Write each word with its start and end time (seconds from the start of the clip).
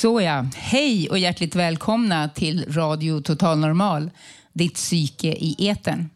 Såja, 0.00 0.50
hej 0.56 1.10
och 1.10 1.18
hjärtligt 1.18 1.54
välkomna 1.54 2.28
till 2.28 2.72
Radio 2.72 3.20
Total 3.20 3.58
Normal, 3.58 4.10
ditt 4.52 4.74
psyke 4.74 5.28
i 5.28 5.68
etern. 5.68 6.10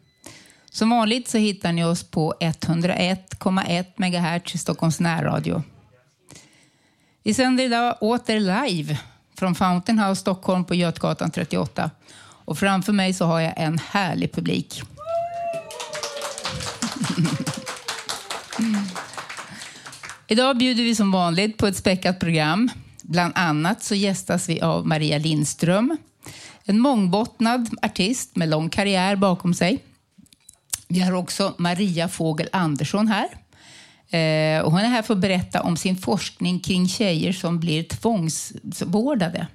Som 0.71 0.89
vanligt 0.89 1.27
så 1.27 1.37
hittar 1.37 1.71
ni 1.71 1.83
oss 1.83 2.03
på 2.03 2.33
101,1 2.39 3.85
MHz 3.95 4.55
i 4.55 4.57
Stockholms 4.57 4.99
närradio. 4.99 5.63
Vi 7.23 7.33
sänder 7.33 7.63
idag 7.63 7.97
åter 8.01 8.39
live 8.39 8.99
från 9.37 9.55
Fountain 9.55 9.99
House 9.99 10.21
Stockholm 10.21 10.65
på 10.65 10.75
Götgatan 10.75 11.31
38. 11.31 11.91
Och 12.19 12.57
framför 12.57 12.93
mig 12.93 13.13
så 13.13 13.25
har 13.25 13.39
jag 13.39 13.53
en 13.57 13.79
härlig 13.91 14.33
publik. 14.33 14.81
Idag 20.27 20.57
bjuder 20.57 20.83
vi 20.83 20.95
som 20.95 21.11
vanligt 21.11 21.57
på 21.57 21.67
ett 21.67 21.77
späckat 21.77 22.19
program. 22.19 22.69
Bland 23.07 23.33
annat 23.35 23.83
så 23.83 23.95
gästas 23.95 24.49
vi 24.49 24.61
av 24.61 24.87
Maria 24.87 25.17
Lindström, 25.17 25.97
en 26.63 26.79
mångbottnad 26.79 27.69
artist 27.81 28.35
med 28.35 28.49
lång 28.49 28.69
karriär 28.69 29.15
bakom 29.15 29.53
sig. 29.53 29.83
Vi 30.87 30.99
har 30.99 31.11
också 31.11 31.53
Maria 31.57 32.07
Fågel 32.07 32.49
Andersson 32.51 33.07
här. 33.07 33.27
Eh, 34.09 34.61
och 34.61 34.71
hon 34.71 34.81
är 34.81 34.87
här 34.87 35.01
för 35.01 35.13
att 35.13 35.19
berätta 35.19 35.61
om 35.61 35.77
sin 35.77 35.97
forskning 35.97 36.59
kring 36.59 36.87
tjejer 36.87 37.33
som 37.33 37.59
blir 37.59 37.83
tvångsvårdade. 37.83 39.47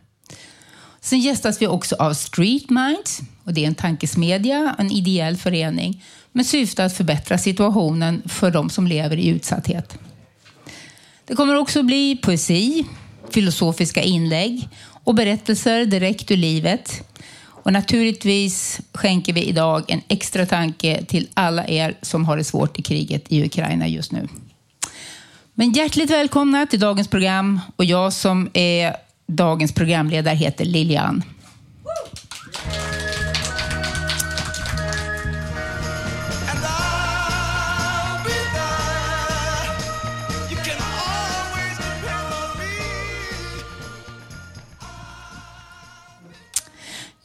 Sen 1.01 1.21
gästas 1.21 1.62
vi 1.62 1.67
också 1.67 1.97
av 1.98 2.15
Street 2.15 2.71
Minds. 2.71 3.21
Och 3.45 3.55
det 3.55 3.62
är 3.65 3.67
en 3.67 3.75
tankesmedja, 3.75 4.75
en 4.78 4.91
ideell 4.91 5.37
förening 5.37 6.05
med 6.33 6.47
syfte 6.47 6.84
att 6.84 6.97
förbättra 6.97 7.39
situationen 7.39 8.23
för 8.28 8.51
de 8.51 8.71
som 8.71 8.87
lever 8.87 9.17
i 9.17 9.28
utsatthet. 9.28 9.98
Det 11.25 11.34
kommer 11.34 11.55
också 11.55 11.83
bli 11.83 12.17
poesi, 12.17 12.84
filosofiska 13.33 14.03
inlägg 14.03 14.69
och 15.05 15.14
berättelser 15.14 15.84
direkt 15.84 16.31
ur 16.31 16.36
livet. 16.36 17.03
Och 17.62 17.72
naturligtvis 17.72 18.81
skänker 18.95 19.33
vi 19.33 19.45
idag 19.45 19.91
en 19.91 20.00
extra 20.09 20.47
tanke 20.47 21.05
till 21.05 21.28
alla 21.34 21.67
er 21.69 21.95
som 22.03 22.25
har 22.25 22.37
det 22.37 22.45
svårt 22.45 22.78
i 22.78 22.83
kriget 22.83 23.25
i 23.28 23.45
Ukraina 23.45 23.89
just 23.89 24.12
nu. 24.12 24.28
Men 25.55 25.72
hjärtligt 25.72 26.11
välkomna 26.11 26.67
till 26.67 26.81
dagens 26.81 27.09
program 27.09 27.61
och 27.77 27.84
jag 27.84 28.12
som 28.12 28.50
är 28.53 28.97
dagens 29.27 29.72
programledare 29.72 30.34
heter 30.34 30.65
Lilian. 30.65 31.22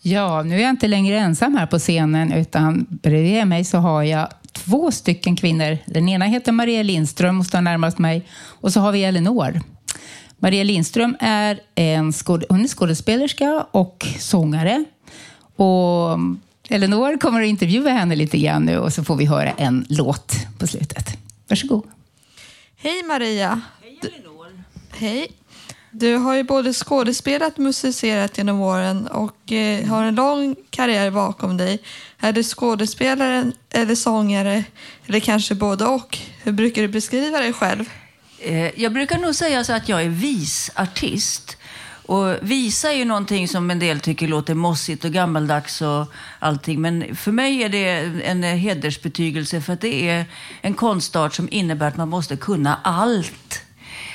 Ja, 0.08 0.44
nu 0.44 0.56
är 0.56 0.62
jag 0.62 0.70
inte 0.70 0.88
längre 0.88 1.18
ensam 1.18 1.56
här 1.56 1.66
på 1.66 1.80
scenen 1.80 2.32
utan 2.32 2.86
bredvid 2.90 3.48
mig 3.48 3.64
så 3.64 3.78
har 3.78 4.04
jag 4.04 4.30
två 4.52 4.92
stycken 4.92 5.36
kvinnor. 5.36 5.78
Den 5.86 6.10
ena 6.10 6.26
heter 6.26 6.52
Maria 6.52 6.84
Lindström 6.84 7.40
och 7.40 7.46
står 7.46 7.62
närmast 7.62 7.98
mig 7.98 8.28
och 8.36 8.74
så 8.74 8.80
har 8.80 8.92
vi 8.92 9.04
Elinor. 9.04 9.62
Maria 10.38 10.64
Lindström 10.64 11.18
är 11.20 11.60
en 11.76 12.14
skåd 12.14 12.46
hon 12.50 12.64
är 12.64 12.68
skådespelerska 12.68 13.66
och 13.72 14.08
sångare. 14.20 14.86
Och 15.56 16.20
Elinor 16.70 17.18
kommer 17.18 17.42
att 17.42 17.48
intervjua 17.48 17.90
henne 17.90 18.16
lite 18.16 18.38
grann 18.38 18.66
nu 18.66 18.78
och 18.78 18.94
så 18.94 19.04
får 19.04 19.16
vi 19.16 19.26
höra 19.26 19.52
en 19.52 19.86
låt 19.90 20.36
på 20.58 20.68
slutet. 20.68 21.18
Varsågod. 21.48 21.84
Hej 22.78 23.04
Maria. 23.04 23.62
Hej 23.82 24.00
Hej. 24.98 25.28
Du 25.98 26.16
har 26.16 26.36
ju 26.36 26.44
både 26.44 26.74
skådespelat 26.74 27.54
och 27.54 27.60
musicerat 27.60 28.38
genom 28.38 28.62
åren 28.62 29.08
och 29.08 29.52
eh, 29.52 29.88
har 29.88 30.04
en 30.04 30.16
lång 30.16 30.56
karriär 30.70 31.12
bakom 31.12 31.58
dig. 31.58 31.80
Är 32.20 32.34
du 32.34 32.44
skådespelare 32.44 33.52
eller 33.70 33.96
sångare 33.96 34.64
eller 35.08 35.20
kanske 35.20 35.56
både 35.56 35.86
och? 35.86 36.18
Hur 36.44 36.52
brukar 36.52 36.82
du 36.82 36.88
beskriva 36.88 37.40
dig 37.40 37.54
själv? 37.54 37.90
Eh, 38.40 38.82
Jag 38.82 38.94
brukar 38.94 39.18
nog 39.18 39.36
säga 39.36 39.64
så 39.64 39.74
att 39.74 39.90
jag 39.90 40.02
är 40.04 40.10
visartist. 40.10 41.58
Och 42.06 42.36
visa 42.42 42.92
är 42.92 42.98
ju 42.98 43.06
någonting 43.06 43.48
som 43.48 43.72
en 43.72 43.80
del 43.80 44.00
tycker 44.00 44.28
låter 44.28 44.54
mossigt 44.54 45.06
och 45.06 45.12
gammaldags 45.12 45.82
och 45.82 46.06
allting. 46.40 46.82
Men 46.82 47.16
för 47.16 47.32
mig 47.32 47.64
är 47.64 47.70
det 47.70 47.90
en 48.26 48.44
hedersbetygelse 48.44 49.62
för 49.62 49.74
att 49.74 49.82
det 49.82 50.10
är 50.10 50.26
en 50.62 50.74
konstart 50.74 51.34
som 51.34 51.48
innebär 51.52 51.88
att 51.88 51.98
man 51.98 52.10
måste 52.10 52.38
kunna 52.38 52.80
allt. 52.84 53.62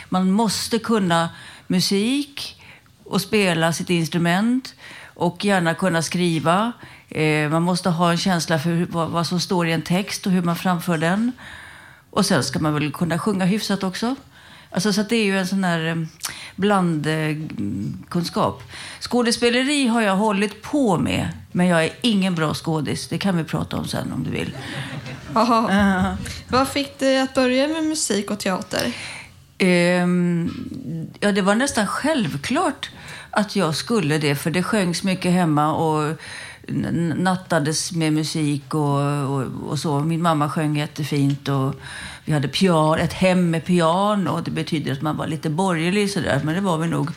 Man 0.09 0.31
måste 0.31 0.79
kunna 0.79 1.29
musik 1.71 2.63
och 3.05 3.21
spela 3.21 3.73
sitt 3.73 3.91
instrument 3.91 4.75
och 5.15 5.45
gärna 5.45 5.75
kunna 5.75 6.03
skriva. 6.03 6.73
Eh, 7.09 7.51
Man 7.51 7.63
måste 7.63 7.91
ha 7.91 8.11
en 8.11 8.19
känsla 8.19 8.59
för 8.59 8.87
vad 8.91 9.27
som 9.27 9.41
står 9.41 9.69
i 9.69 9.73
en 9.73 9.83
text 9.83 10.27
och 10.27 10.33
hur 10.33 10.43
man 10.43 10.57
framför 10.57 10.99
den. 10.99 11.33
Och 12.11 12.27
sen 12.27 12.45
ska 12.45 12.59
man 12.59 12.75
väl 12.75 12.93
kunna 12.93 13.19
sjunga 13.19 13.45
hyfsat 13.45 13.85
också. 13.85 14.15
Alltså, 14.71 14.93
så 14.93 15.03
det 15.03 15.17
är 15.17 15.25
ju 15.25 15.39
en 15.39 15.47
sån 15.47 15.65
här 15.65 15.87
eh, 15.87 15.97
blandkunskap. 16.57 18.63
Skådespeleri 19.01 19.87
har 19.87 20.01
jag 20.03 20.17
hållit 20.17 20.63
på 20.63 20.99
med, 20.99 21.29
men 21.53 21.67
jag 21.67 21.85
är 21.85 21.91
ingen 22.01 22.35
bra 22.35 22.55
skådis. 22.55 23.09
Det 23.09 23.19
kan 23.19 23.37
vi 23.37 23.45
prata 23.45 23.77
om 23.77 23.89
sen 23.89 24.13
om 24.13 24.25
du 24.25 24.31
vill. 24.31 24.57
Jaha. 25.35 26.17
Vad 26.49 26.69
fick 26.69 26.99
dig 26.99 27.21
att 27.21 27.35
börja 27.35 27.69
med 27.69 27.85
musik 27.85 28.31
och 28.31 28.39
teater? 28.39 28.93
Ehm, 29.63 30.51
ja, 31.21 31.33
det 31.33 31.43
var 31.43 31.55
nästan 31.55 31.87
självklart 31.87 32.91
att 33.31 33.57
jag 33.57 33.75
skulle 33.75 34.19
det, 34.19 34.35
för 34.35 34.51
det 34.51 34.63
sjöngs 34.63 35.03
mycket 35.03 35.33
hemma 35.33 35.75
och 35.75 36.17
nattades 37.17 37.93
med 37.93 38.13
musik 38.13 38.75
och, 38.75 39.01
och, 39.31 39.47
och 39.69 39.79
så. 39.79 40.01
Min 40.01 40.23
mamma 40.23 40.51
sjöng 40.51 40.77
jättefint 40.77 41.49
och 41.49 41.75
vi 42.25 42.33
hade 42.33 42.49
pian, 42.49 42.99
ett 42.99 43.13
hem 43.13 43.51
med 43.51 43.65
piano. 43.65 44.41
Det 44.45 44.51
betyder 44.51 44.93
att 44.93 45.03
man 45.03 45.17
var 45.17 45.27
lite 45.27 45.51
borgerlig 45.51 46.11
sådär, 46.11 46.41
men 46.45 46.55
det 46.55 46.61
var 46.61 46.79
vi 46.79 46.89
nog. 46.89 47.11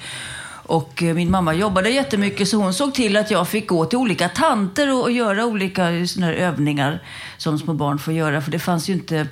Och 0.66 1.04
eh, 1.04 1.16
min 1.16 1.31
mamma 1.31 1.54
jobbade 1.54 1.90
jättemycket 1.90 2.48
så 2.48 2.58
hon 2.58 2.74
såg 2.74 2.94
till 2.94 3.18
att 3.18 3.31
jag 3.31 3.48
fick 3.48 3.68
gå 3.68 3.86
till 3.86 3.98
olika 3.98 4.30
tanter 4.30 4.94
och, 4.94 5.02
och 5.02 5.12
göra 5.12 5.46
olika 5.46 6.08
såna 6.08 6.25
här 6.25 6.34
övningar 6.34 7.00
som 7.38 7.60
små 7.60 7.74
barn 7.74 8.00
får 8.00 8.14
göra. 8.14 8.42
För 8.42 8.52
det 8.52 8.60
fanns 8.60 8.90
ju 8.90 8.94
inte 8.94 9.28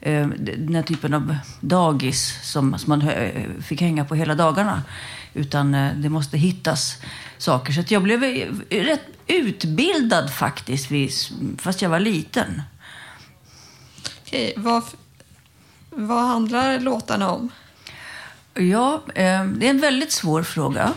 den 0.00 0.74
här 0.74 0.82
typen 0.82 1.14
av 1.14 1.36
dagis 1.60 2.38
som, 2.42 2.78
som 2.78 2.90
man 2.90 3.08
eh, 3.08 3.42
fick 3.62 3.80
hänga 3.80 4.04
på 4.04 4.14
hela 4.14 4.34
dagarna. 4.34 4.82
Utan 5.34 5.74
eh, 5.74 5.94
det 5.94 6.08
måste 6.08 6.38
hittas 6.38 6.96
saker. 7.38 7.72
Så 7.72 7.82
jag 7.88 8.02
blev 8.02 8.24
eh, 8.24 8.84
rätt 8.84 9.06
utbildad 9.26 10.32
faktiskt, 10.32 10.90
fast 11.58 11.82
jag 11.82 11.90
var 11.90 12.00
liten. 12.00 12.62
Okej, 14.22 14.54
vad, 14.56 14.82
vad 15.90 16.28
handlar 16.28 16.80
låtarna 16.80 17.30
om? 17.30 17.50
Ja, 18.54 19.02
eh, 19.14 19.44
det 19.44 19.66
är 19.66 19.70
en 19.70 19.80
väldigt 19.80 20.12
svår 20.12 20.42
fråga. 20.42 20.92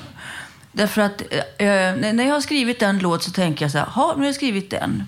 Därför 0.71 1.01
att 1.01 1.21
eh, 1.21 1.67
när 1.67 2.13
när 2.13 2.23
jag 2.23 2.33
har 2.33 2.41
skrivit 2.41 2.81
en 2.81 2.99
låt 2.99 3.23
så 3.23 3.31
tänker 3.31 3.65
jag 3.65 3.71
så 3.71 3.77
här, 3.77 3.85
ha, 3.85 4.13
nu 4.13 4.19
har 4.19 4.25
jag 4.25 4.35
skrivit 4.35 4.69
den. 4.69 5.03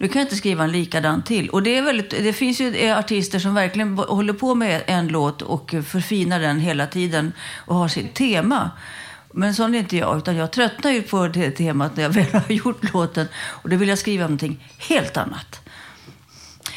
Nu 0.00 0.08
kan 0.08 0.20
jag 0.20 0.26
inte 0.26 0.36
skriva 0.36 0.64
en 0.64 0.72
likadan 0.72 1.22
till. 1.22 1.50
Och 1.50 1.62
det, 1.62 1.78
är 1.78 1.82
väldigt, 1.82 2.10
det 2.10 2.32
finns 2.32 2.60
ju 2.60 2.76
eh, 2.76 2.98
artister 2.98 3.38
som 3.38 3.54
verkligen 3.54 3.98
håller 3.98 4.32
på 4.32 4.54
med 4.54 4.82
en 4.86 5.08
låt 5.08 5.42
och 5.42 5.74
förfinar 5.86 6.40
den 6.40 6.60
hela 6.60 6.86
tiden 6.86 7.32
och 7.66 7.74
har 7.74 7.88
sitt 7.88 8.14
tema. 8.14 8.70
Men 9.32 9.54
sån 9.54 9.74
är 9.74 9.78
inte 9.78 9.96
jag, 9.96 10.18
utan 10.18 10.36
jag 10.36 10.50
tröttnar 10.50 10.90
ju 10.90 11.02
på 11.02 11.28
det 11.28 11.50
temat 11.50 11.96
när 11.96 12.02
jag 12.02 12.10
väl 12.10 12.32
har 12.32 12.44
gjort 12.52 12.94
låten. 12.94 13.26
Och 13.36 13.68
då 13.68 13.76
vill 13.76 13.88
jag 13.88 13.98
skriva 13.98 14.22
någonting 14.22 14.68
helt 14.78 15.16
annat. 15.16 15.69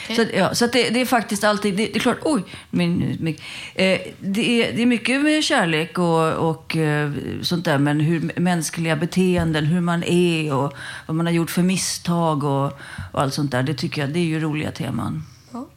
Så, 0.08 0.26
ja, 0.34 0.56
så 0.56 0.68
det, 0.68 0.90
det 0.90 1.02
är 1.02 1.06
faktiskt 1.06 1.44
alltid, 1.44 1.76
det, 1.76 1.86
det 1.86 1.96
är 1.96 2.00
klart, 2.00 2.20
oj, 2.22 2.44
min, 2.70 3.18
min, 3.20 3.36
eh, 3.76 4.00
det, 4.20 4.64
är, 4.64 4.74
det 4.74 4.82
är 4.82 4.86
mycket 4.86 5.22
med 5.22 5.44
kärlek 5.44 6.00
och, 6.00 6.50
och 6.50 6.78
eh, 6.78 7.12
sånt 7.42 7.66
där, 7.66 7.78
men 7.78 8.00
hur 8.00 8.40
mänskliga 8.40 8.96
beteenden, 8.96 9.66
hur 9.66 9.82
man 9.82 10.04
är 10.04 10.54
och 10.54 10.74
vad 11.06 11.16
man 11.16 11.26
har 11.26 11.34
gjort 11.34 11.52
för 11.52 11.62
misstag 11.62 12.44
och, 12.44 12.66
och 13.12 13.22
allt 13.22 13.34
sånt 13.34 13.52
där, 13.52 13.64
det 13.64 13.74
tycker 13.74 14.02
jag, 14.02 14.10
det 14.10 14.20
är 14.20 14.24
ju 14.24 14.40
roliga 14.40 14.72
teman. 14.72 15.24
Ja. 15.52 15.68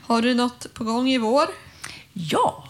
Har 0.00 0.22
du 0.22 0.34
något 0.34 0.74
på 0.74 0.84
gång 0.84 1.08
i 1.08 1.18
vår? 1.18 1.46
Ja, 2.12 2.68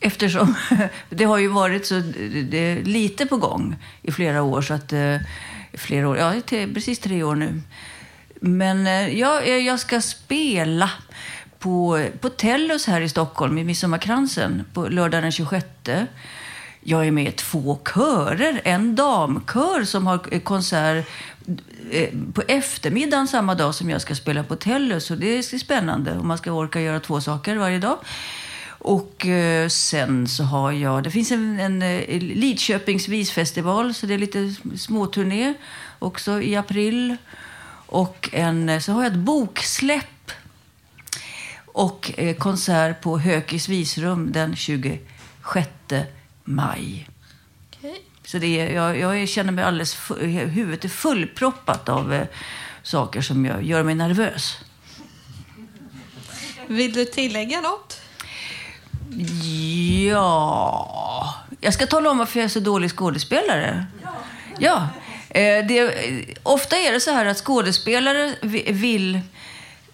Eftersom 0.00 0.54
det 1.10 1.24
har 1.24 1.38
ju 1.38 1.48
varit 1.48 1.86
så 1.86 2.02
lite 2.82 3.26
på 3.26 3.36
gång 3.36 3.76
i 4.02 4.12
flera 4.12 4.42
år. 4.42 4.62
Så 4.62 4.74
att, 4.74 4.92
eh, 4.92 5.16
flera 5.72 6.08
år, 6.08 6.16
ja, 6.16 6.34
precis 6.48 6.98
tre 6.98 7.22
år 7.22 7.34
nu. 7.34 7.62
Men 8.40 8.86
eh, 8.86 9.18
ja, 9.18 9.40
eh, 9.40 9.56
jag, 9.56 9.80
ska 9.80 10.00
spela 10.00 10.90
på, 11.58 12.06
på 12.20 12.28
Tellus 12.28 12.86
här 12.86 13.00
i 13.00 13.08
Stockholm 13.08 13.58
i 13.58 13.64
Midsommarkransen 13.64 14.64
på 14.72 14.88
lördag 14.88 15.22
den 15.22 15.32
26. 15.32 15.66
Jag 16.80 17.06
är 17.06 17.10
med 17.10 17.28
i 17.28 17.32
två 17.32 17.78
körer. 17.94 18.60
En 18.64 18.96
damkör 18.96 19.84
som 19.84 20.06
har 20.06 20.20
eh, 20.30 20.40
konsert 20.40 21.06
på 22.34 22.42
eftermiddagen 22.48 23.28
samma 23.28 23.54
dag 23.54 23.74
som 23.74 23.90
jag 23.90 24.00
ska 24.00 24.14
spela 24.14 24.44
på 24.44 24.56
Tellus. 24.56 25.04
Så 25.04 25.14
det 25.14 25.38
är 25.38 25.58
spännande 25.58 26.18
om 26.18 26.28
man 26.28 26.38
ska 26.38 26.52
orka 26.52 26.80
göra 26.80 27.00
två 27.00 27.20
saker 27.20 27.56
varje 27.56 27.78
dag. 27.78 27.98
Och 28.82 29.26
sen 29.68 30.28
så 30.28 30.42
har 30.42 30.72
jag, 30.72 31.02
det 31.02 31.10
finns 31.10 31.32
en, 31.32 31.60
en 31.60 31.78
Lidköpings 32.18 33.08
visfestival, 33.08 33.94
så 33.94 34.06
det 34.06 34.14
är 34.14 34.18
lite 34.18 34.54
småturné 34.76 35.54
också 35.98 36.42
i 36.42 36.56
april. 36.56 37.16
Och 37.90 38.28
en, 38.32 38.68
eh, 38.68 38.78
så 38.80 38.92
har 38.92 39.02
jag 39.02 39.12
ett 39.12 39.18
boksläpp 39.18 40.30
och 41.66 42.12
eh, 42.16 42.36
konsert 42.36 43.00
på 43.00 43.18
Hökis 43.18 43.68
visrum 43.68 44.32
den 44.32 44.56
26 44.56 45.68
maj. 46.44 47.08
Okej. 47.78 48.02
Så 48.24 48.38
det 48.38 48.60
är, 48.60 48.74
jag, 48.74 48.98
jag 49.18 49.28
känner 49.28 49.52
mig 49.52 49.64
alldeles, 49.64 49.94
fu- 49.96 50.26
huvudet 50.46 50.84
är 50.84 50.88
fullproppat 50.88 51.88
av 51.88 52.12
eh, 52.14 52.26
saker 52.82 53.20
som 53.20 53.46
jag, 53.46 53.62
gör 53.62 53.82
mig 53.82 53.94
nervös. 53.94 54.58
Vill 56.66 56.92
du 56.92 57.04
tillägga 57.04 57.60
något? 57.60 58.00
Ja, 60.08 61.34
jag 61.60 61.74
ska 61.74 61.86
tala 61.86 62.10
om 62.10 62.18
varför 62.18 62.38
jag 62.40 62.44
är 62.44 62.48
så 62.48 62.60
dålig 62.60 62.90
skådespelare. 62.90 63.86
Ja, 64.58 64.88
Eh, 65.30 65.66
det, 65.66 65.94
ofta 66.42 66.76
är 66.76 66.92
det 66.92 67.00
så 67.00 67.10
här 67.10 67.26
att 67.26 67.36
skådespelare 67.36 68.34
vill, 68.72 69.20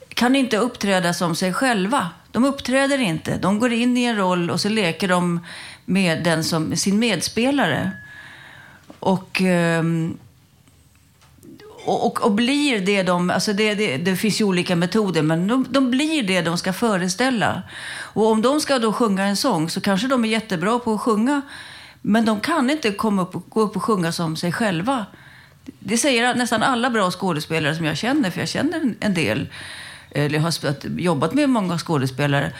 kan 0.09 0.37
inte 0.37 0.56
uppträda 0.56 1.15
som 1.15 1.37
sig 1.37 1.53
själva. 1.53 2.11
De 2.33 2.44
uppträder 2.44 2.99
inte. 2.99 3.37
De 3.37 3.59
går 3.59 3.73
in 3.73 3.97
i 3.97 4.05
en 4.05 4.17
roll 4.17 4.50
och 4.50 4.61
så 4.61 4.69
leker 4.69 5.09
de 5.09 5.41
med 5.85 6.25
den 6.25 6.44
som 6.44 6.77
sin 6.77 6.99
medspelare. 6.99 7.91
Och... 8.99 9.41
Ehm, 9.41 10.19
och, 11.87 12.06
och, 12.06 12.25
och 12.25 12.33
blir 12.33 12.81
det 12.81 13.03
de... 13.03 13.31
Alltså 13.31 13.53
det, 13.53 13.75
det, 13.75 13.97
det 13.97 14.17
finns 14.17 14.41
ju 14.41 14.44
olika 14.44 14.77
metoder, 14.77 15.23
men 15.23 15.47
de, 15.47 15.67
de 15.71 15.91
blir 15.91 16.23
det 16.23 16.43
de 16.43 16.59
ska 16.59 16.73
föreställa. 16.73 17.62
Och 17.99 18.27
om 18.27 18.43
de 18.43 18.61
ska 18.61 18.79
då 18.79 18.93
sjunga 18.93 19.25
en 19.25 19.37
sång 19.37 19.71
så 19.71 19.81
kanske 19.81 20.06
de 20.06 20.25
är 20.25 20.29
jättebra 20.29 20.79
på 20.79 20.94
att 20.94 21.00
sjunga, 21.00 21.43
men 22.03 22.25
de 22.25 22.41
kan 22.41 22.71
inte 22.71 22.93
komma 22.93 23.23
upp 23.23 23.37
och, 23.37 23.47
gå 23.49 23.61
upp 23.61 23.77
och 23.77 23.83
sjunga 23.83 24.12
som 24.12 24.37
sig 24.37 24.53
själva. 24.53 25.06
Det 25.78 25.96
säger 25.98 26.34
nästan 26.34 26.62
alla 26.62 26.90
bra 26.90 27.10
skådespelare 27.10 27.74
som 27.76 27.84
jag 27.84 27.96
känner, 27.96 28.30
för 28.30 28.40
jag 28.40 28.48
känner 28.48 28.94
en- 29.00 29.14
del. 29.14 29.48
Eh, 30.10 30.24
eller 30.24 30.38
har 30.38 30.52
jobbat 31.00 31.34
med 31.34 31.48
många 31.50 31.78
skådespelare. 31.78 32.52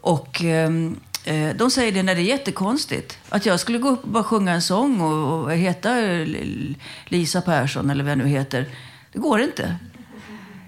Och 0.00 0.44
ehm, 0.44 0.96
eh, 1.24 1.48
de 1.56 1.70
säger 1.70 1.92
det 1.92 2.02
när 2.02 2.14
det 2.14 2.20
är 2.20 2.24
jättekonstigt. 2.24 3.18
Att 3.28 3.46
jag 3.46 3.60
skulle 3.60 3.78
gå 3.78 3.88
upp 3.88 4.02
och 4.04 4.08
bara 4.10 4.24
sjunga 4.24 4.52
en 4.52 4.62
sång 4.62 5.00
och, 5.00 5.42
och 5.44 5.52
heta 5.52 5.98
eh, 5.98 6.26
Lisa 7.04 7.40
Persson 7.40 7.90
eller 7.90 8.04
vad 8.04 8.10
jag 8.10 8.18
nu 8.18 8.26
heter. 8.28 8.66
Det 9.12 9.18
går 9.18 9.40
inte. 9.40 9.76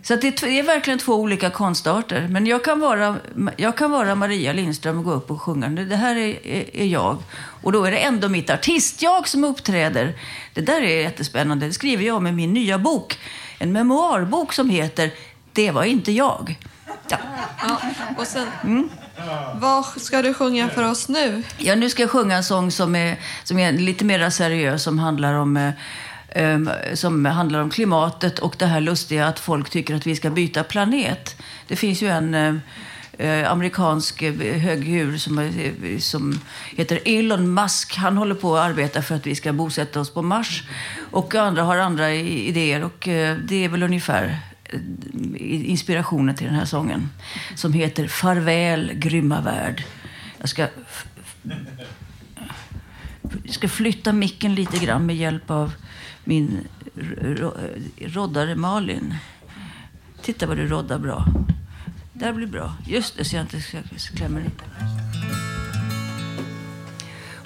Så 0.02 0.16
det, 0.16 0.26
är, 0.42 0.46
det 0.46 0.58
är 0.58 0.62
verkligen 0.62 0.98
två 0.98 1.14
olika 1.14 1.50
konstarter. 1.50 2.28
Men 2.31 2.46
jag 2.46 2.64
kan 2.64 2.81
vara, 2.81 3.16
jag 3.56 3.76
kan 3.76 3.90
vara 3.90 4.14
Maria 4.14 4.52
Lindström 4.52 4.98
och 4.98 5.04
gå 5.04 5.12
upp 5.12 5.31
och 5.31 5.42
sjunga. 5.42 5.69
Det 5.69 5.96
här 5.96 6.16
är, 6.16 6.46
är, 6.46 6.76
är 6.76 6.87
jag. 6.87 7.19
Och 7.62 7.73
då 7.73 7.85
är 7.85 7.91
det 7.91 7.99
ändå 7.99 8.29
mitt 8.29 8.51
artistjag 8.51 9.29
som 9.29 9.45
uppträder. 9.45 10.15
Det 10.55 10.61
där 10.61 10.83
är 10.83 11.03
jättespännande. 11.03 11.67
Det 11.67 11.73
skriver 11.73 12.05
jag 12.05 12.23
med 12.23 12.35
min 12.35 12.53
nya 12.53 12.79
bok. 12.79 13.19
En 13.59 13.73
memoarbok 13.73 14.53
som 14.53 14.71
heter 14.71 15.11
Det 15.53 15.71
var 15.71 15.85
inte 15.85 16.12
jag. 16.12 16.59
Ja. 17.09 17.19
Ja. 17.69 17.81
Och 18.19 18.27
sen, 18.27 18.49
Vad 19.55 19.85
ska 19.85 20.23
du 20.23 20.35
sjunga 20.35 20.69
för 20.69 20.91
oss 20.91 21.09
nu? 21.09 21.43
Ja, 21.59 21.75
nu 21.75 21.91
ska 21.91 22.03
jag 22.03 22.11
sjunga 22.11 22.37
en 22.37 22.45
sång 22.45 22.71
som 22.71 22.97
är, 22.97 23.17
som 23.45 23.59
är 23.59 23.73
lite 23.73 24.05
mer 24.05 24.31
seriös, 24.31 24.83
som 24.83 24.99
handlar 24.99 25.35
om 25.35 25.57
eh, 25.57 25.73
em, 26.29 26.71
som 26.95 27.25
handlar 27.25 27.61
om 27.61 27.71
klimatet 27.71 28.39
och 28.39 28.55
det 28.59 28.67
här 28.67 28.81
lustiga 28.81 29.27
att 29.27 29.39
folk 29.39 29.71
tycker 29.71 29.95
att 29.95 30.07
vi 30.07 30.17
ska 30.17 30.31
byta 30.31 30.65
planet. 30.65 31.43
Det 31.69 31.77
finns 31.77 32.03
ju 32.03 32.09
en 32.09 32.61
eh, 33.20 33.52
amerikansk 33.52 34.22
eh, 34.22 34.34
högdjur 34.61 35.19
som, 35.19 35.38
eh, 35.38 35.99
som 35.99 36.40
heter 36.76 37.00
Elon 37.05 37.55
Musk. 37.55 37.96
Han 37.96 38.17
håller 38.17 38.34
på 38.34 38.56
att 38.56 38.70
arbeta 38.70 39.02
för 39.02 39.14
att 39.14 39.26
vi 39.26 39.34
ska 39.34 39.52
bosätta 39.52 40.00
oss 40.00 40.14
på 40.14 40.22
Mars. 40.22 40.64
Och 41.11 41.34
andra 41.34 41.62
har 41.62 41.76
andra 41.76 42.12
idéer 42.14 42.84
och 42.84 43.08
eh, 43.08 43.37
det 43.37 43.64
är 43.64 43.69
väl 43.69 43.82
ungefär 43.82 44.38
eh, 44.64 44.81
inspirationen 45.70 46.34
till 46.34 46.46
den 46.46 46.55
här 46.55 46.64
sången. 46.64 47.11
Som 47.55 47.72
heter 47.72 48.08
Farväl 48.08 48.93
grymma 48.94 49.40
värld. 49.40 49.84
Jag 50.38 50.49
ska 50.49 50.66
jag 53.44 53.55
ska 53.55 53.69
flytta 53.69 54.12
micken 54.12 54.55
lite 54.55 54.78
grann 54.78 55.06
med 55.06 55.16
hjälp 55.16 55.50
av 55.50 55.73
min 56.25 56.58
roddare 57.99 58.55
Malin. 58.55 59.14
Titta 60.23 60.46
vad 60.46 60.56
du 60.56 60.66
roddar 60.66 60.99
bra. 60.99 61.26
Det 62.20 62.26
här 62.26 62.32
blir 62.32 62.46
bra. 62.46 62.75
Just 62.87 63.17
det, 63.17 63.25
så 63.25 63.37
jag 63.37 63.43
inte 63.43 63.61
klämmer 64.17 64.40
in. 64.40 64.50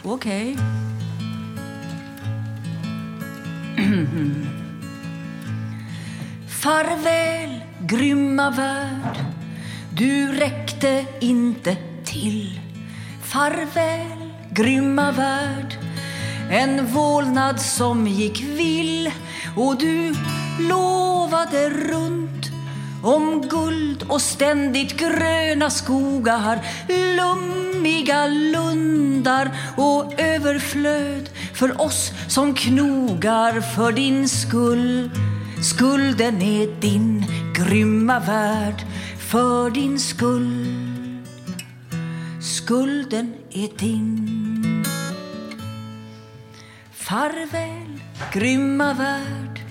Okej. 0.02 0.56
Farväl, 6.48 7.60
grymma 7.80 8.50
värld. 8.50 9.24
Du 9.96 10.32
räckte 10.32 11.06
inte 11.20 11.76
till. 12.04 12.60
Farväl, 13.22 14.32
grymma 14.50 15.12
värld. 15.12 15.78
En 16.50 16.86
vålnad 16.86 17.60
som 17.60 18.06
gick 18.06 18.42
vill 18.42 19.10
och 19.56 19.78
du 19.78 20.14
lovade 20.68 21.70
runt 21.70 22.43
om 23.04 23.48
guld 23.48 24.02
och 24.08 24.20
ständigt 24.20 24.96
gröna 24.96 25.70
skogar, 25.70 26.60
lummiga 27.16 28.26
lundar 28.26 29.50
och 29.76 30.20
överflöd 30.20 31.30
för 31.54 31.80
oss 31.80 32.12
som 32.28 32.54
knogar 32.54 33.60
för 33.60 33.92
din 33.92 34.28
skull. 34.28 35.10
Skulden 35.62 36.42
är 36.42 36.80
din 36.80 37.24
grymma 37.54 38.18
värld 38.18 38.86
för 39.18 39.70
din 39.70 39.98
skull. 39.98 40.66
Skulden 42.42 43.34
är 43.50 43.78
din. 43.78 44.84
Farväl, 46.92 48.00
grymma 48.32 48.92
värld. 48.92 49.63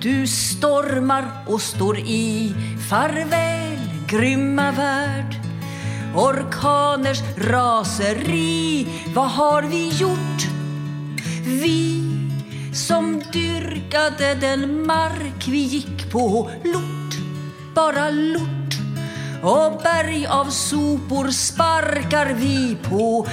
Du 0.00 0.26
stormar 0.26 1.24
och 1.46 1.60
står 1.60 1.98
i. 1.98 2.54
Farväl, 2.90 3.78
grymma 4.08 4.72
värld. 4.72 5.36
Orkaners 6.14 7.22
raseri. 7.36 8.86
Vad 9.14 9.30
har 9.30 9.62
vi 9.62 9.88
gjort? 9.88 10.46
Vi 11.44 12.02
som 12.72 13.22
dyrkade 13.32 14.34
den 14.34 14.86
mark 14.86 15.48
vi 15.48 15.58
gick 15.58 16.12
på. 16.12 16.50
Lort, 16.64 17.14
bara 17.74 18.10
lort. 18.10 18.74
Och 19.42 19.82
berg 19.82 20.26
av 20.26 20.44
sopor 20.44 21.30
sparkar 21.30 22.34
vi 22.34 22.76
på. 22.82 23.26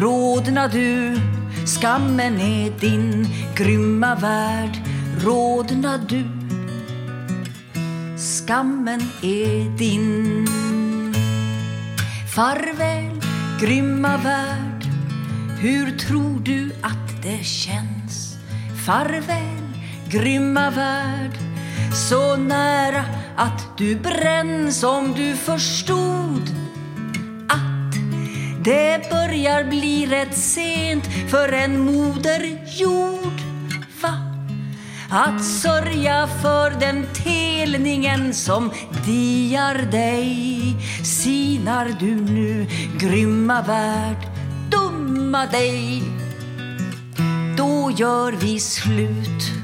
Rodna 0.00 0.68
du, 0.68 1.20
skammen 1.66 2.40
är 2.40 2.80
din 2.80 3.28
grymma 3.56 4.14
värld. 4.14 4.91
Rodna 5.24 5.98
du, 5.98 6.24
skammen 8.16 9.00
är 9.22 9.78
din. 9.78 10.46
Farväl, 12.34 13.20
grymma 13.60 14.16
värld. 14.16 14.84
Hur 15.60 15.98
tror 15.98 16.40
du 16.40 16.72
att 16.82 17.22
det 17.22 17.44
känns? 17.44 18.36
Farväl, 18.86 19.62
grymma 20.08 20.70
värld. 20.70 21.38
Så 21.92 22.36
nära 22.36 23.04
att 23.36 23.78
du 23.78 23.96
bränns 23.96 24.82
om 24.82 25.12
du 25.16 25.36
förstod 25.36 26.42
att 27.48 27.94
det 28.64 29.10
börjar 29.10 29.64
bli 29.64 30.06
rätt 30.06 30.38
sent 30.38 31.04
för 31.28 31.52
en 31.52 31.80
moder 31.80 32.58
jord. 32.78 33.41
Att 35.14 35.44
sörja 35.44 36.28
för 36.42 36.70
den 36.80 37.06
telningen 37.14 38.34
som 38.34 38.70
diar 39.06 39.90
dig. 39.90 40.76
Sinar 41.04 41.96
du 42.00 42.14
nu, 42.14 42.66
grymma 42.98 43.62
värld, 43.62 44.26
dumma 44.70 45.46
dig. 45.46 46.02
Då 47.56 47.90
gör 47.96 48.32
vi 48.32 48.60
slut. 48.60 49.61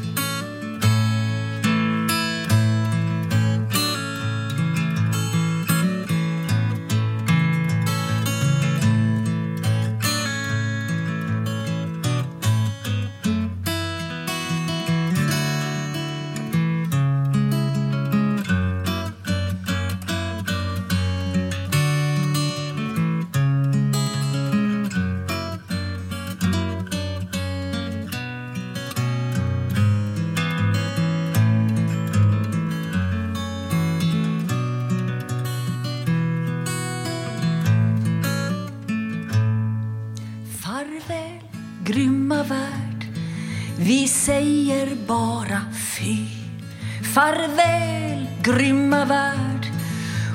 Farväl, 47.39 48.27
grymma 48.43 49.05
värld. 49.05 49.67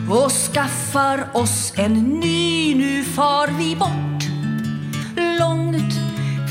Och 0.10 0.32
skaffar 0.32 1.28
oss 1.34 1.74
en 1.76 1.94
ny. 1.94 2.76
Nu 2.76 3.04
far 3.04 3.48
vi 3.48 3.76
bort. 3.76 4.24
Långt 5.40 5.94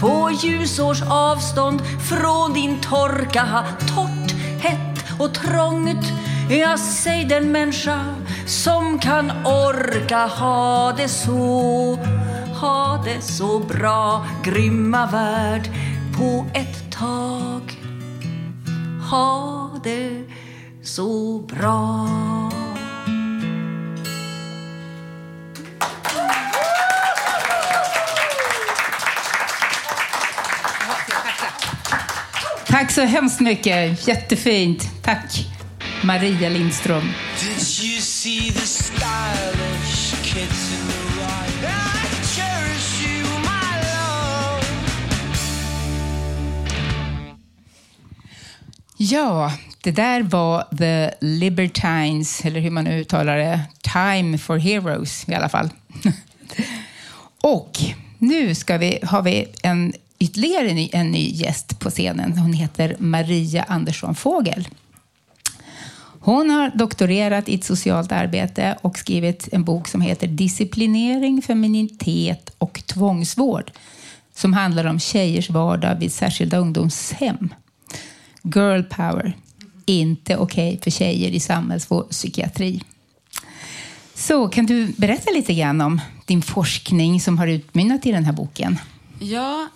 på 0.00 0.30
ljusårs 0.42 1.02
avstånd 1.02 1.82
från 2.08 2.52
din 2.52 2.80
torka. 2.80 3.64
Torrt, 3.78 4.32
hett 4.60 5.20
och 5.20 5.34
trångt. 5.34 6.12
Jag 6.50 6.78
säg 6.78 7.24
den 7.24 7.52
människa 7.52 8.00
som 8.46 8.98
kan 8.98 9.30
orka 9.44 10.26
ha 10.26 10.92
det 10.96 11.08
så 11.08 11.98
ha 12.60 13.02
det 13.04 13.20
så 13.20 13.58
bra, 13.58 14.26
grymma 14.44 15.06
värld, 15.06 15.70
på 16.16 16.46
ett 16.54 16.92
tag. 16.92 17.78
Ha 19.10 19.70
det 19.84 20.31
så 20.82 21.38
bra. 21.38 22.08
Tack 32.66 32.90
så 32.90 33.02
hemskt 33.02 33.40
mycket. 33.40 34.08
Jättefint. 34.08 35.02
Tack, 35.02 35.46
Maria 36.04 36.48
Lindström. 36.48 37.02
Did 37.40 37.50
you 37.52 38.00
see 38.00 38.50
the 38.50 38.66
stylish 38.66 40.12
kids 40.22 40.72
in 40.72 40.88
the 40.88 41.20
ride? 41.20 41.64
I 41.64 42.24
cherish 42.34 43.06
you, 43.06 43.24
my 43.38 43.76
love. 43.82 44.66
Ja, 48.96 49.52
det 49.82 49.90
där 49.90 50.22
var 50.22 50.64
The 50.78 51.10
Libertines, 51.20 52.44
eller 52.44 52.60
hur 52.60 52.70
man 52.70 52.84
nu 52.84 53.00
uttalar 53.00 53.36
det. 53.36 53.60
Time 53.82 54.38
for 54.38 54.58
Heroes 54.58 55.28
i 55.28 55.34
alla 55.34 55.48
fall. 55.48 55.70
Och 57.40 57.78
nu 58.18 58.54
ska 58.54 58.78
vi, 58.78 58.98
har 59.02 59.22
vi 59.22 59.46
en, 59.62 59.92
ytterligare 60.18 60.68
en 60.68 60.76
ny, 60.76 60.90
en 60.92 61.10
ny 61.10 61.30
gäst 61.30 61.78
på 61.78 61.90
scenen. 61.90 62.38
Hon 62.38 62.52
heter 62.52 62.96
Maria 62.98 63.62
Andersson 63.62 64.14
Fågel. 64.14 64.68
Hon 66.20 66.50
har 66.50 66.70
doktorerat 66.74 67.48
i 67.48 67.54
ett 67.54 67.64
socialt 67.64 68.12
arbete 68.12 68.78
och 68.80 68.98
skrivit 68.98 69.48
en 69.52 69.64
bok 69.64 69.88
som 69.88 70.00
heter 70.00 70.26
Disciplinering, 70.26 71.42
feminitet 71.42 72.50
och 72.58 72.82
tvångsvård 72.86 73.72
som 74.34 74.52
handlar 74.52 74.84
om 74.84 74.98
tjejers 74.98 75.50
vardag 75.50 75.94
vid 75.94 76.12
särskilda 76.12 76.56
ungdomshem. 76.56 77.54
Girl 78.42 78.82
power, 78.82 79.36
inte 79.86 80.36
okej 80.36 80.80
för 80.82 80.90
tjejer 80.90 81.30
i 81.30 81.40
samhällspsykiatri. 81.40 82.82
Så 84.14 84.48
kan 84.48 84.66
du 84.66 84.86
berätta 84.96 85.30
lite 85.30 85.54
grann 85.54 85.80
om 85.80 86.00
din 86.26 86.42
forskning 86.42 87.20
som 87.20 87.38
har 87.38 87.46
utmynnat 87.46 88.06
i 88.06 88.12
den 88.12 88.24
här 88.24 88.32
boken? 88.32 88.78
Ja, 89.24 89.68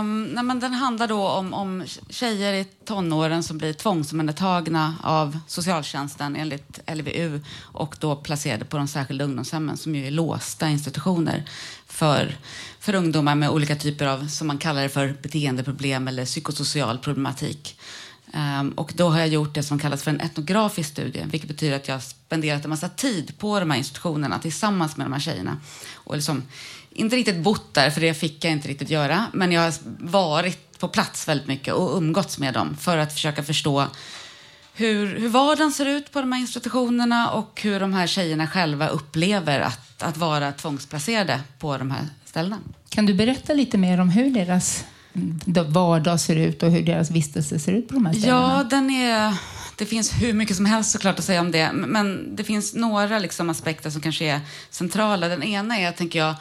um, 0.00 0.24
nej, 0.24 0.44
men 0.44 0.60
den 0.60 0.72
handlar 0.72 1.08
då 1.08 1.28
om, 1.28 1.54
om 1.54 1.84
tjejer 2.10 2.52
i 2.52 2.64
tonåren 2.64 3.42
som 3.42 3.58
blir 3.58 3.72
tvångsomhändertagna 3.72 4.94
av 5.02 5.38
socialtjänsten 5.46 6.36
enligt 6.36 6.80
LVU 6.94 7.40
och 7.60 7.96
då 8.00 8.16
placerade 8.16 8.64
på 8.64 8.76
de 8.76 8.88
särskilda 8.88 9.24
ungdomshemmen 9.24 9.76
som 9.76 9.94
ju 9.94 10.06
är 10.06 10.10
låsta 10.10 10.68
institutioner 10.68 11.44
för, 11.86 12.36
för 12.80 12.94
ungdomar 12.94 13.34
med 13.34 13.50
olika 13.50 13.76
typer 13.76 14.06
av, 14.06 14.26
som 14.26 14.46
man 14.46 14.58
kallar 14.58 14.82
det 14.82 14.88
för, 14.88 15.14
beteendeproblem 15.22 16.08
eller 16.08 16.24
psykosocial 16.24 16.98
problematik. 16.98 17.78
Um, 18.36 18.70
och 18.70 18.92
då 18.96 19.08
har 19.08 19.18
jag 19.18 19.28
gjort 19.28 19.54
det 19.54 19.62
som 19.62 19.78
kallas 19.78 20.02
för 20.02 20.10
en 20.10 20.20
etnografisk 20.20 20.90
studie, 20.90 21.24
vilket 21.30 21.48
betyder 21.48 21.76
att 21.76 21.88
jag 21.88 21.94
har 21.94 22.00
spenderat 22.00 22.64
en 22.64 22.70
massa 22.70 22.88
tid 22.88 23.38
på 23.38 23.60
de 23.60 23.70
här 23.70 23.78
institutionerna 23.78 24.38
tillsammans 24.38 24.96
med 24.96 25.06
de 25.06 25.12
här 25.12 25.20
tjejerna. 25.20 25.56
Och 25.94 26.16
liksom, 26.16 26.42
inte 26.90 27.16
riktigt 27.16 27.38
bott 27.38 27.74
där, 27.74 27.90
för 27.90 28.00
det 28.00 28.14
fick 28.14 28.44
jag 28.44 28.52
inte 28.52 28.68
riktigt 28.68 28.90
göra, 28.90 29.26
men 29.32 29.52
jag 29.52 29.60
har 29.60 29.74
varit 29.98 30.78
på 30.78 30.88
plats 30.88 31.28
väldigt 31.28 31.46
mycket 31.46 31.74
och 31.74 31.96
umgåtts 31.96 32.38
med 32.38 32.54
dem 32.54 32.76
för 32.80 32.98
att 32.98 33.12
försöka 33.12 33.42
förstå 33.42 33.86
hur, 34.74 35.18
hur 35.18 35.28
vardagen 35.28 35.72
ser 35.72 35.86
ut 35.86 36.12
på 36.12 36.20
de 36.20 36.32
här 36.32 36.40
institutionerna 36.40 37.30
och 37.30 37.60
hur 37.62 37.80
de 37.80 37.94
här 37.94 38.06
tjejerna 38.06 38.46
själva 38.46 38.88
upplever 38.88 39.60
att, 39.60 40.02
att 40.02 40.16
vara 40.16 40.52
tvångsplacerade 40.52 41.40
på 41.58 41.78
de 41.78 41.90
här 41.90 42.08
ställena. 42.24 42.58
Kan 42.88 43.06
du 43.06 43.14
berätta 43.14 43.52
lite 43.52 43.78
mer 43.78 44.00
om 44.00 44.08
hur 44.08 44.30
deras 44.30 44.84
vardag 45.66 46.20
ser 46.20 46.36
ut 46.36 46.62
och 46.62 46.70
hur 46.70 46.82
deras 46.82 47.10
vistelse 47.10 47.58
ser 47.58 47.72
ut 47.72 47.88
på 47.88 47.94
de 47.94 48.06
här 48.06 48.12
ställena? 48.12 48.56
Ja, 48.58 48.64
den 48.64 48.90
är, 48.90 49.34
det 49.76 49.86
finns 49.86 50.12
hur 50.12 50.32
mycket 50.32 50.56
som 50.56 50.66
helst 50.66 50.90
såklart 50.90 51.18
att 51.18 51.24
säga 51.24 51.40
om 51.40 51.50
det. 51.50 51.72
Men 51.72 52.36
det 52.36 52.44
finns 52.44 52.74
några 52.74 53.18
liksom 53.18 53.50
aspekter 53.50 53.90
som 53.90 54.00
kanske 54.00 54.24
är 54.24 54.40
centrala. 54.70 55.28
Den 55.28 55.42
ena 55.42 55.78
är, 55.78 55.92
tänker 55.92 56.18
jag, 56.18 56.34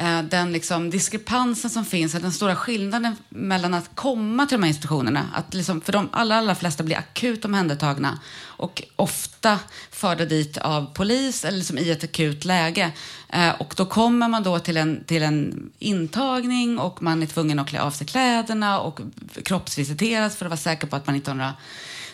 Eh, 0.00 0.22
den 0.22 0.52
liksom 0.52 0.90
diskrepansen 0.90 1.70
som 1.70 1.84
finns, 1.84 2.12
den 2.12 2.32
stora 2.32 2.56
skillnaden 2.56 3.16
mellan 3.28 3.74
att 3.74 3.90
komma 3.94 4.46
till 4.46 4.56
de 4.56 4.62
här 4.62 4.68
institutionerna, 4.68 5.26
att 5.34 5.54
liksom, 5.54 5.80
för 5.80 5.92
de 5.92 6.08
allra, 6.12 6.36
allra 6.36 6.54
flesta 6.54 6.82
blir 6.82 6.96
akut 6.96 7.44
omhändertagna 7.44 8.18
och 8.44 8.82
ofta 8.96 9.58
förda 9.90 10.24
dit 10.24 10.58
av 10.58 10.94
polis 10.94 11.44
eller 11.44 11.58
liksom 11.58 11.78
i 11.78 11.90
ett 11.90 12.04
akut 12.04 12.44
läge. 12.44 12.92
Eh, 13.28 13.50
och 13.60 13.74
då 13.76 13.86
kommer 13.86 14.28
man 14.28 14.42
då 14.42 14.58
till 14.58 14.76
en, 14.76 15.04
till 15.04 15.22
en 15.22 15.70
intagning 15.78 16.78
och 16.78 17.02
man 17.02 17.22
är 17.22 17.26
tvungen 17.26 17.58
att 17.58 17.68
klä 17.68 17.80
av 17.80 17.90
sig 17.90 18.06
kläderna 18.06 18.80
och 18.80 19.00
kroppsvisiteras 19.44 20.36
för 20.36 20.46
att 20.46 20.50
vara 20.50 20.56
säker 20.56 20.86
på 20.86 20.96
att 20.96 21.06
man 21.06 21.16
inte 21.16 21.30
har 21.30 21.36
några 21.36 21.54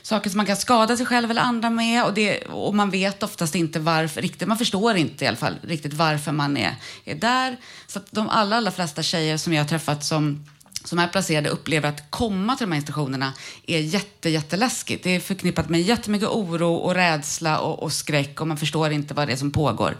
saker 0.04 0.30
som 0.30 0.36
man 0.36 0.46
kan 0.46 0.56
skada 0.56 0.96
sig 0.96 1.06
själv 1.06 1.30
eller 1.30 1.42
andra 1.42 1.70
med. 1.70 2.04
Och, 2.04 2.14
det, 2.14 2.38
och 2.38 2.74
man 2.74 2.90
vet 2.90 3.22
oftast 3.22 3.54
inte 3.54 3.78
varför, 3.80 4.22
riktigt, 4.22 4.48
man 4.48 4.58
förstår 4.58 4.96
inte 4.96 5.24
i 5.24 5.28
alla 5.28 5.36
fall 5.36 5.54
riktigt 5.62 5.92
varför 5.92 6.32
man 6.32 6.56
är, 6.56 6.74
är 7.04 7.14
där. 7.14 7.56
Så 7.86 7.98
att 7.98 8.06
de 8.10 8.28
allra, 8.28 8.56
allra 8.56 8.70
flesta 8.70 9.02
tjejer 9.02 9.36
som 9.36 9.52
jag 9.52 9.62
har 9.62 9.68
träffat 9.68 10.04
som 10.04 10.44
som 10.84 10.98
är 10.98 11.08
placerade 11.08 11.48
upplever 11.48 11.88
att 11.88 12.10
komma 12.10 12.56
till 12.56 12.66
de 12.66 12.72
här 12.72 12.76
institutionerna 12.76 13.32
är 13.66 13.78
jätte, 13.78 14.30
jätteläskigt. 14.30 15.04
Det 15.04 15.10
är 15.10 15.20
förknippat 15.20 15.68
med 15.68 15.82
jättemycket 15.82 16.28
oro 16.28 16.74
och 16.74 16.94
rädsla 16.94 17.58
och, 17.58 17.82
och 17.82 17.92
skräck 17.92 18.40
och 18.40 18.48
man 18.48 18.56
förstår 18.56 18.90
inte 18.90 19.14
vad 19.14 19.28
det 19.28 19.32
är 19.32 19.36
som 19.36 19.50
pågår. 19.50 19.96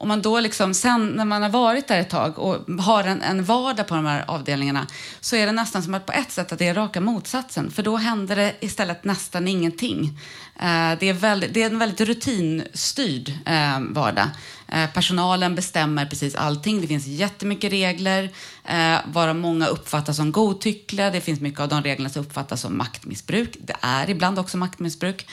Om 0.00 0.08
man 0.08 0.22
då 0.22 0.40
liksom, 0.40 0.74
sen 0.74 1.06
när 1.06 1.24
man 1.24 1.42
har 1.42 1.48
varit 1.48 1.88
där 1.88 1.98
ett 1.98 2.10
tag 2.10 2.38
och 2.38 2.80
har 2.80 3.04
en, 3.04 3.22
en 3.22 3.44
vardag 3.44 3.86
på 3.86 3.94
de 3.94 4.06
här 4.06 4.24
avdelningarna 4.28 4.86
så 5.20 5.36
är 5.36 5.46
det 5.46 5.52
nästan 5.52 5.82
som 5.82 5.94
att 5.94 6.06
på 6.06 6.12
ett 6.12 6.32
sätt 6.32 6.52
att 6.52 6.58
det 6.58 6.68
är 6.68 6.74
raka 6.74 7.00
motsatsen. 7.00 7.70
För 7.70 7.82
då 7.82 7.96
händer 7.96 8.36
det 8.36 8.54
istället 8.60 9.04
nästan 9.04 9.48
ingenting. 9.48 10.20
Eh, 10.56 10.98
det, 11.00 11.08
är 11.08 11.12
väldigt, 11.12 11.54
det 11.54 11.62
är 11.62 11.66
en 11.66 11.78
väldigt 11.78 12.08
rutinstyrd 12.08 13.28
eh, 13.46 13.80
vardag. 13.80 14.28
Eh, 14.68 14.90
personalen 14.90 15.54
bestämmer 15.54 16.06
precis 16.06 16.34
allting. 16.34 16.80
Det 16.80 16.86
finns 16.86 17.06
jättemycket 17.06 17.72
regler, 17.72 18.30
eh, 18.64 18.98
varav 19.06 19.36
många 19.36 19.66
uppfattas 19.66 20.16
som 20.16 20.32
godtyckliga. 20.32 21.10
Det 21.10 21.20
finns 21.20 21.40
mycket 21.40 21.60
av 21.60 21.68
de 21.68 21.82
reglerna 21.82 22.10
som 22.10 22.22
uppfattas 22.22 22.60
som 22.60 22.78
maktmissbruk. 22.78 23.56
Det 23.60 23.76
är 23.80 24.10
ibland 24.10 24.38
också 24.38 24.56
maktmissbruk. 24.56 25.26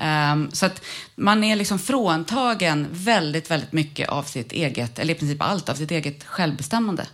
Um, 0.00 0.50
så 0.52 0.66
att 0.66 0.82
man 1.16 1.44
är 1.44 1.56
liksom 1.56 1.78
fråntagen 1.78 2.86
väldigt, 2.90 3.50
väldigt 3.50 3.72
mycket 3.72 4.08
av 4.08 4.22
sitt 4.22 4.52
eget, 4.52 4.98
eller 4.98 5.14
i 5.14 5.18
princip 5.18 5.42
allt 5.42 5.68
av 5.68 5.74
sitt 5.74 5.90
eget 5.90 6.24
självbestämmande. 6.24 7.06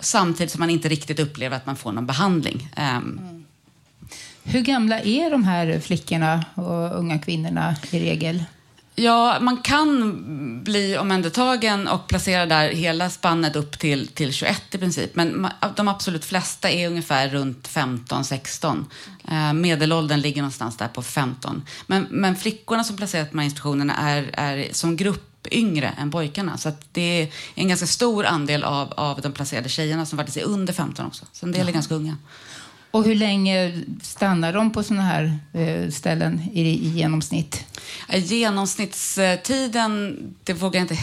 Samtidigt 0.00 0.52
som 0.52 0.60
man 0.60 0.70
inte 0.70 0.88
riktigt 0.88 1.20
upplever 1.20 1.56
att 1.56 1.66
man 1.66 1.76
får 1.76 1.92
någon 1.92 2.06
behandling. 2.06 2.68
Um, 2.76 3.44
Hur 4.42 4.60
gamla 4.60 5.00
är 5.00 5.30
de 5.30 5.44
här 5.44 5.80
flickorna 5.80 6.44
och 6.54 6.98
unga 6.98 7.18
kvinnorna 7.18 7.76
i 7.90 8.00
regel? 8.00 8.44
Ja, 9.00 9.38
man 9.40 9.56
kan 9.56 10.14
bli 10.64 10.98
omhändertagen 10.98 11.88
och 11.88 12.06
placerad 12.06 12.48
där 12.48 12.68
hela 12.68 13.10
spannet 13.10 13.56
upp 13.56 13.78
till, 13.78 14.08
till 14.08 14.32
21 14.32 14.74
i 14.74 14.78
princip. 14.78 15.16
Men 15.16 15.46
de 15.76 15.88
absolut 15.88 16.24
flesta 16.24 16.70
är 16.70 16.88
ungefär 16.88 17.28
runt 17.28 17.68
15-16. 17.68 18.84
Eh, 19.28 19.52
medelåldern 19.52 20.20
ligger 20.20 20.42
någonstans 20.42 20.76
där 20.76 20.88
på 20.88 21.02
15. 21.02 21.62
Men, 21.86 22.06
men 22.10 22.36
flickorna 22.36 22.84
som 22.84 22.96
placeras 22.96 23.28
på 23.28 23.32
de 23.32 23.38
här 23.38 23.44
institutionerna 23.44 23.96
är, 23.96 24.30
är 24.32 24.68
som 24.72 24.96
grupp 24.96 25.46
yngre 25.50 25.94
än 25.98 26.10
pojkarna. 26.10 26.58
Så 26.58 26.72
det 26.92 27.22
är 27.22 27.28
en 27.54 27.68
ganska 27.68 27.86
stor 27.86 28.26
andel 28.26 28.64
av, 28.64 28.92
av 28.96 29.20
de 29.20 29.32
placerade 29.32 29.68
tjejerna 29.68 30.06
som 30.06 30.18
faktiskt 30.18 30.36
är 30.36 30.44
under 30.44 30.72
15 30.72 31.06
också. 31.06 31.26
Så 31.32 31.46
en 31.46 31.52
del 31.52 31.68
är 31.68 31.72
ganska 31.72 31.94
unga. 31.94 32.16
Och 32.90 33.04
hur 33.04 33.14
länge 33.14 33.82
stannar 34.02 34.52
de 34.52 34.72
på 34.72 34.82
sådana 34.82 35.02
här 35.02 35.38
eh, 35.52 35.90
ställen 35.90 36.42
i, 36.52 36.60
i 36.60 36.88
genomsnitt? 36.88 37.64
Eh, 38.08 38.24
genomsnittstiden, 38.24 40.16
det 40.44 40.52
vågar 40.52 40.80
jag 40.80 40.84
inte 40.84 40.98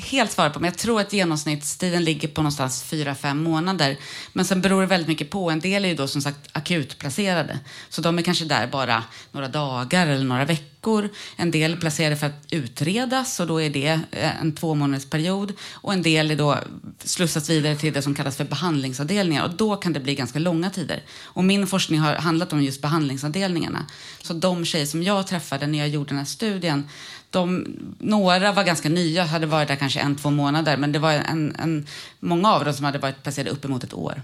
helt 0.00 0.32
svara 0.32 0.50
på, 0.50 0.60
men 0.60 0.68
jag 0.70 0.78
tror 0.78 1.00
att 1.00 1.12
genomsnittstiden 1.12 2.04
ligger 2.04 2.28
på 2.28 2.42
någonstans 2.42 2.84
4-5 2.84 3.34
månader. 3.34 3.96
Men 4.32 4.44
sen 4.44 4.60
beror 4.60 4.80
det 4.80 4.86
väldigt 4.86 5.08
mycket 5.08 5.30
på. 5.30 5.50
En 5.50 5.60
del 5.60 5.84
är 5.84 5.88
ju 5.88 5.94
då 5.94 6.08
som 6.08 6.22
sagt 6.22 6.38
akutplacerade, 6.52 7.58
så 7.88 8.02
de 8.02 8.18
är 8.18 8.22
kanske 8.22 8.44
där 8.44 8.66
bara 8.66 9.04
några 9.32 9.48
dagar 9.48 10.06
eller 10.06 10.24
några 10.24 10.44
veckor. 10.44 11.08
En 11.36 11.50
del 11.50 11.72
är 11.72 11.76
placerade 11.76 12.16
för 12.16 12.26
att 12.26 12.46
utredas 12.50 13.40
och 13.40 13.46
då 13.46 13.60
är 13.60 13.70
det 13.70 14.00
eh, 14.10 14.40
en 14.40 14.54
två 14.54 14.74
månaders 14.74 15.10
period. 15.10 15.52
Och 15.72 15.92
en 15.92 16.02
del 16.02 16.30
är 16.30 16.36
då 16.36 16.58
slussas 17.04 17.50
vidare 17.50 17.76
till 17.76 17.92
det 17.92 18.02
som 18.02 18.14
kallas 18.14 18.36
för 18.36 18.44
behandlingsavdelningar 18.44 19.44
och 19.44 19.54
då 19.54 19.76
kan 19.76 19.92
det 19.92 20.00
bli 20.00 20.14
ganska 20.14 20.38
långa 20.38 20.70
tider. 20.70 21.02
Och 21.24 21.44
min 21.44 21.66
forskning 21.66 22.00
har 22.00 22.14
handlat 22.14 22.52
om 22.52 22.62
just 22.62 22.82
behandlingsavdelningarna. 22.82 23.86
Så 24.22 24.32
de 24.32 24.64
tjejer 24.64 24.86
som 24.86 25.02
jag 25.02 25.26
träffade 25.26 25.66
när 25.66 25.78
jag 25.78 25.88
gjorde 25.88 26.08
den 26.08 26.18
här 26.18 26.24
studien, 26.24 26.88
de, 27.32 27.66
några 27.98 28.52
var 28.52 28.64
ganska 28.64 28.88
nya, 28.88 29.24
hade 29.24 29.46
varit 29.46 29.68
där 29.68 29.76
kanske 29.76 30.00
en, 30.00 30.16
två 30.16 30.30
månader, 30.30 30.76
men 30.76 30.92
det 30.92 30.98
var 30.98 31.12
en, 31.12 31.56
en, 31.58 31.86
många 32.20 32.52
av 32.52 32.64
dem 32.64 32.74
som 32.74 32.84
hade 32.84 32.98
varit 32.98 33.22
placerade 33.22 33.50
uppemot 33.50 33.84
ett 33.84 33.94
år. 33.94 34.22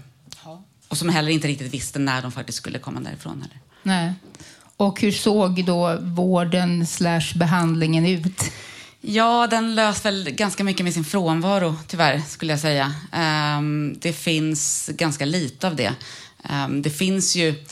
Och 0.87 0.97
som 0.97 1.09
heller 1.09 1.31
inte 1.31 1.47
riktigt 1.47 1.73
visste 1.73 1.99
när 1.99 2.21
de 2.21 2.31
faktiskt 2.31 2.57
skulle 2.57 2.79
komma 2.79 2.99
därifrån. 2.99 3.41
Heller. 3.41 3.59
Nej. 3.83 4.13
Och 4.77 5.01
hur 5.01 5.11
såg 5.11 5.65
då 5.65 5.97
vården 6.01 6.87
slash 6.87 7.33
behandlingen 7.35 8.05
ut? 8.05 8.51
Ja, 9.01 9.47
den 9.47 9.75
lös 9.75 10.05
väl 10.05 10.29
ganska 10.31 10.63
mycket 10.63 10.83
med 10.83 10.93
sin 10.93 11.05
frånvaro, 11.05 11.75
tyvärr, 11.87 12.21
skulle 12.27 12.53
jag 12.53 12.59
säga. 12.59 12.93
Ehm, 13.11 13.97
det 14.01 14.13
finns 14.13 14.89
ganska 14.93 15.25
lite 15.25 15.67
av 15.67 15.75
det. 15.75 15.93
Ehm, 16.43 16.81
det 16.81 16.89
finns 16.89 17.35
ju... 17.35 17.65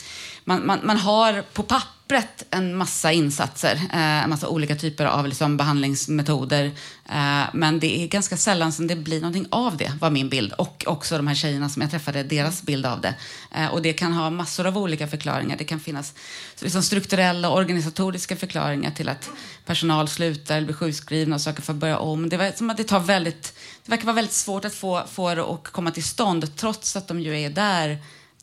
Man, 0.44 0.66
man, 0.66 0.80
man 0.82 0.96
har 0.96 1.42
på 1.52 1.62
pappret 2.08 2.44
en 2.50 2.76
massa 2.76 3.12
insatser, 3.12 3.74
eh, 3.74 4.24
en 4.24 4.30
massa 4.30 4.48
olika 4.48 4.76
typer 4.76 5.04
av 5.04 5.26
liksom, 5.26 5.56
behandlingsmetoder. 5.56 6.64
Eh, 7.08 7.42
men 7.52 7.80
det 7.80 8.02
är 8.02 8.06
ganska 8.06 8.36
sällan 8.36 8.72
som 8.72 8.86
det 8.86 8.96
blir 8.96 9.20
någonting 9.20 9.46
av 9.50 9.76
det, 9.76 9.92
var 10.00 10.10
min 10.10 10.28
bild. 10.28 10.52
Och 10.52 10.84
också 10.86 11.16
de 11.16 11.26
här 11.26 11.34
tjejerna 11.34 11.68
som 11.68 11.82
jag 11.82 11.90
träffade, 11.90 12.22
deras 12.22 12.62
bild 12.62 12.86
av 12.86 13.00
det. 13.00 13.14
Eh, 13.54 13.66
och 13.66 13.82
det 13.82 13.92
kan 13.92 14.12
ha 14.12 14.30
massor 14.30 14.66
av 14.66 14.78
olika 14.78 15.08
förklaringar. 15.08 15.56
Det 15.56 15.64
kan 15.64 15.80
finnas 15.80 16.14
liksom, 16.60 16.82
strukturella 16.82 17.50
och 17.50 17.56
organisatoriska 17.56 18.36
förklaringar 18.36 18.90
till 18.90 19.08
att 19.08 19.30
personal 19.66 20.08
slutar 20.08 20.56
eller 20.56 20.66
blir 20.66 20.76
sjukskrivna 20.76 21.34
och 21.34 21.40
söker 21.40 21.62
för 21.62 21.72
att 21.72 21.78
börja 21.78 21.98
om. 21.98 22.28
Det, 22.28 22.36
var, 22.36 22.52
som 22.56 22.70
att 22.70 22.76
det, 22.76 22.84
tar 22.84 23.00
väldigt, 23.00 23.54
det 23.84 23.90
verkar 23.90 24.04
vara 24.04 24.16
väldigt 24.16 24.34
svårt 24.34 24.64
att 24.64 24.74
få, 24.74 25.02
få 25.10 25.34
det 25.34 25.42
att 25.42 25.64
komma 25.64 25.90
till 25.90 26.04
stånd 26.04 26.56
trots 26.56 26.96
att 26.96 27.08
de 27.08 27.20
ju 27.20 27.40
är 27.40 27.50
där 27.50 27.98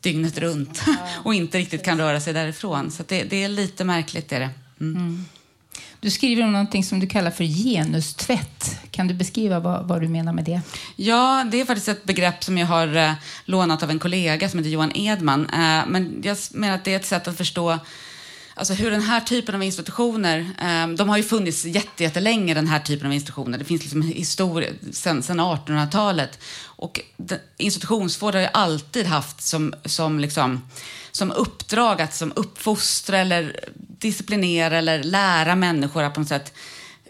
dygnet 0.06 0.38
runt 0.38 0.82
och 1.24 1.34
inte 1.34 1.58
riktigt 1.58 1.86
kan 1.86 1.98
röra 1.98 2.20
sig 2.20 2.34
därifrån. 2.34 2.92
Så 2.92 3.04
det, 3.08 3.24
det 3.24 3.44
är 3.44 3.50
lite 3.50 3.84
märkligt. 3.84 4.32
Är 4.32 4.40
det. 4.40 4.50
Mm. 4.82 5.26
Du 6.00 6.12
skriver 6.12 6.44
om 6.44 6.52
någonting 6.52 6.84
som 6.84 7.00
du 7.00 7.08
kallar 7.08 7.32
för 7.32 7.44
genustvätt. 7.44 8.80
Kan 8.92 9.08
du 9.08 9.14
beskriva 9.14 9.60
vad, 9.60 9.88
vad 9.88 10.02
du 10.02 10.08
menar 10.08 10.34
med 10.34 10.44
det? 10.44 10.62
Ja, 10.96 11.46
det 11.52 11.62
är 11.62 11.66
faktiskt 11.66 11.88
ett 11.88 12.04
begrepp 12.04 12.44
som 12.44 12.58
jag 12.58 12.68
har 12.68 12.96
eh, 12.96 13.14
lånat 13.46 13.84
av 13.84 13.90
en 13.90 14.00
kollega 14.00 14.50
som 14.50 14.60
heter 14.60 14.70
Johan 14.70 14.92
Edman. 14.96 15.50
Eh, 15.50 15.84
men 15.88 16.22
jag 16.24 16.38
menar 16.52 16.76
att 16.76 16.84
det 16.84 16.92
är 16.92 16.96
ett 16.96 17.06
sätt 17.06 17.28
att 17.28 17.38
förstå 17.38 17.80
Alltså 18.58 18.74
hur 18.74 18.92
den 18.92 19.02
här 19.02 19.22
typen 19.22 19.56
av 19.56 19.64
institutioner, 19.64 20.50
ehm, 20.60 20.96
de 20.96 21.10
har 21.10 21.18
ju 21.18 21.24
funnits 21.24 21.66
jättelänge 21.98 22.54
den 22.54 22.68
här 22.68 22.80
typen 22.80 23.08
av 23.08 23.14
institutioner. 23.14 23.58
Det 23.58 23.66
finns 23.66 23.82
liksom 23.82 24.02
historia 24.02 24.70
sedan 24.92 25.22
1800-talet. 25.22 26.40
Och 26.64 27.00
institutionsvård 27.58 28.34
har 28.34 28.42
ju 28.42 28.48
alltid 28.54 29.06
haft 29.06 29.42
som, 29.42 29.74
som, 29.86 30.20
liksom, 30.20 30.62
som 31.12 31.32
uppdrag 31.32 32.02
att 32.02 32.14
som 32.14 32.34
uppfostra 32.36 33.18
eller 33.18 33.60
disciplinera 33.76 34.78
eller 34.78 35.04
lära 35.04 35.56
människor 35.56 36.04
att 36.04 36.14
på 36.14 36.20
något 36.20 36.30
sätt 36.30 36.54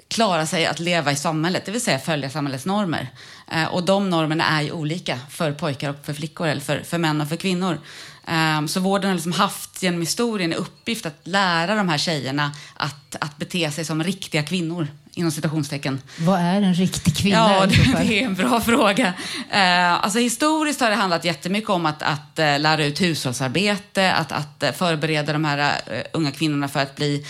klara 0.08 0.45
sig 0.45 0.65
att 0.65 0.79
leva 0.79 1.12
i 1.12 1.15
samhället, 1.15 1.65
det 1.65 1.71
vill 1.71 1.81
säga 1.81 1.99
följa 1.99 2.29
samhällets 2.29 2.65
normer. 2.65 3.10
Eh, 3.51 3.65
och 3.65 3.84
de 3.84 4.10
normerna 4.10 4.43
är 4.43 4.62
ju 4.62 4.71
olika 4.71 5.19
för 5.29 5.51
pojkar 5.51 5.89
och 5.89 6.05
för 6.05 6.13
flickor, 6.13 6.47
eller 6.47 6.62
för, 6.62 6.79
för 6.79 6.97
män 6.97 7.21
och 7.21 7.29
för 7.29 7.36
kvinnor. 7.36 7.79
Um, 8.27 8.67
så 8.67 8.79
vården 8.79 9.09
har 9.09 9.15
liksom 9.15 9.31
haft 9.31 9.83
genom 9.83 9.99
historien 9.99 10.53
i 10.53 10.55
uppgift 10.55 11.05
att 11.05 11.19
lära 11.23 11.75
de 11.75 11.89
här 11.89 11.97
tjejerna 11.97 12.51
att, 12.73 13.15
att 13.19 13.38
bete 13.38 13.71
sig 13.71 13.85
som 13.85 14.03
riktiga 14.03 14.43
kvinnor, 14.43 14.88
inom 15.15 15.32
citationstecken. 15.32 16.01
Vad 16.17 16.39
är 16.39 16.62
en 16.62 16.73
riktig 16.73 17.17
kvinna? 17.17 17.38
Ja, 17.38 17.65
det, 17.65 18.08
det 18.08 18.19
är 18.21 18.25
en 18.25 18.36
bra 18.36 18.62
fråga. 18.62 19.13
Uh, 19.51 19.93
alltså, 20.04 20.19
historiskt 20.19 20.82
har 20.82 20.89
det 20.89 20.95
handlat 20.95 21.25
jättemycket 21.25 21.69
om 21.69 21.86
att, 21.86 22.01
att 22.01 22.39
uh, 22.39 22.60
lära 22.60 22.86
ut 22.86 23.01
hushållsarbete, 23.01 24.13
att, 24.13 24.32
att 24.32 24.63
uh, 24.63 24.71
förbereda 24.71 25.34
de 25.34 25.45
här 25.45 25.82
uh, 25.91 25.97
unga 26.13 26.32
kvinnorna 26.32 26.67
för 26.67 26.80
att 26.80 26.95
bli 26.95 27.25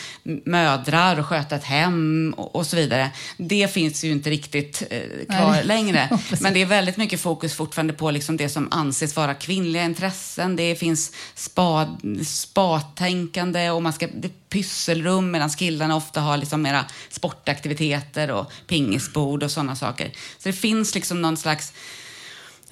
mödrar 0.45 1.19
och 1.19 1.25
sköta 1.25 1.55
ett 1.55 1.63
hem 1.63 2.33
och, 2.37 2.55
och 2.55 2.65
så 2.65 2.75
vidare. 2.75 3.09
Det 3.37 3.73
finns 3.73 4.03
ju 4.03 4.11
inte 4.11 4.29
riktigt 4.29 4.83
uh, 4.91 5.35
kvar 5.35 5.51
Nej. 5.51 5.65
längre. 5.65 6.19
Men 6.41 6.53
det 6.53 6.61
är 6.61 6.65
väldigt 6.65 6.97
mycket 6.97 7.21
fokus 7.21 7.53
fortfarande 7.53 7.93
på 7.93 8.11
liksom 8.11 8.37
det 8.37 8.49
som 8.49 8.67
anses 8.71 9.15
vara 9.15 9.33
kvinnliga 9.33 9.83
intressen. 9.83 10.55
Det 10.55 10.75
finns 10.75 11.11
spa, 11.35 11.97
spatänkande 12.25 13.69
och 13.69 13.83
man 13.83 13.93
ska, 13.93 14.07
det 14.07 14.29
pysselrum 14.49 15.31
medan 15.31 15.49
killarna 15.49 15.95
ofta 15.95 16.21
har 16.21 16.37
liksom 16.37 16.61
mera 16.61 16.85
sportaktiviteter 17.09 18.31
och 18.31 18.51
pingisbord 18.67 19.43
och 19.43 19.51
sådana 19.51 19.75
saker. 19.75 20.11
Så 20.37 20.49
det 20.49 20.53
finns 20.53 20.95
liksom 20.95 21.21
någon 21.21 21.37
slags 21.37 21.73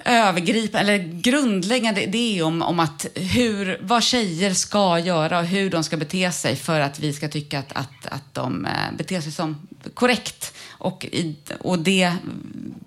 övergripande, 0.06 0.94
eller 0.94 1.22
grundläggande 1.22 2.04
idé 2.04 2.42
om, 2.42 2.62
om 2.62 2.80
att 2.80 3.06
hur, 3.16 3.80
vad 3.82 4.04
tjejer 4.04 4.54
ska 4.54 5.00
göra 5.00 5.40
och 5.40 5.46
hur 5.46 5.70
de 5.70 5.84
ska 5.84 5.98
bete 5.98 6.32
sig 6.32 6.56
för 6.56 6.80
att 6.80 7.00
vi 7.00 7.14
ska 7.14 7.30
tycka 7.30 7.60
att, 7.60 7.72
att, 7.72 8.06
att 8.06 8.34
de 8.34 8.66
eh, 8.66 8.98
beter 8.98 9.22
sig 9.22 9.32
som 9.32 9.68
korrekt. 9.94 10.54
Och, 10.70 11.06
i, 11.06 11.36
och 11.60 11.80
det 11.80 12.14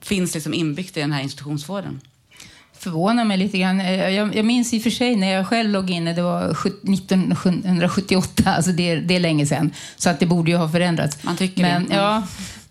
finns 0.01 0.35
liksom 0.35 0.55
inbyggt 0.55 0.97
i 0.97 1.01
den 1.01 1.13
här 1.13 1.23
institutionsvården 1.23 2.01
förvånar 2.79 3.25
mig 3.25 3.37
lite 3.37 3.59
grann. 3.59 3.81
Eh, 3.81 4.09
Jag, 4.11 4.37
jag 4.37 4.45
minns 4.45 4.75
i 4.75 4.79
och 4.79 4.83
för 4.83 4.91
sig 4.91 5.17
när 5.17 5.33
jag 5.33 5.47
själv 5.47 5.71
låg 5.71 5.91
inne, 5.91 6.13
det 6.13 6.23
var 6.23 6.55
sjut- 6.55 6.83
1978, 6.89 8.43
alltså 8.57 8.71
det, 8.73 8.91
är- 8.91 9.01
det 9.01 9.17
är 9.17 9.21
länge 9.21 9.47
sedan. 9.47 9.71
Så 9.97 10.11
att 10.11 10.21
det 10.21 10.27
borde 10.27 10.51
ju 10.51 10.57
ha 10.57 10.69
förändrats. 10.69 11.19
Man 11.23 11.37
tycker 11.37 11.63
men, 11.63 11.89
det. 11.89 11.95
Ja, 11.95 12.23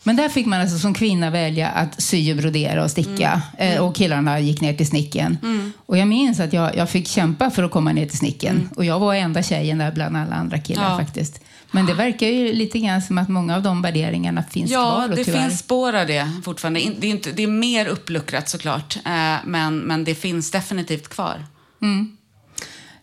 men 0.04 0.16
där 0.16 0.30
fick 0.30 0.46
man 0.46 0.62
alltså 0.62 0.78
som 0.80 0.94
kvinna 0.94 1.30
välja 1.30 1.68
att 1.70 2.02
sy 2.02 2.32
och 2.32 2.38
brodera 2.38 2.84
och 2.84 2.92
sticka. 2.92 3.42
Mm. 3.58 3.74
Eh, 3.78 3.82
Och 3.84 3.96
killarna 3.96 4.40
gick 4.40 4.62
ner 4.62 4.74
till 4.74 4.88
snicken. 4.88 5.38
Och 5.86 5.98
jag 5.98 6.08
minns 6.08 6.40
att 6.40 6.54
jag, 6.54 6.76
jag 6.78 6.90
fick 6.90 7.08
kämpa 7.08 7.50
för 7.52 7.64
att 7.64 7.72
komma 7.72 7.92
ner 7.94 8.06
till 8.06 8.18
snicken. 8.18 8.70
Och 8.76 8.86
jag 8.86 9.00
var 9.00 9.14
enda 9.16 9.44
tjejen 9.44 9.78
där 9.78 9.92
bland 9.92 10.18
alla 10.18 10.36
andra 10.36 10.58
killar 10.60 10.82
Mm. 10.86 10.92
Ja. 11.00 11.06
faktiskt. 11.06 11.42
Men 11.76 11.86
det 11.86 11.94
verkar 11.94 12.28
ju 12.28 12.54
lite 12.54 12.80
grann 12.80 13.02
som 13.02 13.18
att 13.18 13.30
många 13.30 13.56
av 13.56 13.62
de 13.64 13.82
värderingarna 13.82 14.44
finns 14.44 14.72
Ja, 14.72 14.80
kvar. 14.96 15.10
Och 15.10 15.16
det 15.16 15.24
tyvärr. 15.24 15.42
finns 15.42 15.60
spår 15.60 15.94
av 15.96 16.08
det 16.08 16.32
fortfarande. 16.44 16.80
Det 17.00 17.08
är, 17.08 17.12
inte, 17.12 17.32
det 17.32 17.44
är 17.44 17.48
mer 17.48 17.86
uppluckrat 17.86 18.50
såklart, 18.50 18.96
eh, 19.06 19.36
men, 19.46 19.80
men 19.80 20.04
det 20.04 20.16
finns 20.16 20.52
definitivt 20.52 21.08
kvar. 21.10 21.46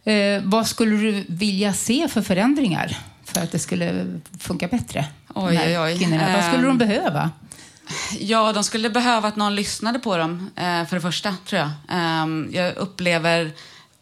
Eh, 0.05 0.43
vad 0.43 0.67
skulle 0.67 0.97
du 0.97 1.25
vilja 1.29 1.73
se 1.73 2.09
för 2.09 2.23
förändringar 2.23 2.97
för 3.25 3.41
att 3.41 3.53
det 3.53 3.59
skulle 3.59 4.21
funka 4.41 4.69
bättre? 4.69 5.05
Oj, 5.35 5.61
oj, 5.67 5.79
oj. 5.79 5.99
Kvinnorna. 5.99 6.33
Vad 6.37 6.45
skulle 6.45 6.63
de 6.63 6.71
Ehm. 6.71 6.79
behöva? 6.79 7.31
Ja, 8.21 8.53
de 8.53 8.65
skulle 8.65 8.91
behöva 8.91 9.29
att 9.29 9.37
någon 9.37 9.55
lyssnade 9.55 9.99
på 9.99 10.17
dem, 10.17 10.51
eh, 10.57 10.85
för 10.87 10.95
det 10.97 11.01
första, 11.01 11.35
tror 11.47 11.61
jag. 11.61 11.71
Jag 12.53 12.77
upplever, 12.77 13.51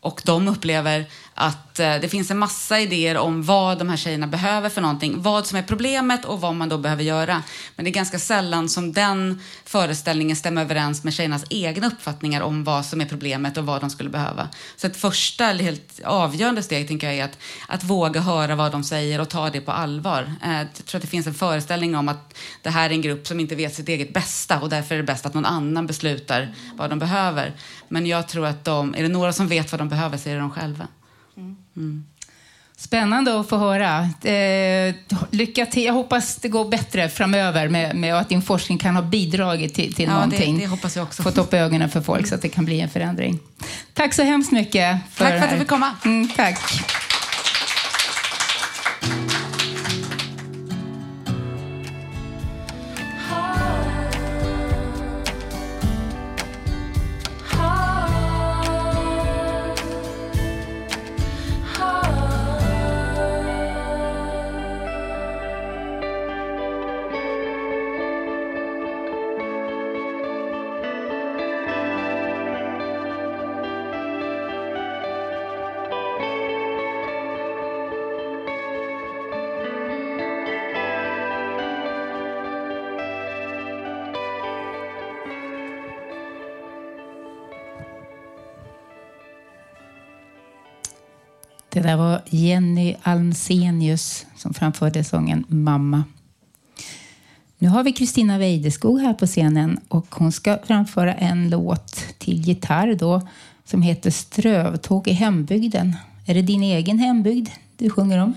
och 0.00 0.22
de 0.24 0.48
upplever, 0.48 1.06
att 1.40 1.78
eh, 1.78 1.94
det 1.94 2.08
finns 2.08 2.30
en 2.30 2.38
massa 2.38 2.80
idéer 2.80 3.16
om 3.16 3.42
vad 3.42 3.78
de 3.78 3.88
här 3.88 3.96
tjejerna 3.96 4.26
behöver 4.26 4.68
för 4.68 4.80
någonting. 4.80 5.22
Vad 5.22 5.46
som 5.46 5.58
är 5.58 5.62
problemet 5.62 6.24
och 6.24 6.40
vad 6.40 6.54
man 6.54 6.68
då 6.68 6.78
behöver 6.78 7.02
göra. 7.02 7.42
Men 7.76 7.84
det 7.84 7.90
är 7.90 7.92
ganska 7.92 8.18
sällan 8.18 8.68
som 8.68 8.92
den 8.92 9.40
föreställningen 9.64 10.36
stämmer 10.36 10.62
överens 10.62 11.04
med 11.04 11.14
tjejernas 11.14 11.44
egna 11.50 11.86
uppfattningar 11.86 12.40
om 12.40 12.64
vad 12.64 12.86
som 12.86 13.00
är 13.00 13.06
problemet 13.06 13.56
och 13.56 13.66
vad 13.66 13.80
de 13.80 13.90
skulle 13.90 14.10
behöva. 14.10 14.48
Så 14.76 14.86
ett 14.86 14.96
första, 14.96 15.46
eller 15.46 15.64
helt 15.64 16.00
avgörande 16.04 16.62
steg, 16.62 16.88
tänker 16.88 17.06
jag, 17.06 17.16
är 17.16 17.24
att, 17.24 17.38
att 17.68 17.84
våga 17.84 18.20
höra 18.20 18.54
vad 18.54 18.72
de 18.72 18.84
säger 18.84 19.20
och 19.20 19.28
ta 19.28 19.50
det 19.50 19.60
på 19.60 19.72
allvar. 19.72 20.32
Eh, 20.44 20.58
jag 20.58 20.86
tror 20.86 20.98
att 20.98 21.02
det 21.02 21.08
finns 21.08 21.26
en 21.26 21.34
föreställning 21.34 21.96
om 21.96 22.08
att 22.08 22.38
det 22.62 22.70
här 22.70 22.90
är 22.90 22.94
en 22.94 23.02
grupp 23.02 23.26
som 23.26 23.40
inte 23.40 23.54
vet 23.54 23.74
sitt 23.74 23.88
eget 23.88 24.12
bästa 24.12 24.60
och 24.60 24.68
därför 24.68 24.94
är 24.94 24.98
det 24.98 25.04
bäst 25.04 25.26
att 25.26 25.34
någon 25.34 25.46
annan 25.46 25.86
beslutar 25.86 26.54
vad 26.74 26.90
de 26.90 26.98
behöver. 26.98 27.52
Men 27.88 28.06
jag 28.06 28.28
tror 28.28 28.46
att 28.46 28.64
de, 28.64 28.94
är 28.94 29.02
det 29.02 29.08
några 29.08 29.32
som 29.32 29.48
vet 29.48 29.72
vad 29.72 29.80
de 29.80 29.88
behöver 29.88 30.18
så 30.18 30.28
är 30.28 30.34
det 30.34 30.40
de 30.40 30.50
själva. 30.50 30.88
Spännande 32.76 33.40
att 33.40 33.48
få 33.48 33.56
höra. 33.56 34.08
Eh, 34.30 34.94
lycka 35.30 35.66
till. 35.66 35.84
Jag 35.84 35.92
hoppas 35.92 36.36
det 36.36 36.48
går 36.48 36.68
bättre 36.68 37.08
framöver 37.08 37.68
med, 37.68 37.96
med 37.96 38.14
att 38.14 38.28
din 38.28 38.42
forskning 38.42 38.78
kan 38.78 38.94
ha 38.96 39.02
bidragit 39.02 39.74
till, 39.74 39.94
till 39.94 40.04
Ja, 40.04 40.12
någonting. 40.14 40.54
det, 40.56 40.64
det 40.64 40.66
hoppas 40.66 40.96
jag 40.96 41.02
också. 41.02 41.22
Fått 41.22 41.38
upp 41.38 41.54
ögonen 41.54 41.90
för 41.90 42.00
folk 42.00 42.26
så 42.26 42.34
att 42.34 42.42
det 42.42 42.48
kan 42.48 42.64
bli 42.64 42.80
en 42.80 42.88
förändring. 42.88 43.38
Tack 43.94 44.14
så 44.14 44.22
hemskt 44.22 44.52
mycket. 44.52 44.98
För 45.12 45.24
Tack 45.24 45.38
för 45.38 45.44
att 45.46 45.50
du 45.52 45.58
fick 45.58 45.68
komma. 45.68 45.90
Mm, 46.04 46.28
tack. 46.36 46.58
Det 91.72 91.80
där 91.80 91.96
var 91.96 92.22
Jenny 92.26 92.96
Almsenius 93.02 94.26
som 94.36 94.54
framförde 94.54 95.04
sången 95.04 95.44
Mamma. 95.48 96.04
Nu 97.58 97.68
har 97.68 97.84
vi 97.84 97.92
Kristina 97.92 98.38
Weideskog 98.38 99.00
här 99.00 99.14
på 99.14 99.26
scenen 99.26 99.80
och 99.88 100.06
hon 100.10 100.32
ska 100.32 100.58
framföra 100.66 101.14
en 101.14 101.50
låt 101.50 102.04
till 102.18 102.40
gitarr 102.40 102.94
då 102.94 103.28
som 103.64 103.82
heter 103.82 104.10
Strövtåg 104.10 105.08
i 105.08 105.12
hembygden. 105.12 105.96
Är 106.26 106.34
det 106.34 106.42
din 106.42 106.62
egen 106.62 106.98
hembygd 106.98 107.48
du 107.76 107.90
sjunger 107.90 108.18
om? 108.18 108.34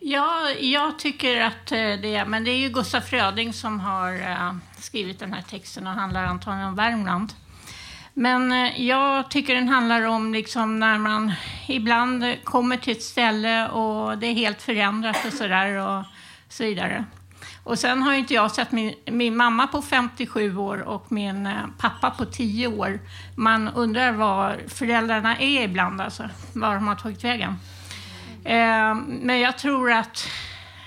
Ja, 0.00 0.50
jag 0.60 0.98
tycker 0.98 1.40
att 1.40 1.72
eh, 1.72 1.78
det 1.78 2.14
är, 2.14 2.24
men 2.24 2.44
det 2.44 2.50
är 2.50 2.58
ju 2.58 2.68
Gustaf 2.68 3.04
Fröding 3.04 3.52
som 3.52 3.80
har 3.80 4.12
eh, 4.12 4.54
skrivit 4.78 5.18
den 5.18 5.32
här 5.32 5.42
texten 5.42 5.86
och 5.86 5.92
handlar 5.92 6.24
antagligen 6.24 6.68
om 6.68 6.74
Värmland. 6.74 7.32
Men 8.14 8.52
eh, 8.52 8.82
jag 8.82 9.30
tycker 9.30 9.54
den 9.54 9.68
handlar 9.68 10.02
om 10.02 10.32
liksom 10.32 10.80
när 10.80 10.98
man 10.98 11.32
ibland 11.68 12.24
kommer 12.44 12.76
till 12.76 12.92
ett 12.92 13.02
ställe 13.02 13.68
och 13.68 14.18
det 14.18 14.26
är 14.26 14.34
helt 14.34 14.62
förändrat 14.62 15.26
och 15.26 15.32
sådär 15.32 15.76
och 15.76 16.04
så 16.48 16.64
vidare. 16.64 17.04
Och 17.64 17.78
sen 17.78 18.02
har 18.02 18.12
ju 18.12 18.18
inte 18.18 18.34
jag 18.34 18.50
sett 18.50 18.72
min, 18.72 18.94
min 19.06 19.36
mamma 19.36 19.66
på 19.66 19.82
57 19.82 20.56
år 20.56 20.82
och 20.82 21.12
min 21.12 21.46
eh, 21.46 21.52
pappa 21.78 22.10
på 22.10 22.24
10 22.24 22.66
år. 22.66 23.00
Man 23.36 23.68
undrar 23.68 24.12
var 24.12 24.60
föräldrarna 24.68 25.38
är 25.38 25.62
ibland, 25.62 26.00
alltså, 26.00 26.28
var 26.52 26.74
de 26.74 26.86
har 26.86 26.94
tagit 26.94 27.24
vägen. 27.24 27.54
Eh, 28.44 28.94
men 29.06 29.40
jag 29.40 29.58
tror 29.58 29.92
att 29.92 30.28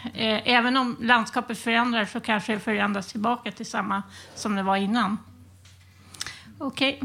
eh, 0.04 0.50
även 0.50 0.78
om 0.78 0.98
landskapet 1.02 1.60
förändras 1.60 2.12
så 2.12 2.20
kanske 2.20 2.54
det 2.54 2.60
förändras 2.60 3.08
tillbaka 3.08 3.52
till 3.52 3.66
samma 3.66 4.04
som 4.36 4.56
det 4.56 4.64
var 4.64 4.76
innan. 4.76 5.18
Okej. 6.58 7.02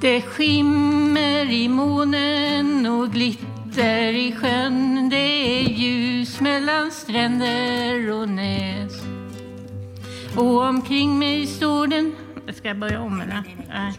Det 0.00 0.22
skimmer 0.22 1.52
i 1.52 1.68
månen 1.68 2.86
och 2.86 3.12
glitter 3.12 4.12
i 4.12 4.32
sjön. 4.32 5.08
Det 5.08 5.16
är 5.16 5.62
ljus 5.62 6.40
mellan 6.40 6.90
stränder 6.90 8.12
och 8.12 8.28
näs. 8.28 9.02
Och 10.36 10.62
omkring 10.62 11.18
mig 11.18 11.46
står 11.46 11.86
den... 11.86 12.14
Ska 12.54 12.68
jag 12.68 12.78
börja 12.78 13.00
om 13.00 13.20
eller? 13.20 13.42
Nej. 13.68 13.94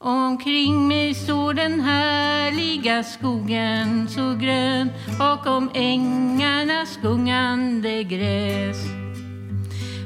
Omkring 0.00 0.88
mig 0.88 1.14
står 1.14 1.54
den 1.54 1.80
härliga 1.80 3.02
skogen 3.02 4.08
så 4.08 4.34
grön 4.34 4.90
bakom 5.18 5.70
ängarnas 5.74 6.98
gungande 7.02 8.02
gräs. 8.02 8.76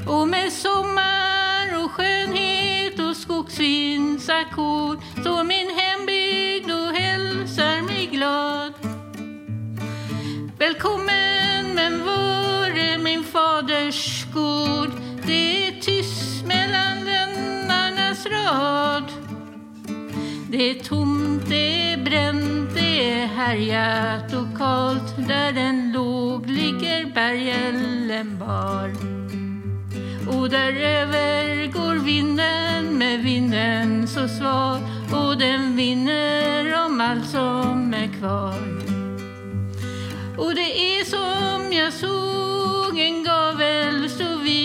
Och 0.09 0.28
med 0.28 0.52
sommar 0.52 1.85
och 1.85 1.90
skönhet 1.90 2.98
och 2.98 3.16
skogsvindsackord 3.16 4.98
står 5.20 5.44
min 5.44 5.70
hembygd 5.76 6.70
och 6.70 6.94
hälsar 6.94 7.83
mig 7.83 8.07
glad. 8.07 8.72
Välkommen 10.59 11.74
men 11.74 12.05
var 12.05 12.78
är 12.78 12.98
min 12.98 13.24
faders 13.24 14.26
gård? 14.35 14.90
Det 15.26 15.66
är 15.66 15.81
tyst 15.81 16.46
mellan 16.46 17.05
lönnarnas 17.05 18.26
rad. 18.26 19.22
Det 20.53 20.71
är 20.71 20.75
tomt, 20.75 21.49
det 21.49 21.93
är 21.93 21.97
bränt, 21.97 22.75
det 22.75 23.11
är 23.11 23.27
härjat 23.27 24.35
och 24.35 24.59
kallt. 24.59 25.29
Där 25.29 25.53
den 25.53 25.93
låg 25.93 26.47
ligger 26.47 27.15
bergällen 27.15 28.38
bar. 28.38 28.91
Och 30.37 30.51
däröver 30.51 31.67
går 31.67 32.05
vinden 32.05 32.99
med 32.99 33.21
vinden 33.21 34.09
så 34.09 34.29
sval 34.29 34.81
och 35.12 35.38
den 35.38 35.77
vinner 35.77 36.87
om 36.87 37.01
allt 37.01 37.27
som 37.27 37.95
är 37.95 38.19
kvar. 38.19 38.62
Och 40.38 40.55
det 40.55 40.99
är 40.99 41.05
som 41.05 41.73
jag 41.73 41.93
såg 41.93 42.99
en 42.99 43.25
gavel 43.25 44.11
stå 44.11 44.37
vit 44.37 44.62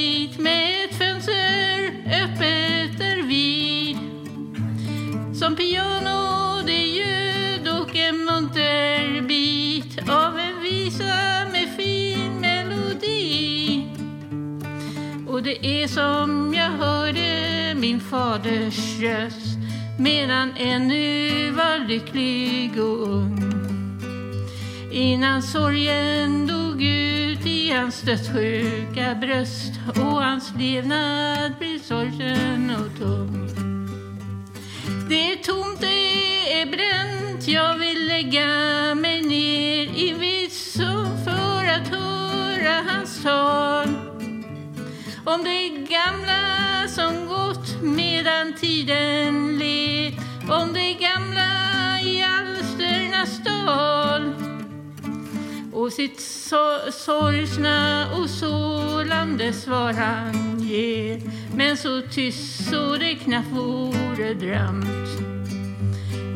Som 5.48 5.56
piano 5.56 6.62
det 6.66 6.86
ljud 6.86 7.68
och 7.68 7.96
en 7.96 8.26
munter 8.26 9.22
bit 9.22 10.10
av 10.10 10.40
en 10.40 10.64
visa 10.64 11.46
med 11.52 11.70
fin 11.78 12.42
melodi. 12.42 13.88
Och 15.28 15.44
det 15.44 15.66
är 15.66 15.88
som 15.88 16.54
jag 16.54 16.70
hörde 16.70 17.74
min 17.76 18.00
faders 18.00 19.00
röst 19.00 19.58
medan 20.00 20.54
ännu 20.58 21.52
var 21.52 21.88
lycklig 21.88 22.82
och 22.82 23.08
ung. 23.08 23.54
Innan 24.92 25.44
sorgen 25.44 26.48
dog 26.48 26.84
ut 26.84 27.46
i 27.46 27.72
hans 27.72 28.02
dödssjuka 28.02 29.16
bröst 29.16 29.74
och 29.88 30.24
hans 30.24 30.54
levnad 30.58 31.52
blev 31.60 31.80
sorgsen 31.80 32.72
och 32.72 33.00
tung. 33.00 33.77
Det 35.10 35.32
är 35.32 35.36
tomt, 35.36 35.82
det 35.82 36.62
är 36.62 36.66
bränt, 36.66 37.48
jag 37.48 37.78
vill 37.78 38.08
lägga 38.08 38.46
mig 38.96 39.22
ner 39.22 39.98
i 39.98 40.14
vitsen 40.20 41.24
för 41.24 41.66
att 41.66 41.88
höra 41.88 42.84
hans 42.88 43.24
tal. 43.24 43.88
Om 45.26 45.44
det 45.44 45.70
gamla 45.70 46.88
som 46.88 47.28
gått 47.28 47.82
medan 47.82 48.54
tiden 48.54 49.58
led, 49.58 50.14
om 50.50 50.74
det 50.74 50.94
gamla 50.94 52.02
i 52.04 52.24
alsternas 52.24 53.40
dal. 53.44 54.34
Och 55.74 55.94
sitt 55.94 56.20
so 56.22 56.92
sorgsna 56.92 58.08
och 58.18 58.30
sålande 58.30 59.54
svar 59.54 59.94
han 59.94 60.57
ger. 60.68 61.22
Men 61.56 61.78
så 61.78 62.02
tyst 62.02 62.70
så 62.70 62.96
det 62.96 63.16
knappt 63.16 63.52
vore 63.52 64.34
drömt. 64.34 65.08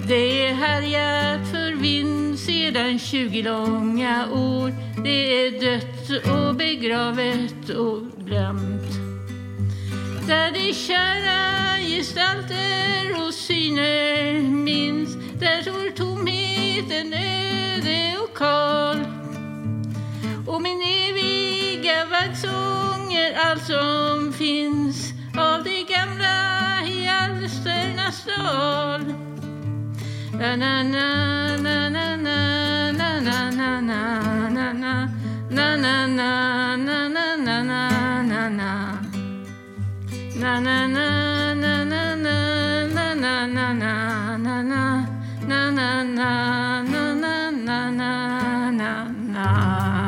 Det 0.08 0.48
är 0.48 0.54
härjat 0.54 1.52
för 1.52 1.76
vind 1.76 2.40
sedan 2.40 3.00
tjugo 3.00 3.42
långa 3.42 4.28
år. 4.32 4.74
Det 5.04 5.48
är 5.48 5.52
dött 5.62 6.26
och 6.26 6.56
begravet 6.56 7.70
och 7.70 8.02
glömt. 8.26 8.92
Där 10.28 10.52
de 10.52 10.74
kära 10.74 11.78
gestalter 11.78 13.28
och 13.28 13.34
syner 13.34 14.42
minns 14.42 15.16
Där 15.40 15.62
står 15.62 15.90
tomheten 15.96 17.14
öde 17.14 18.18
och 18.24 18.38
kal. 18.38 19.06
Och 20.48 20.62
min 20.62 20.82
eviga 20.82 22.06
vaggsång 22.06 23.01
sjunger 23.12 23.34
allt 23.36 23.66
som 23.66 24.34
finns 24.34 25.14
av 25.38 25.64
det 25.64 25.84
gamla 25.84 26.86
i 26.86 27.08
alsternas 27.08 28.26
dal. 28.26 29.06
Na 30.40 30.56
na 30.56 30.84
na 30.84 31.58
na 31.58 31.90
na 31.90 32.16
na 32.16 32.46
na 32.92 33.52
na 33.52 33.52
na 33.52 33.82
na 33.82 34.02
na 34.02 35.06
na 35.50 35.76
na 35.76 35.76
na 35.76 36.78
na 36.78 37.08
na 37.08 37.38
na 37.38 37.64
na 37.64 38.22
na 38.24 38.50
na 38.50 39.02
Na 40.40 40.60
na 40.60 40.88
na 40.88 41.54
na 41.54 41.84
na 41.84 42.16
na 42.16 43.16
na 43.16 43.46
na 43.46 43.46
na 43.46 43.68
na 43.68 44.38
na 44.38 44.62
na 44.62 44.92
na 45.42 46.04
na 46.04 46.34
na 46.84 47.52
na 47.52 47.92
na 47.92 48.12
na 48.72 49.06
na 49.34 50.01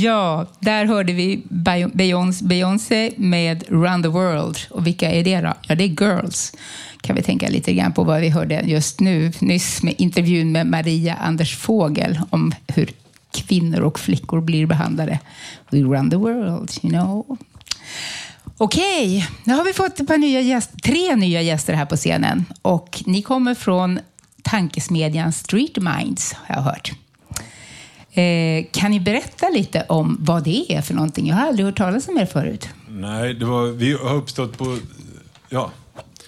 Ja, 0.00 0.46
där 0.60 0.84
hörde 0.84 1.12
vi 1.12 1.42
Beyoncé- 1.48 3.14
med 3.16 3.64
Run 3.68 4.02
the 4.02 4.08
World. 4.08 4.58
Och 4.70 4.86
vilka 4.86 5.10
är 5.10 5.24
det 5.24 5.40
då? 5.40 5.54
Ja, 5.68 5.74
det 5.74 5.84
är 5.84 5.88
Girls. 5.88 6.52
Kan 7.00 7.16
vi 7.16 7.22
tänka 7.22 7.48
lite 7.48 7.74
grann 7.74 7.92
på 7.92 8.04
vad 8.04 8.20
vi 8.20 8.28
hörde 8.28 8.62
just 8.66 9.00
nu, 9.00 9.32
nyss 9.40 9.82
med 9.82 9.94
intervjun 9.98 10.52
med 10.52 10.66
Maria 10.66 11.14
Anders 11.14 11.56
Fågel 11.56 12.20
om 12.30 12.52
hur 12.68 12.90
kvinnor 13.32 13.80
och 13.80 13.98
flickor 13.98 14.40
blir 14.40 14.66
behandlade. 14.66 15.18
We 15.70 15.78
run 15.78 16.10
the 16.10 16.16
world, 16.16 16.70
you 16.82 16.92
know. 16.92 17.38
Okej, 18.56 19.26
nu 19.44 19.54
har 19.54 19.64
vi 19.64 19.72
fått 19.72 20.00
ett 20.00 20.08
par 20.08 20.18
nya 20.18 20.40
gäster, 20.40 20.78
tre 20.78 21.16
nya 21.16 21.42
gäster 21.42 21.74
här 21.74 21.86
på 21.86 21.96
scenen. 21.96 22.44
Och 22.62 23.02
ni 23.06 23.22
kommer 23.22 23.54
från 23.54 24.00
tankesmedjan 24.42 25.32
Street 25.32 25.76
Minds, 25.76 26.32
har 26.32 26.54
jag 26.54 26.62
hört. 26.62 26.92
Eh, 28.12 28.64
kan 28.72 28.90
ni 28.90 29.00
berätta 29.00 29.48
lite 29.48 29.84
om 29.88 30.16
vad 30.20 30.44
det 30.44 30.72
är 30.72 30.82
för 30.82 30.94
någonting? 30.94 31.26
Jag 31.26 31.36
har 31.36 31.46
aldrig 31.46 31.66
hört 31.66 31.76
talas 31.78 32.08
om 32.08 32.18
er 32.18 32.26
förut. 32.26 32.68
Nej, 32.88 33.34
det 33.34 33.44
var, 33.44 33.66
vi 33.66 33.92
har 33.92 34.14
uppstått 34.14 34.58
på... 34.58 34.78
Ja, 35.48 35.70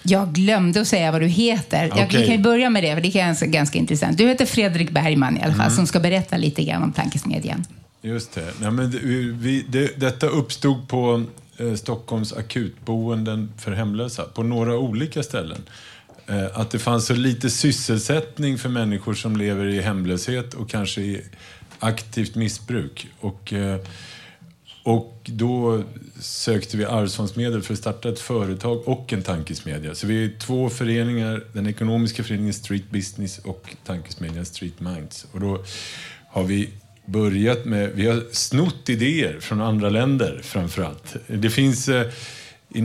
Jag 0.03 0.33
glömde 0.33 0.81
att 0.81 0.87
säga 0.87 1.11
vad 1.11 1.21
du 1.21 1.27
heter. 1.27 1.91
Jag, 1.97 2.07
vi 2.07 2.25
kan 2.27 2.35
ju 2.35 2.43
börja 2.43 2.69
med 2.69 2.83
det, 2.83 2.93
för 2.95 3.01
det 3.01 3.07
är 3.07 3.11
ganska, 3.11 3.45
ganska 3.45 3.77
intressant. 3.79 4.17
Du 4.17 4.27
heter 4.27 4.45
Fredrik 4.45 4.91
Bergman 4.91 5.37
i 5.37 5.41
alla 5.41 5.53
fall, 5.53 5.61
Mm. 5.65 5.75
som 5.75 5.87
ska 5.87 5.99
berätta 5.99 6.37
lite 6.37 6.63
grann 6.63 6.83
om 6.83 6.91
Tankesmedjan. 6.91 7.65
just 8.01 8.33
det. 8.33 8.53
Nej, 8.61 8.71
men 8.71 8.89
vi, 9.41 9.65
det, 9.69 9.99
detta 9.99 10.27
uppstod 10.27 10.87
på 10.87 11.23
eh, 11.57 11.73
Stockholms 11.73 12.33
akutboenden 12.33 13.51
för 13.57 13.71
hemlösa, 13.71 14.23
på 14.23 14.43
några 14.43 14.77
olika 14.77 15.23
ställen. 15.23 15.61
Eh, 16.27 16.59
att 16.59 16.71
det 16.71 16.79
fanns 16.79 17.05
så 17.05 17.13
lite 17.13 17.49
sysselsättning 17.49 18.57
för 18.57 18.69
människor 18.69 19.13
som 19.13 19.37
lever 19.37 19.65
i 19.67 19.81
hemlöshet 19.81 20.53
och 20.53 20.69
kanske 20.69 21.01
i 21.01 21.21
aktivt 21.83 22.35
missbruk. 22.35 23.07
Och, 23.19 23.53
eh, 23.53 23.79
och 24.83 25.21
då 25.25 25.83
sökte 26.19 26.77
vi 26.77 26.85
arvsfondsmedel 26.85 27.61
för 27.61 27.73
att 27.73 27.79
starta 27.79 28.09
ett 28.09 28.19
företag 28.19 28.87
och 28.87 29.13
en 29.13 29.23
tankesmedja. 29.23 29.95
Så 29.95 30.07
vi 30.07 30.25
är 30.25 30.39
två 30.39 30.69
föreningar, 30.69 31.43
den 31.53 31.67
ekonomiska 31.67 32.23
föreningen 32.23 32.53
Street 32.53 32.89
Business 32.89 33.39
och 33.39 33.75
tankesmedjan 33.85 34.45
Street 34.45 34.79
Minds. 34.79 35.25
Och 35.31 35.39
då 35.39 35.63
har 36.29 36.43
vi 36.43 36.69
börjat 37.05 37.65
med, 37.65 37.91
vi 37.95 38.07
har 38.07 38.23
snott 38.31 38.89
idéer 38.89 39.39
från 39.39 39.61
andra 39.61 39.89
länder 39.89 40.39
framförallt. 40.43 41.15
Det 41.27 41.49
finns 41.49 41.89
eh, 41.89 42.11
i 42.69 42.81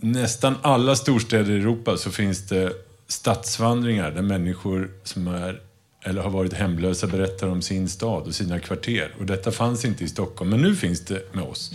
nästan 0.00 0.54
alla 0.62 0.96
storstäder 0.96 1.50
i 1.52 1.56
Europa 1.56 1.96
så 1.96 2.10
finns 2.10 2.46
det 2.46 2.72
stadsvandringar 3.06 4.10
där 4.10 4.22
människor 4.22 4.90
som 5.02 5.28
är 5.28 5.60
eller 6.04 6.22
har 6.22 6.30
varit 6.30 6.52
hemlösa 6.52 7.06
berättar 7.06 7.48
om 7.48 7.62
sin 7.62 7.88
stad 7.88 8.22
och 8.22 8.34
sina 8.34 8.60
kvarter. 8.60 9.14
Och 9.18 9.26
detta 9.26 9.52
fanns 9.52 9.84
inte 9.84 10.04
i 10.04 10.08
Stockholm, 10.08 10.50
men 10.50 10.62
nu 10.62 10.76
finns 10.76 11.00
det 11.00 11.34
med 11.34 11.44
oss. 11.44 11.70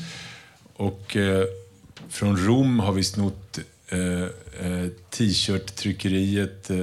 Och 0.74 1.16
eh, 1.16 1.44
från 2.10 2.38
Rom 2.38 2.80
har 2.80 2.94
vi 2.94 3.04
snott 3.04 3.60
eh, 3.88 4.22
eh, 4.22 4.88
t-shirt-tryckeriet 5.10 6.70
eh, 6.70 6.78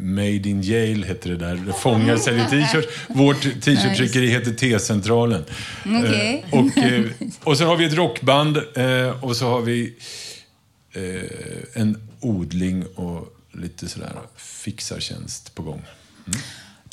Made 0.00 0.48
in 0.48 0.62
Yale 0.62 1.06
heter 1.06 1.30
det 1.30 1.36
där. 1.36 1.72
Fångar 1.72 2.16
säljer 2.16 2.48
t-shirts. 2.48 2.88
Vårt 3.08 3.42
t-shirt-tryckeri 3.42 4.26
heter 4.26 4.52
T-centralen. 4.52 5.44
Okej. 5.86 6.44
Eh, 6.52 6.58
och, 6.58 6.66
och 7.44 7.58
så 7.58 7.64
har 7.64 7.76
vi 7.76 7.84
ett 7.84 7.94
rockband 7.94 8.56
och 9.20 9.36
så 9.36 9.46
har 9.46 9.60
vi 9.60 9.94
en 11.72 12.08
odling 12.20 12.86
och 12.86 13.34
lite 13.52 13.88
sådär 13.88 14.12
fixartjänst 14.36 15.54
på 15.54 15.62
gång. 15.62 15.82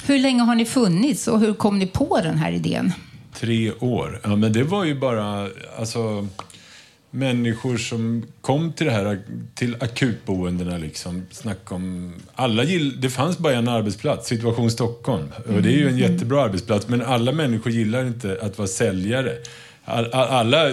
Hur 0.04 0.20
länge 0.20 0.42
har 0.42 0.56
ni 0.56 0.66
funnits 0.66 1.28
och 1.28 1.40
hur 1.40 1.54
kom 1.54 1.80
ni 1.80 1.88
på 1.88 2.20
den 2.24 2.38
här 2.38 2.52
idén? 2.52 2.94
Tre 3.34 3.72
år. 3.72 4.20
Ja, 4.24 4.36
men 4.36 4.54
det 4.54 4.64
var 4.64 4.84
ju 4.84 4.96
bara 4.96 5.50
alltså, 5.78 6.28
människor 7.12 7.78
som 7.78 8.24
kom 8.42 8.74
till 8.74 8.86
det 8.86 8.92
här 8.92 9.20
till 9.56 9.76
akutboendena. 9.80 10.78
Liksom, 10.78 11.26
snacka 11.32 11.76
om, 11.76 12.14
alla 12.36 12.64
gill, 12.64 13.02
det 13.02 13.10
fanns 13.10 13.38
bara 13.38 13.54
en 13.54 13.68
arbetsplats, 13.68 14.28
Situation 14.28 14.72
Stockholm. 14.72 15.28
Och 15.48 15.62
det 15.62 15.70
är 15.70 15.78
ju 15.78 15.88
en 15.90 15.98
jättebra 15.98 16.44
arbetsplats, 16.44 16.88
men 16.88 17.02
alla 17.02 17.32
människor 17.32 17.72
gillar 17.72 18.08
inte 18.08 18.40
att 18.42 18.58
vara 18.58 18.68
säljare. 18.68 19.32
All, 19.86 20.14
all, 20.14 20.54
alla 20.54 20.72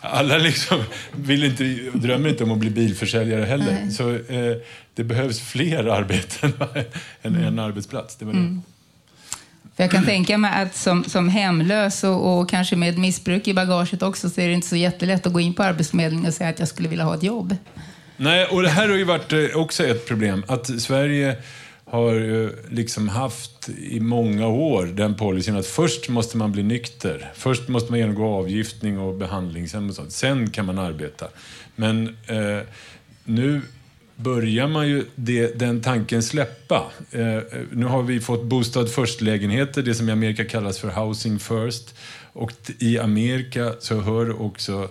alla 0.00 0.38
liksom 0.38 0.84
vill 1.12 1.44
inte, 1.44 1.64
drömmer 1.92 2.28
inte 2.28 2.44
om 2.44 2.52
att 2.52 2.58
bli 2.58 2.70
bilförsäljare 2.70 3.44
heller. 3.44 3.90
Så 3.90 4.10
eh, 4.10 4.56
det 4.94 5.04
behövs 5.04 5.40
fler 5.40 5.84
arbeten 5.84 6.52
än 7.22 7.36
en 7.36 7.58
arbetsplats. 7.58 8.16
Det 8.16 8.24
var 8.24 8.32
det. 8.32 8.60
För 9.76 9.84
jag 9.84 9.90
kan 9.90 10.04
tänka 10.04 10.38
mig 10.38 10.62
att 10.62 10.76
som, 10.76 11.04
som 11.04 11.28
hemlös 11.28 12.04
och, 12.04 12.40
och 12.40 12.50
kanske 12.50 12.76
med 12.76 12.98
missbruk 12.98 13.48
i 13.48 13.54
bagaget 13.54 14.02
också 14.02 14.30
så 14.30 14.40
är 14.40 14.48
det 14.48 14.54
inte 14.54 14.68
så 14.68 14.76
jättelätt 14.76 15.26
att 15.26 15.32
gå 15.32 15.40
in 15.40 15.54
på 15.54 15.62
Arbetsförmedlingen 15.62 16.26
och 16.26 16.34
säga 16.34 16.50
att 16.50 16.58
jag 16.58 16.68
skulle 16.68 16.88
vilja 16.88 17.04
ha 17.04 17.14
ett 17.14 17.22
jobb. 17.22 17.56
Nej, 18.16 18.46
och 18.46 18.62
det 18.62 18.68
här 18.68 18.88
har 18.88 18.96
ju 18.96 19.04
varit 19.04 19.32
eh, 19.32 19.44
också 19.54 19.84
ett 19.84 20.08
problem. 20.08 20.44
Att 20.48 20.80
Sverige 20.80 21.36
har 21.94 22.14
ju 22.14 22.52
liksom 22.70 23.08
haft 23.08 23.68
i 23.68 24.00
många 24.00 24.46
år 24.46 24.86
den 24.86 25.14
policyn 25.14 25.56
att 25.56 25.66
först 25.66 26.08
måste 26.08 26.36
man 26.36 26.52
bli 26.52 26.62
nykter. 26.62 27.32
Först 27.34 27.68
måste 27.68 27.92
man 27.92 27.98
genomgå 27.98 28.24
avgiftning 28.24 28.98
och 28.98 29.14
behandlingshem 29.14 29.88
och 29.88 29.94
sånt. 29.94 30.12
Sen 30.12 30.50
kan 30.50 30.66
man 30.66 30.78
arbeta. 30.78 31.26
Men 31.76 32.08
eh, 32.26 32.60
nu 33.24 33.60
börjar 34.16 34.68
man 34.68 34.88
ju 34.88 35.04
det, 35.14 35.58
den 35.58 35.82
tanken 35.82 36.22
släppa. 36.22 36.84
Eh, 37.10 37.38
nu 37.72 37.86
har 37.86 38.02
vi 38.02 38.20
fått 38.20 38.44
bostad 38.44 38.90
först-lägenheter, 38.90 39.82
det 39.82 39.94
som 39.94 40.08
i 40.08 40.12
Amerika 40.12 40.44
kallas 40.44 40.78
för 40.78 40.88
housing 40.88 41.38
first. 41.38 41.94
Och 42.32 42.52
i 42.78 42.98
Amerika 42.98 43.74
så 43.80 44.00
hör 44.00 44.42
också 44.42 44.88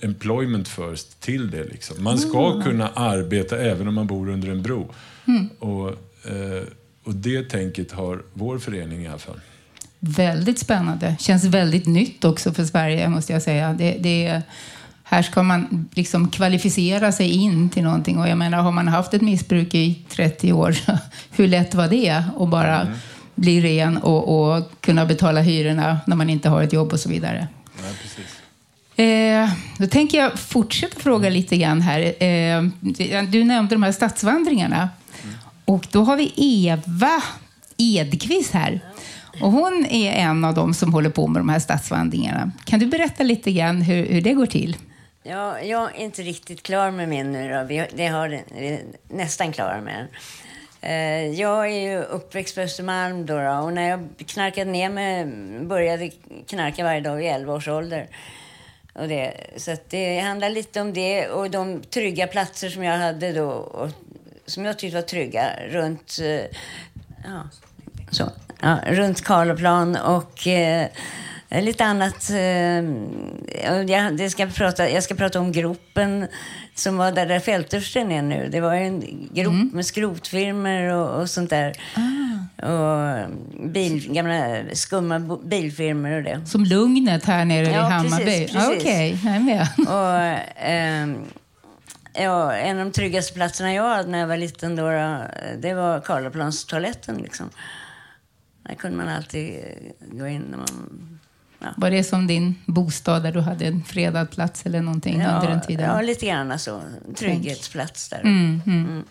employment 0.00 0.68
first 0.68 1.20
till 1.20 1.50
det. 1.50 1.64
Liksom. 1.64 2.02
Man 2.04 2.18
ska 2.18 2.62
kunna 2.62 2.88
arbeta 2.88 3.58
även 3.58 3.88
om 3.88 3.94
man 3.94 4.06
bor 4.06 4.28
under 4.28 4.48
en 4.48 4.62
bro. 4.62 4.94
Och, 5.58 5.88
eh, 5.88 5.94
och 7.04 7.14
det 7.14 7.42
tänket 7.42 7.92
har 7.92 8.22
vår 8.32 8.58
förening 8.58 9.04
i 9.04 9.08
alla 9.08 9.18
fall. 9.18 9.40
Väldigt 10.00 10.58
spännande. 10.58 11.16
Känns 11.20 11.44
väldigt 11.44 11.86
nytt 11.86 12.24
också 12.24 12.54
för 12.54 12.64
Sverige, 12.64 13.08
måste 13.08 13.32
jag 13.32 13.42
säga. 13.42 13.72
Det, 13.72 13.96
det, 14.00 14.42
här 15.02 15.22
ska 15.22 15.42
man 15.42 15.88
liksom 15.94 16.30
kvalificera 16.30 17.12
sig 17.12 17.30
in 17.30 17.70
till 17.70 17.82
någonting. 17.82 18.18
Och 18.18 18.28
jag 18.28 18.38
menar, 18.38 18.58
har 18.58 18.72
man 18.72 18.88
haft 18.88 19.14
ett 19.14 19.22
missbruk 19.22 19.74
i 19.74 20.04
30 20.08 20.52
år, 20.52 20.76
hur 21.30 21.48
lätt 21.48 21.74
var 21.74 21.88
det 21.88 22.22
att 22.38 22.48
bara 22.48 22.88
bli 23.34 23.60
ren 23.60 23.98
och, 23.98 24.54
och 24.54 24.70
kunna 24.80 25.06
betala 25.06 25.40
hyrorna 25.40 26.00
när 26.06 26.16
man 26.16 26.30
inte 26.30 26.48
har 26.48 26.62
ett 26.62 26.72
jobb 26.72 26.92
och 26.92 27.00
så 27.00 27.08
vidare? 27.08 27.48
Nej, 27.82 27.92
precis. 28.02 28.38
Eh, 28.98 29.48
då 29.78 29.86
tänker 29.86 30.18
jag 30.18 30.38
fortsätta 30.38 31.00
fråga 31.00 31.30
lite 31.30 31.56
grann 31.56 31.80
här. 31.80 32.00
Eh, 32.22 32.62
du 33.28 33.44
nämnde 33.44 33.74
de 33.74 33.82
här 33.82 33.92
stadsvandringarna. 33.92 34.88
Och 35.68 35.86
då 35.92 36.02
har 36.02 36.16
vi 36.16 36.32
Eva 36.36 37.22
Edqvist 37.76 38.52
här. 38.52 38.80
Och 39.40 39.52
hon 39.52 39.86
är 39.86 40.12
en 40.12 40.44
av 40.44 40.54
dem 40.54 40.74
som 40.74 40.94
håller 40.94 41.10
på 41.10 41.26
med 41.26 41.40
de 41.40 41.48
här 41.48 41.58
stadsvandringarna. 41.58 42.52
Kan 42.64 42.78
du 42.78 42.86
berätta 42.86 43.24
lite 43.24 43.52
grann 43.52 43.82
hur, 43.82 44.06
hur 44.06 44.20
det 44.20 44.32
går 44.32 44.46
till? 44.46 44.76
Ja, 45.22 45.60
jag 45.60 45.96
är 45.96 46.04
inte 46.04 46.22
riktigt 46.22 46.62
klar 46.62 46.90
med 46.90 47.08
min 47.08 47.32
nu 47.32 47.52
då. 47.52 47.64
Vi, 47.64 47.86
det 47.94 48.06
har, 48.06 48.28
vi 48.28 48.68
är 48.68 48.80
nästan 49.08 49.52
klara 49.52 49.80
med 49.80 49.94
den. 49.94 50.08
Eh, 50.90 51.40
jag 51.40 51.66
är 51.66 51.80
ju 51.90 51.98
uppväxt 52.02 52.54
på 52.54 52.60
Östermalm 52.60 53.26
då, 53.26 53.38
då 53.38 53.50
och 53.50 53.72
när 53.72 53.88
jag 53.88 54.08
knarkade 54.26 54.70
ner 54.70 54.90
mig, 54.90 55.26
började 55.66 56.10
knarka 56.46 56.84
varje 56.84 57.00
dag 57.00 57.16
vid 57.16 57.26
11 57.26 57.54
års 57.54 57.68
ålder. 57.68 58.08
Och 58.92 59.08
det, 59.08 59.34
så 59.56 59.70
att 59.70 59.90
det 59.90 60.20
handlar 60.20 60.50
lite 60.50 60.80
om 60.80 60.92
det 60.92 61.28
och 61.28 61.50
de 61.50 61.82
trygga 61.82 62.26
platser 62.26 62.68
som 62.68 62.84
jag 62.84 62.98
hade 62.98 63.32
då, 63.32 63.48
och, 63.48 63.88
som 64.48 64.64
jag 64.64 64.78
tyckte 64.78 64.94
var 64.96 65.02
trygga 65.02 65.50
runt, 65.70 66.18
eh, 66.22 66.56
ja, 67.24 67.42
så, 68.10 68.30
ja, 68.60 68.78
runt 68.86 69.24
Karlaplan 69.24 69.96
och 69.96 70.46
eh, 70.46 70.86
lite 71.50 71.84
annat. 71.84 72.30
Eh, 72.30 72.84
jag, 73.86 74.16
det 74.16 74.30
ska 74.30 74.46
prata, 74.46 74.90
jag 74.90 75.02
ska 75.02 75.14
prata 75.14 75.40
om 75.40 75.52
gropen 75.52 76.26
som 76.74 76.96
var 76.96 77.12
där, 77.12 77.26
där 77.26 77.40
Fältörsten 77.40 78.12
är 78.12 78.22
nu. 78.22 78.48
Det 78.52 78.60
var 78.60 78.74
en 78.74 79.28
grop 79.34 79.72
med 79.72 79.86
skrotfirmor 79.86 80.82
och, 80.82 81.20
och 81.20 81.30
sånt 81.30 81.50
där. 81.50 81.72
och 82.62 83.30
bil, 83.70 84.12
gamla 84.12 84.56
skumma 84.72 85.38
bilfilmer 85.44 86.12
och 86.16 86.22
det. 86.22 86.46
Som 86.46 86.64
Lugnet 86.64 87.24
här 87.24 87.44
nere 87.44 87.66
Ja, 87.66 87.72
vid 87.72 87.80
Hammarby? 87.80 88.24
precis, 88.24 88.52
precis. 88.52 88.80
Okej, 88.80 89.18
jag 89.24 89.34
är 89.34 89.40
med. 89.40 89.68
Och, 89.78 91.37
ja, 92.12 92.52
en 92.52 92.78
av 92.78 92.84
de 92.84 92.92
tryggaste 92.92 93.34
platserna 93.34 93.74
jag 93.74 93.96
hade 93.96 94.08
när 94.08 94.18
jag 94.18 94.26
var 94.26 94.36
liten 94.36 94.76
då, 94.76 94.82
då, 94.82 95.22
det 95.58 95.74
var 95.74 96.00
Karlaplanstoaletten. 96.00 97.16
Liksom. 97.16 97.50
Där 98.62 98.74
kunde 98.74 98.96
man 98.96 99.08
alltid 99.08 99.54
eh, 99.54 100.18
gå 100.18 100.26
in 100.26 100.42
när 100.42 100.58
man... 100.58 101.18
Var 101.76 101.90
det 101.90 102.04
som 102.04 102.26
din 102.26 102.54
bostad 102.66 103.22
där 103.22 103.32
du 103.32 103.40
hade 103.40 103.66
en 103.66 103.84
fredad 103.84 104.30
plats 104.30 104.66
eller 104.66 104.82
någonting 104.82 105.14
under 105.14 105.48
den 105.48 105.60
tiden? 105.60 105.90
Ja, 105.90 106.00
lite 106.00 106.26
grann 106.26 106.58
så. 106.58 106.82
Trygghetsplats 107.16 108.08
där. 108.08 108.20
Mm, 108.20 108.62
mm. 108.66 109.04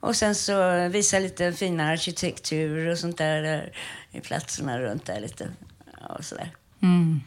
Och 0.00 0.16
sen 0.16 0.34
så 0.34 0.88
visa 0.88 1.18
lite 1.18 1.52
fina 1.52 1.84
arkitektur 1.84 2.88
och 2.88 2.98
sånt 2.98 3.18
där, 3.18 3.42
där 3.42 3.72
i 4.10 4.20
platserna 4.20 4.78
runt 4.80 5.06
där 5.06 5.20
lite. 5.20 5.48
Ja, 6.00 6.06
och 6.06 6.24
sådär. 6.24 6.50
Mm. 6.80 7.20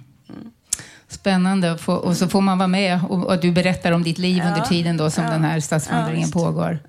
Spännande. 1.12 1.72
Och 1.72 1.90
Och 1.90 2.18
så 2.18 2.28
får 2.28 2.42
man 2.42 2.58
vara 2.58 2.68
med 2.68 3.00
och, 3.10 3.26
och 3.26 3.40
du 3.40 3.52
berättar 3.52 3.92
om 3.92 4.04
ditt 4.04 4.18
liv 4.18 4.38
Ja. 4.38 4.48
under 4.48 4.62
tiden 4.62 4.98
då 4.98 5.12
som 5.12 5.24
Ja. 5.24 5.30
den 5.32 5.44
här 5.44 5.60
stadsvandringen 5.60 6.30
Ja, 6.34 6.40
pågår. 6.42 6.80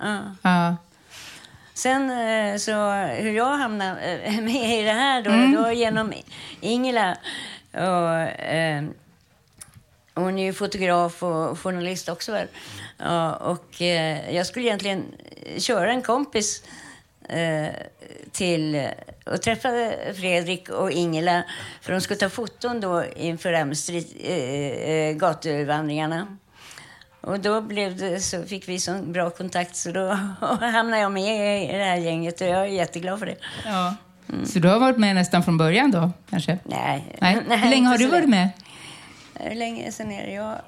Sen 1.74 2.10
så 2.60 2.90
hur 3.20 3.32
jag 3.32 3.56
hamnade 3.56 4.20
eh, 4.24 4.40
med 4.40 4.80
i 4.80 4.82
det 4.82 4.92
här 4.92 5.22
då, 5.22 5.30
Mm. 5.30 5.52
då 5.62 5.72
genom 5.72 6.12
Ingela. 6.60 7.16
Och, 7.72 8.40
eh, 8.40 8.84
hon 10.14 10.38
är 10.38 10.42
ju 10.44 10.52
fotograf 10.52 11.22
och 11.22 11.58
journalist 11.58 12.08
också 12.08 12.32
väl. 12.32 12.46
Ja, 12.98 13.34
och 13.34 13.82
eh, 13.82 14.34
jag 14.36 14.46
skulle 14.46 14.66
egentligen 14.66 15.04
köra 15.58 15.92
en 15.92 16.02
kompis 16.02 16.62
eh, 17.28 17.66
till 18.32 18.88
och 19.26 19.42
träffade 19.42 20.12
Fredrik 20.16 20.68
och 20.68 20.90
Ingela 20.90 21.42
för 21.80 21.92
de 21.92 22.00
skulle 22.00 22.20
ta 22.20 22.28
foton 22.28 22.80
då 22.80 23.04
inför 23.16 23.52
Amsterdam 23.52 24.04
eh, 24.20 24.90
eh, 24.90 25.14
gatuvandringarna. 25.14 26.36
Och 27.20 27.40
då 27.40 27.60
blev 27.60 27.96
det, 27.96 28.20
så 28.20 28.42
fick 28.42 28.68
vi 28.68 28.80
så 28.80 28.92
bra 29.02 29.30
kontakt 29.30 29.76
så 29.76 29.90
då 29.90 30.08
hamnade 30.60 30.98
jag 30.98 31.12
med 31.12 31.64
i 31.64 31.72
det 31.72 31.84
här 31.84 31.96
gänget 31.96 32.40
och 32.40 32.46
jag 32.46 32.60
är 32.60 32.64
jätteglad 32.64 33.18
för 33.18 33.26
det. 33.26 33.36
Ja. 33.64 33.94
Så 34.44 34.58
du 34.58 34.68
har 34.68 34.78
varit 34.78 34.98
med 34.98 35.14
nästan 35.14 35.42
från 35.42 35.58
början 35.58 35.90
då, 35.90 36.10
kanske? 36.30 36.58
Nej. 36.64 37.16
Nej. 37.20 37.34
Hur 37.58 37.70
länge 37.70 37.88
har 37.88 37.98
du 37.98 38.06
varit 38.06 38.28
med? 38.28 38.48
Hur 39.34 39.54
länge 39.54 39.92
sen 39.92 40.12
är 40.12 40.26
det? 40.26 40.32
Jag, 40.32 40.58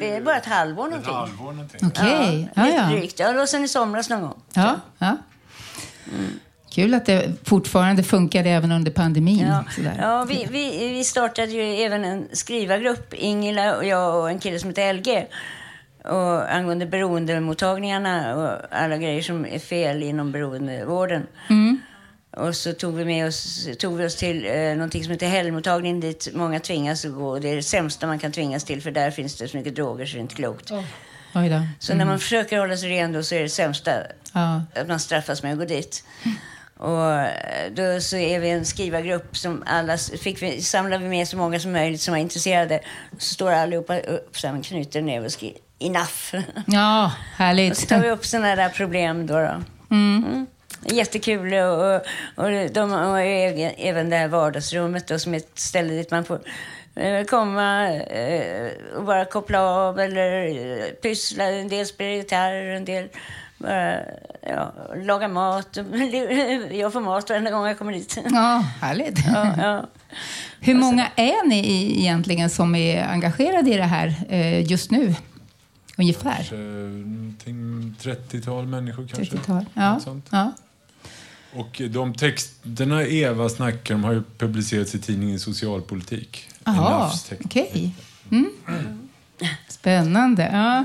det 0.00 0.16
är 0.16 0.20
bara 0.20 0.36
ett 0.36 0.46
halvår 0.46 0.84
någonting. 0.84 1.14
halvår 1.14 1.52
någonting. 1.52 1.80
Okej. 1.86 2.48
Ja, 2.54 2.62
Ja, 2.62 2.66
lite 2.66 2.76
ja. 2.76 2.86
drygt. 2.88 3.18
Ja, 3.18 3.32
då 3.32 3.46
sen 3.46 3.64
i 3.64 3.68
somras 3.68 4.10
någon 4.10 4.22
gång. 4.22 4.40
Ja, 4.52 4.80
ja. 4.98 5.16
Kul 6.72 6.94
att 6.94 7.06
det 7.06 7.32
fortfarande 7.44 8.02
funkade 8.02 8.50
även 8.50 8.72
under 8.72 8.90
pandemin. 8.90 9.46
Ja, 9.46 9.64
ja 9.98 10.24
vi, 10.28 10.46
vi, 10.50 10.88
vi 10.88 11.04
startade 11.04 11.52
ju 11.52 11.62
även 11.62 12.04
en 12.04 12.28
skrivargrupp, 12.32 13.14
Ingela 13.14 13.76
och 13.76 13.84
jag 13.84 14.20
och 14.20 14.30
en 14.30 14.38
kille 14.38 14.58
som 14.58 14.70
heter 14.70 14.92
LG. 14.92 15.26
Och 16.04 16.54
angående 16.54 16.86
beroendemottagningarna 16.86 18.36
och 18.36 18.58
alla 18.70 18.96
grejer 18.96 19.22
som 19.22 19.46
är 19.46 19.58
fel 19.58 20.02
inom 20.02 20.32
beroendevården. 20.32 21.26
Mm. 21.50 21.80
Och 22.36 22.56
så 22.56 22.72
tog 22.72 22.94
vi 22.94 23.04
med 23.04 23.26
oss, 23.26 23.68
tog 23.78 23.96
vi 23.96 24.06
oss 24.06 24.16
till 24.16 24.46
eh, 24.46 24.74
någonting 24.74 25.04
som 25.04 25.12
heter 25.12 25.26
helgmottagningen 25.26 26.00
dit 26.00 26.28
många 26.34 26.60
tvingas 26.60 27.04
att 27.04 27.12
gå. 27.14 27.28
Och 27.28 27.40
det 27.40 27.48
är 27.48 27.56
det 27.56 27.62
sämsta 27.62 28.06
man 28.06 28.18
kan 28.18 28.32
tvingas 28.32 28.64
till 28.64 28.82
för 28.82 28.90
där 28.90 29.10
finns 29.10 29.36
det 29.36 29.48
så 29.48 29.56
mycket 29.56 29.74
droger 29.76 30.06
så 30.06 30.12
det 30.12 30.18
är 30.18 30.22
inte 30.22 30.34
klokt. 30.34 30.70
Oj 31.34 31.48
då. 31.48 31.62
Så 31.78 31.94
när 31.94 32.04
man 32.04 32.18
försöker 32.18 32.58
hålla 32.58 32.76
sig 32.76 32.90
ren 32.90 33.12
då 33.12 33.22
så 33.22 33.34
är 33.34 33.42
det 33.42 33.48
sämsta 33.48 33.90
Ja. 34.32 34.62
att 34.74 34.88
man 34.88 35.00
straffas 35.00 35.42
med 35.42 35.52
att 35.52 35.58
gå 35.58 35.64
dit. 35.64 36.04
Och 36.82 37.12
eh, 37.14 37.70
då 37.72 38.00
så 38.00 38.16
är 38.16 38.40
vi 38.40 38.50
en 38.50 38.64
skrivargrupp 38.64 39.36
som 39.36 39.62
alla 39.66 39.98
fick 39.98 40.42
vi, 40.42 40.62
samlar 40.62 40.98
vi 40.98 41.08
med 41.08 41.28
så 41.28 41.36
många 41.36 41.60
som 41.60 41.72
möjligt 41.72 42.00
som 42.00 42.14
är 42.14 42.18
intresserade. 42.18 42.80
Så 43.18 43.34
står 43.34 43.50
allihopa 43.52 43.98
upp 43.98 44.42
med 44.42 44.64
knuten 44.64 45.06
ner 45.06 45.24
och 45.24 45.32
skriver 45.32 45.58
enough. 45.78 46.34
Ja, 46.66 47.04
och 47.04 47.10
så 47.36 47.42
härligt. 47.42 47.88
tar 47.88 48.00
vi 48.00 48.10
upp 48.10 48.26
sådana 48.26 48.56
där 48.56 48.68
problem 48.68 49.26
då. 49.26 49.34
då. 49.34 49.62
Mm. 49.90 50.46
Jättekul 50.84 51.54
och, 51.54 51.94
och, 52.36 52.70
de 52.72 52.90
har 52.90 53.20
även- 53.20 54.10
det 54.10 54.16
här 54.16 54.28
vardagsrummet 54.28 55.06
då, 55.06 55.18
som 55.18 55.34
är 55.34 55.38
ett 55.38 55.58
ställe 55.58 55.94
dit 55.94 56.10
man 56.10 56.24
får 56.24 56.40
eh, 56.96 57.24
komma 57.24 57.90
eh, 57.92 58.70
och 58.96 59.04
bara 59.04 59.24
koppla 59.24 59.62
av 59.62 60.00
eller 60.00 60.90
pyssla. 61.02 61.44
En 61.44 61.68
del 61.68 61.86
spelar 61.86 62.10
gitarr, 62.10 62.52
en 62.54 62.84
del 62.84 63.08
ja, 64.48 64.72
laga 65.04 65.28
mat. 65.28 65.76
Jag 66.72 66.92
får 66.92 67.00
mat 67.00 67.30
varenda 67.30 67.50
gång 67.50 67.66
jag 67.66 67.78
kommer 67.78 67.92
dit. 67.92 68.18
Ja, 68.32 68.64
härligt. 68.80 69.18
Ja, 69.26 69.54
ja. 69.62 69.86
Hur 70.60 70.74
många 70.74 71.08
är 71.16 71.48
ni 71.48 71.58
i- 71.58 72.00
egentligen 72.00 72.50
som 72.50 72.74
är 72.74 73.04
engagerade 73.08 73.70
i 73.70 73.76
det 73.76 73.82
här 73.84 74.14
eh, 74.28 74.70
just 74.70 74.90
nu? 74.90 75.14
Ungefär? 75.98 76.34
Kanske 76.36 76.54
någonting 76.56 77.94
30-tal 78.00 78.66
människor 78.66 79.08
kanske. 79.14 79.36
30-tal? 79.36 79.64
Ja. 79.74 80.52
Och 81.54 81.82
de 81.90 82.14
texterna 82.14 83.02
Eva 83.06 83.48
snackar 83.48 83.94
om 83.94 84.04
har 84.04 84.12
ju 84.12 84.22
publicerats 84.38 84.94
i 84.94 84.98
tidningen 84.98 85.40
Socialpolitik. 85.40 86.48
Text- 86.64 87.40
okej. 87.44 87.94
Mm. 88.30 88.50
Spännande. 89.68 90.50
Ja. 90.52 90.84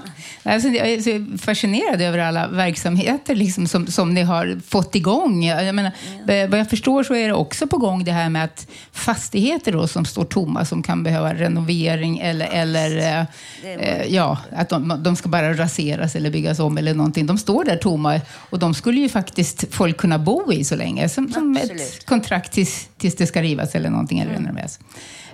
Alltså, 0.52 0.70
jag 0.70 0.90
är 0.90 1.02
så 1.02 1.38
fascinerad 1.38 2.02
över 2.02 2.20
alla 2.20 2.48
verksamheter 2.48 3.36
liksom, 3.36 3.68
som, 3.68 3.88
som 3.88 4.14
ni 4.14 4.22
har 4.22 4.60
fått 4.68 4.96
igång. 4.96 5.46
Jag 5.46 5.76
menar, 5.76 5.92
eh, 6.28 6.50
Vad 6.50 6.60
jag 6.60 6.70
förstår 6.70 7.04
så 7.04 7.16
är 7.16 7.28
det 7.28 7.34
också 7.34 7.68
på 7.68 7.78
gång 7.78 8.04
det 8.04 8.12
här 8.12 8.30
med 8.30 8.44
att 8.44 8.68
fastigheter 8.92 9.72
då, 9.72 9.88
som 9.88 10.06
står 10.06 10.26
tomma 10.26 10.66
som 10.66 10.84
kan 10.84 11.04
behöva 11.04 11.34
renovering 11.34 12.20
eller, 12.20 12.48
eller 12.48 13.20
eh, 13.64 14.04
ja, 14.08 14.38
att 14.56 14.70
de, 14.70 15.00
de 15.04 15.16
ska 15.16 15.30
bara 15.30 15.54
raseras 15.54 16.16
eller 16.16 16.30
byggas 16.30 16.60
om 16.60 16.78
eller 16.78 16.94
någonting. 16.94 17.26
De 17.26 17.38
står 17.38 17.64
där 17.64 17.78
tomma 17.78 18.22
och 18.34 18.60
de 18.60 18.74
skulle 18.74 19.00
ju 19.00 19.10
faktiskt 19.10 19.66
folk 19.74 19.98
kunna 19.98 20.20
bo 20.20 20.54
i 20.54 20.64
så 20.64 20.76
länge. 20.76 21.10
Som, 21.10 21.32
som 21.32 21.58
ett 21.58 22.06
kontrakt 22.06 22.52
tills, 22.52 22.90
tills 22.98 23.16
det 23.16 23.28
ska 23.28 23.42
rivas 23.42 23.76
eller 23.76 23.90
någonting 23.90 24.20
eller 24.20 24.32
renoveras. 24.32 24.80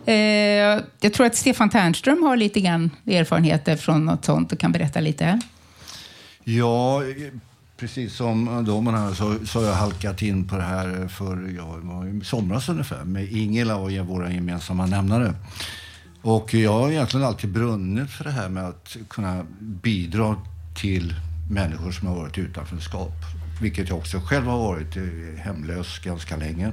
Eh, 0.05 0.83
jag 1.01 1.13
tror 1.13 1.25
att 1.25 1.35
Stefan 1.35 1.69
Ternström 1.69 2.23
har 2.23 2.37
lite 2.37 2.59
grann 2.59 2.89
erfarenheter 3.07 3.75
från 3.75 4.05
något 4.05 4.25
sånt 4.25 4.51
och 4.51 4.59
kan 4.59 4.71
berätta 4.71 4.99
lite. 4.99 5.39
Ja, 6.43 7.01
precis 7.77 8.15
som 8.15 8.65
domen 8.67 8.95
här 8.95 9.13
så, 9.13 9.45
så 9.45 9.59
har 9.59 9.67
jag 9.67 9.75
halkat 9.75 10.21
in 10.21 10.47
på 10.47 10.55
det 10.55 10.63
här 10.63 11.07
för 11.07 11.55
ja, 11.57 12.07
i 12.07 12.25
somras 12.25 12.69
ungefär 12.69 13.03
med 13.03 13.31
Ingela 13.31 13.75
och 13.75 13.91
våra 13.91 14.31
gemensamma 14.31 14.85
nämnare. 14.85 15.33
Och 16.21 16.53
jag 16.53 16.73
har 16.73 16.91
egentligen 16.91 17.25
alltid 17.25 17.49
brunnit 17.49 18.09
för 18.09 18.23
det 18.23 18.31
här 18.31 18.49
med 18.49 18.65
att 18.65 18.97
kunna 19.09 19.45
bidra 19.59 20.35
till 20.75 21.15
människor 21.49 21.91
som 21.91 22.07
har 22.07 22.15
varit 22.15 22.37
i 22.37 22.41
utanförskap. 22.41 23.13
Vilket 23.61 23.89
jag 23.89 23.97
också 23.97 24.19
själv 24.19 24.45
har 24.45 24.57
varit 24.57 24.97
eh, 24.97 25.03
hemlös 25.37 25.99
ganska 25.99 26.37
länge. 26.37 26.71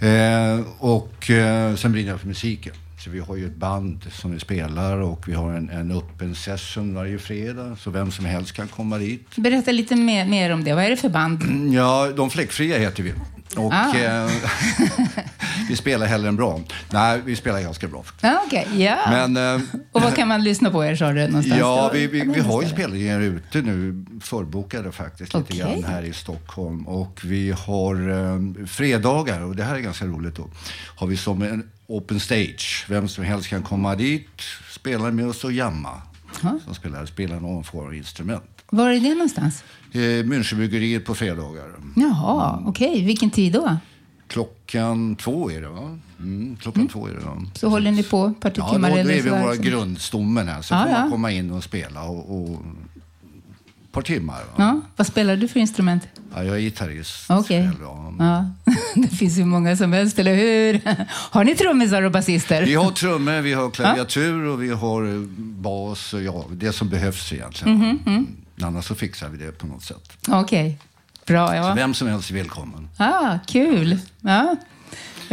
Eh, 0.00 0.60
och 0.78 1.30
eh, 1.30 1.74
sen 1.74 1.92
brinner 1.92 2.10
jag 2.10 2.20
för 2.20 2.26
musiken. 2.26 2.74
Så 2.98 3.10
vi 3.10 3.18
har 3.20 3.36
ju 3.36 3.46
ett 3.46 3.56
band 3.56 4.04
som 4.12 4.32
vi 4.32 4.40
spelar 4.40 4.96
och 4.98 5.28
vi 5.28 5.32
har 5.32 5.52
en, 5.52 5.70
en 5.70 5.90
öppen 5.92 6.34
session 6.34 6.94
varje 6.94 7.18
fredag. 7.18 7.76
Så 7.80 7.90
vem 7.90 8.10
som 8.10 8.24
helst 8.24 8.52
kan 8.52 8.68
komma 8.68 8.98
dit. 8.98 9.36
Berätta 9.36 9.72
lite 9.72 9.96
mer, 9.96 10.26
mer 10.26 10.52
om 10.52 10.64
det. 10.64 10.74
Vad 10.74 10.84
är 10.84 10.90
det 10.90 10.96
för 10.96 11.08
band? 11.08 11.42
Ja, 11.74 12.12
De 12.16 12.30
Fläckfria 12.30 12.78
heter 12.78 13.02
vi. 13.02 13.12
Och 13.56 13.72
Ah. 13.74 13.96
eh, 13.96 14.30
vi 15.68 15.76
spelar 15.76 16.06
hellre 16.06 16.28
än 16.28 16.36
bra. 16.36 16.60
Nej, 16.90 17.20
vi 17.24 17.36
spelar 17.36 17.60
ganska 17.60 17.88
bra. 17.88 18.04
Ah, 18.20 18.34
Okej, 18.46 18.68
ja. 18.76 18.96
Men, 19.10 19.36
eh, 19.36 19.66
och 19.92 20.02
vad 20.02 20.14
kan 20.16 20.28
man 20.28 20.44
lyssna 20.44 20.70
på 20.70 20.84
er, 20.84 20.96
sa 20.96 21.12
du? 21.12 21.26
Någonstans? 21.26 21.60
Ja, 21.60 21.90
vi, 21.92 22.06
vi, 22.06 22.20
vi 22.20 22.40
har 22.40 22.62
ju 22.62 22.68
spelningar 22.68 23.20
ute 23.20 23.62
nu, 23.62 24.04
förbokade 24.20 24.92
faktiskt 24.92 25.34
lite 25.34 25.52
Okej. 25.52 25.58
grann 25.58 25.84
här 25.84 26.02
i 26.02 26.12
Stockholm. 26.12 26.88
Och 26.88 27.20
vi 27.24 27.50
har 27.50 27.94
eh, 28.10 28.66
fredagar, 28.66 29.40
och 29.40 29.56
det 29.56 29.62
här 29.64 29.74
är 29.74 29.80
ganska 29.80 30.04
roligt 30.04 30.34
då, 30.36 30.48
har 30.96 31.06
vi 31.06 31.16
som 31.16 31.42
en 31.42 31.70
open 31.86 32.20
stage. 32.20 32.84
Vem 32.88 33.08
som 33.08 33.24
helst 33.24 33.48
kan 33.48 33.62
komma 33.62 33.94
dit, 33.94 34.28
spela 34.70 35.10
med 35.10 35.26
oss 35.26 35.44
och 35.44 35.52
jamma. 35.52 36.02
Som 36.64 36.74
spelar, 36.74 37.06
spelar 37.06 37.40
någon 37.40 37.64
form 37.64 37.86
av 37.86 37.94
instrument. 37.94 38.55
Var 38.70 38.90
är 38.90 39.00
det 39.00 39.10
någonstans? 39.14 39.64
Eh, 39.92 39.98
Münchenbryggeriet 40.00 41.04
på 41.04 41.14
fredagar. 41.14 41.64
Jaha, 41.96 42.62
okej. 42.66 43.04
Vilken 43.04 43.30
tid 43.30 43.52
då? 43.52 43.76
Klockan 44.28 45.16
två 45.16 45.50
är 45.50 45.60
det 45.60 45.68
va? 45.68 45.98
Mm, 46.20 46.56
klockan 46.60 46.88
två 46.88 47.06
är 47.08 47.12
det 47.14 47.20
va? 47.20 47.42
Så 47.54 47.68
håller 47.68 47.90
ni 47.90 48.02
på 48.02 48.26
ett 48.26 48.40
par 48.40 48.52
Ja, 48.56 48.64
då, 48.66 48.72
timmar? 48.72 48.90
då 48.90 48.96
är 48.96 49.04
vi 49.04 49.20
våra 49.30 49.54
så- 49.56 49.62
grundstommen 49.62 50.48
här. 50.48 50.62
Så 50.62 50.74
Ja, 50.74 50.82
får 50.84 50.90
man 50.92 51.00
ja. 51.04 51.10
komma 51.10 51.30
in 51.32 51.50
och 51.50 51.64
spela 51.64 52.02
och, 52.04 52.40
och 52.42 52.50
ett 53.86 53.92
par 53.92 54.02
timmar. 54.02 54.34
Va? 54.38 54.52
Ja, 54.56 54.80
vad 54.96 55.06
spelar 55.06 55.36
du 55.36 55.48
för 55.48 55.60
instrument? 55.60 56.02
Ja, 56.34 56.44
jag 56.44 56.56
är 56.56 56.60
gitarrist. 56.60 57.30
Okej. 57.30 57.62
själv, 57.68 57.76
ja. 57.82 58.14
Ja. 58.18 58.72
Det 59.02 59.08
finns 59.08 59.38
ju 59.38 59.44
många 59.44 59.76
som 59.76 59.92
helst, 59.92 60.18
eller 60.18 60.34
hur? 60.36 60.80
Har 61.30 61.44
ni 61.44 61.54
trummisar 61.54 62.02
och 62.02 62.12
basister? 62.12 62.62
Vi 62.64 62.74
har 62.74 62.90
trummor, 62.90 63.40
vi 63.40 63.52
har 63.52 63.70
klaviatur 63.70 64.42
och 64.44 64.62
vi 64.62 64.68
har 64.70 65.26
bas 65.62 66.14
och 66.14 66.22
ja, 66.22 66.44
det 66.52 66.72
som 66.72 66.88
behövs 66.88 67.32
egentligen. 67.32 67.96
Mm. 68.06 68.26
Annars 68.62 68.84
så 68.84 68.94
fixar 68.94 69.28
vi 69.28 69.38
det 69.38 69.52
på 69.52 69.66
något 69.66 69.82
sätt. 69.82 70.12
Okej. 70.28 70.78
Bra, 71.26 71.48
Så 71.48 71.54
ja. 71.54 71.74
vem 71.74 71.94
som 71.94 72.08
helst 72.08 72.30
är 72.30 72.34
välkommen. 72.34 72.88
Ah, 72.96 73.38
kul. 73.46 73.98
Ja. 74.20 74.56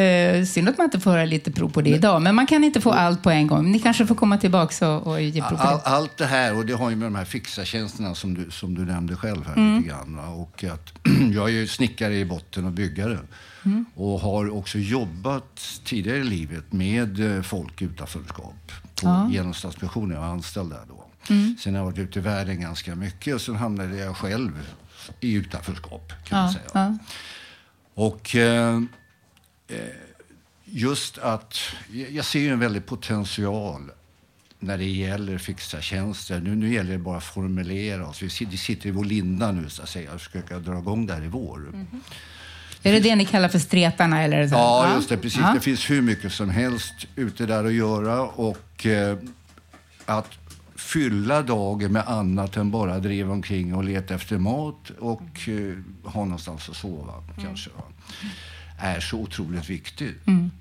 Eh, 0.03 0.45
synd 0.45 0.69
att 0.69 0.77
man 0.77 0.85
inte 0.85 0.99
får 0.99 1.11
höra 1.11 1.25
lite 1.25 1.51
prov 1.51 1.69
på 1.69 1.81
det 1.81 1.89
idag, 1.89 2.21
men 2.21 2.35
man 2.35 2.47
kan 2.47 2.63
inte 2.63 2.81
få 2.81 2.91
allt 2.91 3.23
på 3.23 3.29
en 3.29 3.47
gång. 3.47 3.71
Ni 3.71 3.79
kanske 3.79 4.07
får 4.07 4.15
komma 4.15 4.37
tillbaka 4.37 4.89
och, 4.89 5.07
och 5.07 5.21
ge 5.21 5.41
prov 5.41 5.57
på 5.57 5.63
All, 5.63 5.77
det. 5.77 5.83
allt 5.85 6.17
det 6.17 6.25
här, 6.25 6.57
och 6.57 6.65
det 6.65 6.73
har 6.73 6.89
ju 6.89 6.95
med 6.95 7.05
de 7.05 7.15
här 7.15 7.25
fixartjänsterna 7.25 8.15
som 8.15 8.33
du, 8.33 8.51
som 8.51 8.75
du 8.75 8.85
nämnde 8.85 9.15
själv 9.15 9.45
här 9.47 9.53
Mm. 9.55 9.77
lite 9.77 9.89
grann. 9.89 10.19
Och 10.19 10.63
att, 10.63 10.93
jag 11.33 11.45
är 11.49 11.53
ju 11.53 11.67
snickare 11.67 12.15
i 12.15 12.25
botten 12.25 12.65
och 12.65 12.71
byggare. 12.71 13.19
Mm. 13.65 13.85
Och 13.95 14.19
har 14.19 14.49
också 14.57 14.77
jobbat 14.77 15.79
tidigare 15.85 16.17
i 16.17 16.23
livet 16.23 16.73
med 16.73 17.35
eh, 17.37 17.41
folk 17.41 17.81
utanförskap. 17.81 18.71
På, 19.01 19.07
Ja. 19.07 19.29
Genom 19.31 19.53
Stadsmissionen, 19.53 20.11
jag 20.11 20.21
var 20.21 20.27
anställd 20.27 20.69
där 20.69 20.81
då. 20.89 21.05
Mm. 21.29 21.55
Sen 21.59 21.73
har 21.73 21.79
jag 21.81 21.85
varit 21.85 21.97
ute 21.99 22.19
i 22.19 22.21
världen 22.21 22.61
ganska 22.61 22.95
mycket 22.95 23.35
och 23.35 23.41
sen 23.41 23.55
hamnade 23.55 23.97
jag 23.97 24.17
själv 24.17 24.73
i 25.19 25.33
utanförskap 25.33 26.13
kan 26.23 26.37
man 26.39 26.47
Ja, 26.47 26.53
säga. 26.53 26.65
ja. 26.73 26.97
Och 27.93 28.35
eh, 28.35 28.75
eh, 29.67 29.77
just 30.65 31.17
att 31.17 31.57
jag 32.11 32.25
ser 32.25 32.39
ju 32.39 32.49
en 32.49 32.59
väldig 32.59 32.85
potential 32.85 33.91
när 34.59 34.77
det 34.77 34.85
gäller 34.89 35.37
fixa 35.37 35.81
tjänster. 35.81 36.39
Nu, 36.39 36.55
nu 36.55 36.73
gäller 36.73 36.91
det 36.91 36.97
bara 36.97 37.17
att 37.17 37.23
formulera 37.23 38.07
oss. 38.07 38.21
Vi 38.21 38.29
sitter, 38.29 38.87
i 38.87 38.91
vår 38.91 39.05
linda 39.05 39.51
nu 39.51 39.69
så 39.69 39.81
att 39.83 39.89
säga 39.89 40.13
och 40.13 40.21
försöka 40.21 40.59
dra 40.59 40.79
igång 40.79 41.05
det 41.05 41.13
här 41.13 41.23
i 41.23 41.27
vår. 41.27 41.85
Är 42.83 42.93
det 42.93 42.99
det 42.99 43.15
ni 43.15 43.25
kallar 43.25 43.49
för 43.49 43.59
stretarna? 43.59 44.21
Eller 44.23 44.47
så? 44.47 44.53
Ja, 44.55 44.95
just 44.95 45.09
det. 45.09 45.17
Precis. 45.17 45.39
Ja. 45.41 45.53
Det 45.53 45.59
finns 45.59 45.89
hur 45.89 46.01
mycket 46.01 46.33
som 46.33 46.49
helst 46.49 46.93
ute 47.15 47.45
där 47.45 47.63
att 47.63 47.73
göra. 47.73 48.21
Och 48.21 48.85
eh, 48.85 49.17
att 50.05 50.29
fylla 50.93 51.41
dagen 51.41 51.91
med 51.91 52.07
annat 52.07 52.57
än 52.57 52.71
bara 52.71 52.99
driva 52.99 53.33
omkring 53.33 53.75
och 53.75 53.83
leta 53.83 54.13
efter 54.15 54.37
mat 54.37 54.89
och 54.99 55.49
eh, 55.49 55.77
ha 56.11 56.23
någonstans 56.25 56.69
att 56.69 56.75
sova 56.75 57.13
kanske. 57.41 57.69
Va? 57.77 57.83
Är 58.79 58.99
så 58.99 59.17
otroligt 59.17 59.69
viktigt. 59.69 60.27
Mm. 60.27 60.51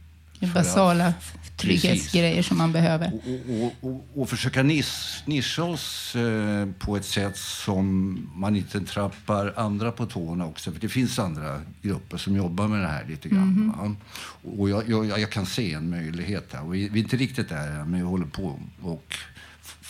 För 0.40 0.46
att- 0.46 0.54
basala 0.54 1.14
Precis. 1.14 1.56
trygghetsgrejer 1.56 2.42
som 2.42 2.58
man 2.58 2.72
behöver. 2.72 3.12
Och, 3.14 3.62
och, 3.64 3.90
och, 3.90 4.06
och 4.22 4.28
försöka 4.30 4.62
nis, 4.62 5.22
nischa 5.26 5.62
oss 5.64 6.16
eh, 6.16 6.68
på 6.78 6.96
ett 6.96 7.04
sätt 7.04 7.36
som 7.36 8.18
man 8.34 8.56
inte 8.56 8.80
trappar 8.80 9.52
andra 9.56 9.92
på 9.92 10.06
tårna 10.06 10.46
också. 10.46 10.72
För 10.72 10.80
det 10.80 10.88
finns 10.88 11.18
andra 11.18 11.60
grupper 11.82 12.16
som 12.16 12.36
jobbar 12.36 12.68
med 12.68 12.80
det 12.80 12.86
här 12.88 13.04
lite 13.08 13.28
grann. 13.28 13.48
Mhm. 13.48 13.68
va? 13.78 13.94
Och 14.58 14.70
jag, 14.70 14.88
jag, 14.90 15.20
jag 15.20 15.30
kan 15.30 15.46
se 15.46 15.72
en 15.72 15.90
möjlighet 15.90 16.50
där. 16.50 16.62
Och 16.64 16.74
vi, 16.74 16.88
vi 16.88 17.00
är 17.00 17.02
inte 17.02 17.16
riktigt 17.16 17.48
där 17.48 17.84
men 17.84 17.92
vi 17.94 18.00
håller 18.00 18.26
på 18.26 18.58
och 18.82 19.16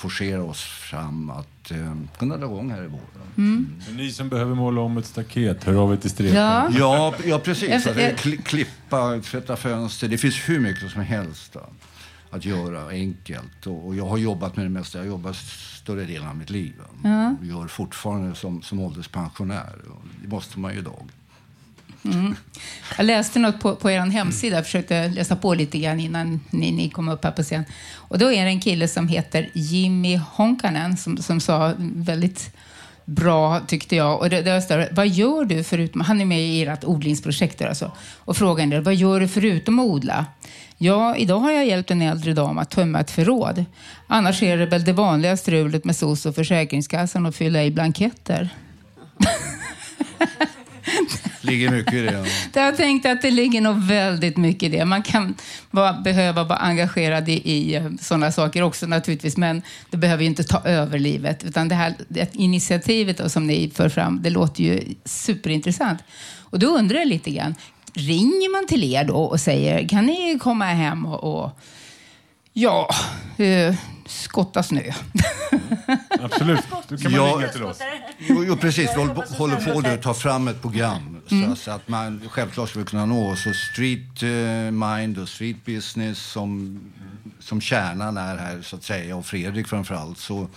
forcera 0.03 0.43
oss 0.43 0.63
fram 0.63 1.31
att 1.31 1.71
eh, 1.71 1.95
kunna 2.19 2.37
dra 2.37 2.47
igång 2.47 2.71
här 2.71 2.85
i 2.85 2.87
vår. 2.87 3.01
Mm. 3.37 3.75
Men 3.87 3.97
Ni 3.97 4.11
som 4.11 4.29
behöver 4.29 4.55
måla 4.55 4.81
om 4.81 4.99
ett 4.99 5.07
staket, 5.07 5.65
hör 5.65 5.75
av 5.75 5.93
er 5.93 5.97
till 5.97 6.11
Stretan. 6.11 6.37
Ja. 6.37 6.69
Ja, 6.79 7.15
ja 7.25 7.39
precis. 7.39 7.87
Kli- 7.87 8.43
klippa, 8.43 9.21
tvätta 9.25 9.57
fönster. 9.57 10.09
Det 10.09 10.19
finns 10.19 10.49
hur 10.49 10.61
mycket 10.61 10.91
som 10.91 11.01
helst 11.03 11.55
va? 11.55 11.63
att 12.31 12.45
göra 12.45 12.89
enkelt. 12.89 13.67
Och, 13.67 13.87
och 13.87 13.95
jag 13.97 14.07
har 14.07 14.17
jobbat 14.19 14.57
med 14.57 14.67
det 14.67 14.71
mesta. 14.71 14.99
Jag 14.99 15.05
har 15.05 15.09
jobbat 15.09 15.37
större 15.83 16.05
delen 16.05 16.29
av 16.29 16.37
mitt 16.37 16.51
liv. 16.51 16.75
Ja. 17.05 17.35
Och 17.41 17.47
gör 17.47 17.67
fortfarande 17.67 18.35
som, 18.35 18.63
som 18.63 18.81
ålderspensionär. 18.81 19.73
Och 19.91 20.03
det 20.23 20.29
måste 20.29 20.59
man 20.59 20.73
ju 20.73 20.79
idag. 20.79 21.09
Mm. 22.05 22.37
Jag 22.97 23.07
läste 23.07 23.39
något 23.39 23.61
på, 23.61 23.77
på 23.77 23.91
er 23.91 24.01
hemsida, 24.01 24.57
jag 24.57 24.65
försökte 24.65 25.09
läsa 25.09 25.37
på 25.37 25.55
lite 25.55 25.79
grann 25.79 26.01
innan 26.01 26.41
ni, 26.51 26.73
ni 26.73 26.91
kom 26.91 27.09
upp 27.09 27.25
här 27.25 27.31
på 27.31 27.43
scen. 27.43 27.65
Och 27.95 28.19
då 28.19 28.33
är 28.33 28.45
det 28.45 28.51
en 28.51 28.61
kille 28.61 28.89
som 28.89 29.09
heter 29.09 29.51
Jimmy 29.53 30.17
Honkanen 30.17 30.97
som, 30.97 31.17
som 31.17 31.41
sa 31.41 31.73
väldigt 31.79 32.57
bra, 33.05 33.61
tyckte 33.61 33.97
jag. 33.97 34.21
Och 34.21 34.31
det, 34.31 34.43
det 34.43 34.63
står, 34.63 34.89
vad 34.93 35.09
gör 35.09 35.45
du 35.45 35.65
förutom... 35.65 36.01
Han 36.01 36.21
är 36.21 36.25
med 36.25 36.41
i 36.41 36.63
ert 36.63 36.85
odlingsprojekt 36.85 37.59
där 37.59 37.67
alltså. 37.67 37.93
Och 38.19 38.37
frågan 38.37 38.73
är, 38.73 38.81
vad 38.81 38.95
gör 38.95 39.21
du 39.21 39.29
förutom 39.29 39.79
att 39.79 39.87
odla? 39.87 40.27
Ja, 40.79 41.17
idag 41.17 41.39
har 41.39 41.53
jag 41.53 41.67
hjälpt 41.67 41.91
en 41.91 42.03
äldre 42.03 42.35
dam 42.35 42.59
att 42.59 42.71
tömma 42.71 43.01
ett 43.01 43.11
förråd. 43.11 43.65
Annars 44.07 44.43
är 44.43 44.57
det 44.57 44.67
väl 44.67 44.85
det 44.85 44.93
vanliga 44.93 45.37
strulet 45.37 45.85
med 45.85 45.97
SOS 45.97 46.27
och 46.27 46.35
Försäkringskassan 46.35 47.27
och 47.27 47.35
fylla 47.35 47.65
i 47.65 47.71
blanketter. 47.71 48.49
ligger 51.45 51.70
mycket 51.70 51.95
i 51.95 52.03
det. 52.03 52.26
Jag 52.61 52.76
tänkte 52.76 53.11
att 53.11 53.22
det 53.22 53.30
ligger 53.30 53.61
nog 53.61 53.82
väldigt 53.82 54.36
mycket 54.36 54.62
i 54.62 54.68
det. 54.68 54.84
Man 54.84 55.03
kan 55.03 55.34
vara, 55.70 55.93
behöva 55.93 56.45
vara 56.45 56.59
engagerad 56.59 57.28
i, 57.28 57.32
i 57.32 57.74
eh, 57.74 57.84
sådana 58.01 58.32
saker 58.32 58.62
också 58.62 58.86
naturligtvis, 58.86 59.36
men 59.36 59.62
det 59.90 59.97
behöver 59.97 60.22
ju 60.22 60.28
inte 60.28 60.45
ta 60.45 60.61
över 60.64 60.99
livet. 60.99 61.45
Utan 61.45 61.68
det 61.68 61.74
här 61.74 61.95
det 62.09 62.34
initiativet 62.34 63.18
då, 63.18 63.28
som 63.28 63.47
ni 63.47 63.70
för 63.74 63.88
fram, 63.88 64.22
det 64.22 64.30
låter 64.30 64.62
ju 64.64 64.95
superintressant. 65.05 66.01
Och 66.40 66.59
då 66.59 66.66
undrar 66.66 66.99
jag 66.99 67.09
lite 67.09 67.30
grann, 67.30 67.55
ringer 67.95 68.53
man 68.53 68.66
till 68.66 68.84
er 68.95 69.05
då 69.05 69.16
och 69.16 69.40
säger, 69.40 69.88
kan 69.88 70.07
ni 70.07 70.38
komma 70.38 70.64
hem 70.64 71.07
och, 71.07 71.45
och 71.45 71.61
ja, 72.53 72.88
eh, 73.36 73.74
skotta 74.07 74.63
snö? 74.63 74.83
Absolut, 76.21 76.61
då 76.89 76.97
kan 76.97 77.13
man 77.13 77.21
Ja. 77.21 77.37
ringa 77.39 77.49
till 77.49 77.63
oss. 77.65 77.79
Jo, 78.19 78.45
jo 78.45 78.57
precis. 78.57 78.91
Vi 78.95 79.01
håller 79.01 79.15
på, 79.15 79.23
håller 79.23 79.83
på 79.83 79.89
att 79.89 80.03
ta 80.03 80.15
fram 80.15 80.49
ett 80.49 80.63
program. 80.63 81.17
Mm. 81.31 81.51
Så, 81.51 81.57
så 81.57 81.71
att 81.71 81.89
man 81.89 82.23
självklart 82.31 82.77
vi 82.77 82.85
kunna 82.85 83.07
nå 83.07 83.31
oss. 83.33 83.47
Street 83.73 84.23
eh, 84.23 84.71
mind 84.71 85.19
och 85.19 85.29
street 85.29 85.65
business 85.65 86.19
som, 86.19 86.81
som 87.39 87.61
kärnan 87.61 88.17
är 88.17 88.37
här 88.37 88.63
så 88.63 88.77
att 88.77 88.85
säga. 88.85 89.17
Och 89.17 89.27
Fredrik 89.27 89.69
framförallt. 89.69 90.19
Så, 90.19 90.49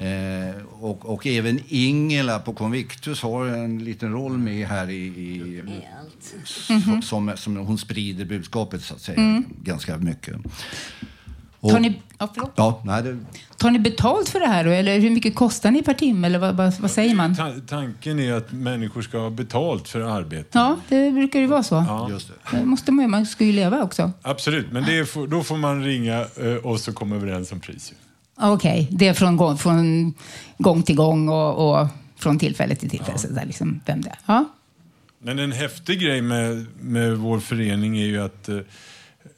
eh, 0.00 0.62
och, 0.80 1.06
och 1.06 1.26
även 1.26 1.60
Ingela 1.68 2.38
på 2.38 2.52
Convictus 2.52 3.22
har 3.22 3.46
en 3.46 3.84
liten 3.84 4.12
roll 4.12 4.38
med 4.38 4.68
här 4.68 4.90
i, 4.90 5.06
i 5.06 5.62
som, 6.44 7.02
som, 7.02 7.32
som 7.36 7.56
hon 7.56 7.78
sprider 7.78 8.24
budskapet 8.24 8.82
så 8.82 8.94
att 8.94 9.00
säga. 9.00 9.18
Mm. 9.18 9.44
Ganska 9.62 9.96
mycket. 9.98 10.36
Tar 11.70 11.80
ni, 11.80 12.02
ja, 12.18 12.28
förlåt. 12.34 12.52
Ja, 12.56 12.82
nej, 12.84 13.02
det, 13.02 13.18
Tar 13.56 13.70
ni 13.70 13.78
betalt 13.78 14.28
för 14.28 14.40
det 14.40 14.46
här? 14.46 14.64
Eller 14.64 14.98
hur 14.98 15.10
mycket 15.10 15.34
kostar 15.34 15.70
ni 15.70 15.82
per 15.82 15.94
timme? 15.94 16.26
Eller 16.26 16.38
vad, 16.38 16.56
vad, 16.56 16.74
vad 16.80 16.90
säger 16.90 17.14
man? 17.14 17.36
Ta- 17.36 17.52
tanken 17.68 18.18
är 18.18 18.32
att 18.32 18.52
människor 18.52 19.02
ska 19.02 19.18
ha 19.18 19.30
betalt 19.30 19.88
för 19.88 20.00
arbete. 20.00 20.48
Ja, 20.52 20.76
det 20.88 21.10
brukar 21.10 21.40
ju 21.40 21.46
vara 21.46 21.62
så. 21.62 21.74
Ja. 21.74 22.10
just 22.10 22.28
det. 22.50 22.56
Det 22.58 22.64
måste 22.64 22.92
man, 22.92 23.04
ju- 23.04 23.08
man 23.08 23.26
ska 23.26 23.44
ju 23.44 23.52
leva 23.52 23.82
också. 23.82 24.10
Absolut, 24.22 24.72
men 24.72 24.84
det 24.84 24.98
är, 24.98 25.26
då 25.26 25.42
får 25.42 25.56
man 25.56 25.84
ringa 25.84 26.20
eh, 26.20 26.54
och 26.62 26.94
komma 26.94 27.16
överens 27.16 27.52
om 27.52 27.60
pris. 27.60 27.92
ju. 27.92 27.94
Okej, 28.48 28.88
det 28.90 29.08
är 29.08 29.14
från 29.14 29.36
gång, 29.36 29.58
från 29.58 30.14
gång 30.58 30.82
till 30.82 30.96
gång 30.96 31.28
och, 31.28 31.80
och 31.80 31.86
från 32.16 32.38
tillfälle 32.38 32.74
till 32.74 32.90
tillfälle. 32.90 33.18
Så 33.18 33.28
där 33.28 33.44
liksom, 33.46 33.80
vem 33.86 34.00
det 34.00 34.08
är. 34.08 34.18
Ja. 34.26 34.44
Men 35.18 35.38
en 35.38 35.52
häftig 35.52 36.00
grej 36.00 36.22
med, 36.22 36.66
med 36.80 37.16
vår 37.16 37.40
förening 37.40 37.98
är 37.98 38.06
ju 38.06 38.22
att 38.22 38.48
eh, 38.48 38.58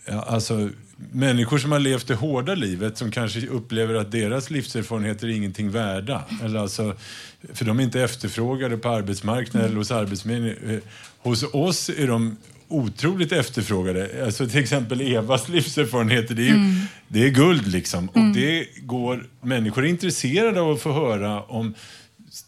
ja, 0.08 0.22
alltså, 0.28 0.70
människor 1.12 1.58
som 1.58 1.72
har 1.72 1.78
levt 1.78 2.06
det 2.06 2.14
hårda 2.14 2.54
livet 2.54 2.98
som 2.98 3.10
kanske 3.10 3.46
upplever 3.46 3.94
att 3.94 4.12
deras 4.12 4.50
livserfarenheter 4.50 5.26
är 5.26 5.32
ingenting 5.32 5.70
värda. 5.70 6.24
Eller 6.44 6.60
alltså, 6.60 6.94
för 7.52 7.64
de 7.64 7.78
är 7.78 7.82
inte 7.82 8.00
efterfrågade 8.02 8.76
på 8.76 8.88
arbetsmarknaden 8.88 9.68
eller 9.68 9.78
hos 9.78 9.90
Arbetsförmedlingen. 9.90 10.70
Eh, 10.70 10.78
Hos 11.18 11.44
oss 11.54 11.88
är 11.88 12.06
de 12.06 12.36
otroligt 12.68 13.32
efterfrågade. 13.32 14.24
Alltså 14.24 14.48
till 14.48 14.60
exempel 14.60 15.00
Evas 15.00 15.48
livserfarenheter, 15.48 16.34
det 16.34 16.42
är, 16.42 16.48
ju, 16.48 16.80
det 17.08 17.24
är 17.24 17.30
guld 17.30 17.66
liksom. 17.66 18.08
Och 18.08 18.34
det 18.34 18.66
går, 18.82 19.26
människor 19.40 19.84
är 19.84 19.88
intresserade 19.88 20.60
av 20.60 20.70
att 20.70 20.80
få 20.80 20.92
höra 20.92 21.42
om 21.42 21.74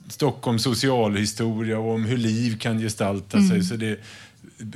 Stockholms 0.08 0.62
socialhistoria 0.62 1.78
och 1.78 1.94
om 1.94 2.04
hur 2.04 2.16
liv 2.16 2.58
kan 2.58 2.78
gestalta 2.78 3.42
sig. 3.48 3.62
Så 3.64 3.76
det, 3.76 4.00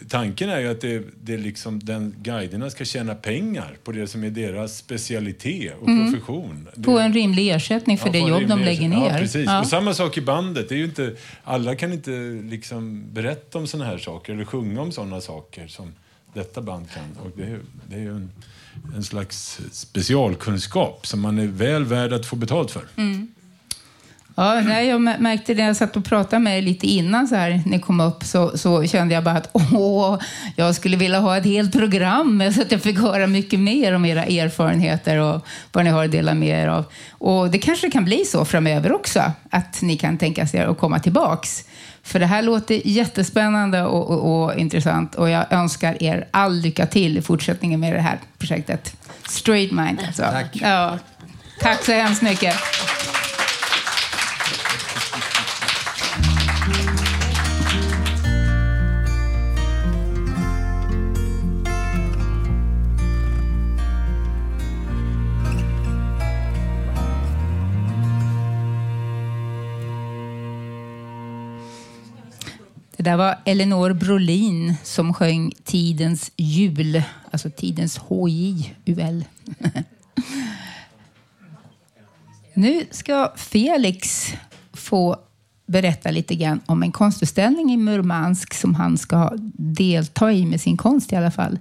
tanken 0.08 0.50
är 0.50 0.60
ju 0.60 0.68
att 0.70 0.80
det, 0.80 1.02
det 1.22 1.34
är 1.34 1.38
liksom 1.38 1.78
den 1.78 2.14
guiderna 2.22 2.70
ska 2.70 2.84
tjäna 2.84 3.14
pengar 3.14 3.76
på 3.84 3.92
det 3.92 4.06
som 4.06 4.24
är 4.24 4.30
deras 4.30 4.76
specialitet 4.76 5.72
och 5.80 5.86
profession. 5.86 6.68
På 6.84 6.98
en 6.98 7.12
rimlig 7.12 7.50
ersättning 7.50 7.98
för 7.98 8.06
Ja, 8.06 8.12
det 8.12 8.18
jobb 8.18 8.48
de 8.48 8.58
lägger 8.58 8.70
ersättning. 8.70 8.90
ner. 8.90 9.10
Ja, 9.10 9.18
precis. 9.18 9.46
Ja. 9.46 9.60
Och 9.60 9.66
samma 9.66 9.94
sak 9.94 10.18
i 10.18 10.20
bandet. 10.20 10.68
Det 10.68 10.74
är 10.74 10.84
inte, 10.84 11.14
alla 11.44 11.74
kan 11.74 11.92
inte 11.92 12.10
liksom 12.50 13.04
berätta 13.12 13.58
om 13.58 13.66
såna 13.66 13.84
här 13.84 13.98
saker 13.98 14.32
eller 14.32 14.44
sjunga 14.44 14.80
om 14.80 14.92
såna 14.92 15.20
saker 15.20 15.66
som 15.66 15.92
detta 16.34 16.60
band 16.62 16.86
kan. 16.90 17.24
Och 17.24 17.30
det, 17.36 17.42
är, 17.42 17.60
det 17.88 17.94
är 17.96 18.00
ju 18.00 18.10
en, 18.16 18.30
en 18.96 19.04
slags 19.04 19.60
specialkunskap 19.72 21.06
som 21.06 21.20
man 21.20 21.38
är 21.38 21.46
väl 21.46 21.84
värd 21.84 22.12
att 22.12 22.26
få 22.26 22.36
betalt 22.36 22.70
för. 22.70 22.82
Ja, 24.40 24.60
nej, 24.60 24.88
jag 24.88 25.00
mär- 25.00 25.18
märkte 25.18 25.54
det 25.54 25.62
när 25.62 25.66
jag 25.66 25.76
satt 25.76 25.96
och 25.96 26.04
pratade 26.04 26.38
med 26.42 26.58
er 26.58 26.62
lite 26.62 26.86
innan 26.86 27.28
så 27.28 27.34
här, 27.34 27.62
ni 27.66 27.78
kom 27.78 28.00
upp 28.00 28.24
så, 28.24 28.58
så 28.58 28.86
kände 28.86 29.14
jag 29.14 29.24
bara 29.24 29.34
att 29.36 29.50
åh, 29.52 30.18
jag 30.56 30.74
skulle 30.74 30.96
vilja 30.96 31.18
ha 31.18 31.36
ett 31.36 31.44
helt 31.44 31.72
program 31.72 32.52
så 32.54 32.62
att 32.62 32.72
jag 32.72 32.82
fick 32.82 32.98
höra 32.98 33.26
mycket 33.26 33.60
mer 33.60 33.92
om 33.94 34.04
era 34.04 34.24
erfarenheter 34.24 35.16
och 35.16 35.46
vad 35.72 35.84
ni 35.84 35.90
har 35.90 36.04
att 36.04 36.12
dela 36.12 36.34
med 36.34 36.64
er 36.64 36.68
av. 36.68 36.84
Och 37.10 37.50
det 37.50 37.58
kanske 37.58 37.90
kan 37.90 38.04
bli 38.04 38.24
så 38.24 38.44
framöver 38.44 38.92
också, 38.92 39.22
att 39.50 39.82
ni 39.82 39.96
kan 39.96 40.18
tänka 40.18 40.46
sig 40.46 40.60
att 40.60 40.78
komma 40.78 40.98
tillbaks. 40.98 41.64
För 42.02 42.18
det 42.20 42.26
här 42.26 42.42
låter 42.42 42.80
jättespännande 42.84 43.82
och, 43.82 44.10
och, 44.10 44.44
och 44.44 44.58
intressant 44.58 45.14
och 45.14 45.30
jag 45.30 45.52
önskar 45.52 46.02
er 46.02 46.28
all 46.30 46.56
lycka 46.56 46.86
till 46.86 47.18
i 47.18 47.22
fortsättningen 47.22 47.80
med 47.80 47.94
det 47.94 48.00
här 48.00 48.18
projektet. 48.38 48.96
Straight 49.28 49.72
Mind 49.72 50.00
alltså. 50.06 50.22
Tack. 50.22 50.56
Ja, 50.62 50.98
tack 51.60 51.84
så 51.84 51.92
hemskt 51.92 52.22
mycket. 52.22 52.56
Det 73.00 73.04
där 73.04 73.16
var 73.16 73.38
Elinor 73.44 73.92
Brolin 73.92 74.74
som 74.82 75.14
sjöng 75.14 75.52
Tidens 75.64 76.30
jul, 76.36 77.02
alltså 77.30 77.50
Tidens 77.50 77.98
H-J-U-L. 77.98 79.24
Nu 82.54 82.84
ska 82.90 83.32
Felix 83.36 84.28
få 84.72 85.16
berätta 85.66 86.10
lite 86.10 86.34
grann 86.34 86.60
om 86.66 86.82
en 86.82 86.92
konstutställning 86.92 87.72
i 87.72 87.76
Murmansk 87.76 88.54
som 88.54 88.74
han 88.74 88.98
ska 88.98 89.32
delta 89.56 90.32
i 90.32 90.46
med 90.46 90.60
sin 90.60 90.76
konst 90.76 91.12
i 91.12 91.16
alla 91.16 91.30
fall. 91.30 91.58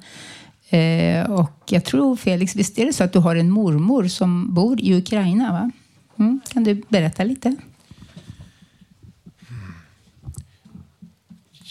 Eh, 0.69 1.31
och 1.31 1.61
jag 1.69 1.85
tror 1.85 2.15
Felix, 2.15 2.55
visst 2.55 2.79
är 2.79 2.85
det 2.85 2.93
så 2.93 3.03
att 3.03 3.13
du 3.13 3.19
har 3.19 3.35
en 3.35 3.51
mormor 3.51 4.07
som 4.07 4.53
bor 4.53 4.81
i 4.81 4.97
Ukraina? 4.97 5.51
va? 5.51 5.71
Mm, 6.17 6.41
kan 6.53 6.63
du 6.63 6.81
berätta 6.89 7.23
lite? 7.23 7.55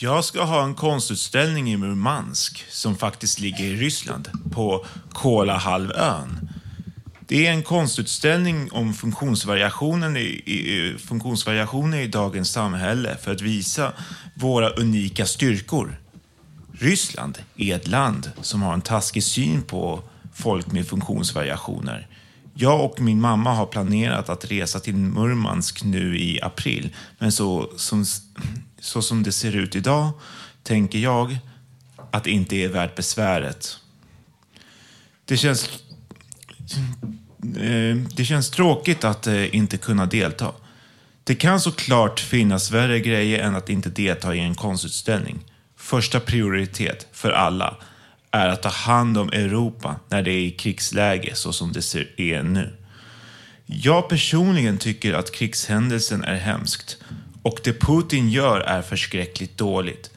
Jag 0.01 0.25
ska 0.25 0.45
ha 0.45 0.65
en 0.65 0.75
konstutställning 0.75 1.71
i 1.71 1.77
Murmansk 1.77 2.65
som 2.71 2.97
faktiskt 2.97 3.41
ligger 3.41 3.65
i 3.65 3.77
Ryssland, 3.77 4.29
på 4.53 4.87
Kolahalvön. 5.13 6.49
Det 7.27 7.47
är 7.47 7.53
en 7.53 7.63
konstutställning 7.63 8.73
om 8.73 8.95
funktionsvariationen 8.95 10.17
i, 10.17 10.21
i, 10.21 10.97
funktionsvariationer 10.99 11.99
i 11.99 12.07
dagens 12.07 12.51
samhälle 12.51 13.17
för 13.23 13.33
att 13.33 13.41
visa 13.41 13.93
våra 14.35 14.71
unika 14.71 15.27
styrkor. 15.27 16.01
Ryssland 16.73 17.39
är 17.57 17.77
ett 17.77 17.89
land 17.89 18.31
som 18.43 18.63
har 18.63 18.75
en 18.75 18.81
taskig 18.81 19.23
syn 19.23 19.63
på 19.63 20.03
folk 20.35 20.67
med 20.67 20.89
funktionsvariationer. 20.89 22.09
Jag 22.55 22.85
och 22.85 23.01
min 23.01 23.21
mamma 23.21 23.55
har 23.55 23.67
planerat 23.67 24.29
att 24.29 24.51
resa 24.51 24.81
till 24.81 24.97
Murmansk 24.97 25.85
nu 25.85 26.19
i 26.19 26.41
april, 26.43 26.95
men 27.19 27.33
så 27.33 27.71
som, 27.77 28.05
så 28.81 29.03
som 29.03 29.23
det 29.23 29.33
ser 29.33 29.57
ut 29.57 29.77
idag 29.77 30.11
tänker 30.63 30.99
jag 30.99 31.39
att 32.11 32.25
det 32.25 32.31
inte 32.31 32.57
är 32.57 32.69
värt 32.69 32.95
besväret. 32.95 33.79
Det 35.25 35.37
känns, 35.37 35.69
eh, 37.57 37.97
det 38.17 38.25
känns 38.25 38.51
tråkigt 38.51 39.05
att 39.05 39.27
eh, 39.27 39.55
inte 39.55 39.77
kunna 39.77 40.07
delta. 40.07 40.53
Det 41.25 41.35
kan 41.35 41.61
såklart 41.61 42.21
finnas 42.21 42.71
värre 42.71 43.01
grejer 43.01 43.39
än 43.39 43.57
att 43.57 43.71
inte 43.71 43.91
delta 43.91 44.35
i 44.35 44.41
en 44.41 44.55
konstutställning. 44.55 45.39
Första 45.77 46.21
prioritet 46.21 47.07
för 47.13 47.31
alla 47.31 47.77
är 48.31 48.49
att 48.49 48.63
ta 48.63 48.69
hand 48.69 49.19
om 49.19 49.29
Europa 49.29 49.97
när 50.09 50.23
det 50.23 50.31
är 50.31 50.41
i 50.41 50.51
krigsläge 50.51 51.35
så 51.35 51.53
som 51.53 51.73
det 51.73 51.83
ser 51.83 52.21
är 52.21 52.43
nu. 52.43 52.77
Jag 53.67 54.09
personligen 54.09 54.79
tycker 54.79 55.15
att 55.15 55.33
krigshändelsen 55.33 56.25
är 56.25 56.37
hemskt 56.37 56.97
och 57.49 57.61
det 57.65 57.73
Putin 57.73 58.29
gör 58.29 58.61
är 58.61 58.83
förskräckligt 58.83 59.59
dåligt. 59.59 60.11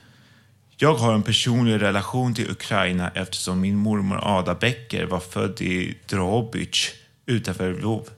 Jag 0.78 0.94
har 0.94 1.14
en 1.14 1.24
personlig 1.24 1.82
relation 1.82 2.34
till 2.34 2.52
Ukraina 2.52 3.10
eftersom 3.10 3.62
min 3.62 3.76
mormor 3.76 4.20
Ada 4.22 4.56
Becker 4.56 5.06
var 5.06 5.20
född 5.20 5.62
i 5.62 5.98
Drohobych 6.10 6.94
utanför 7.26 7.74
Lvov. 7.74 8.10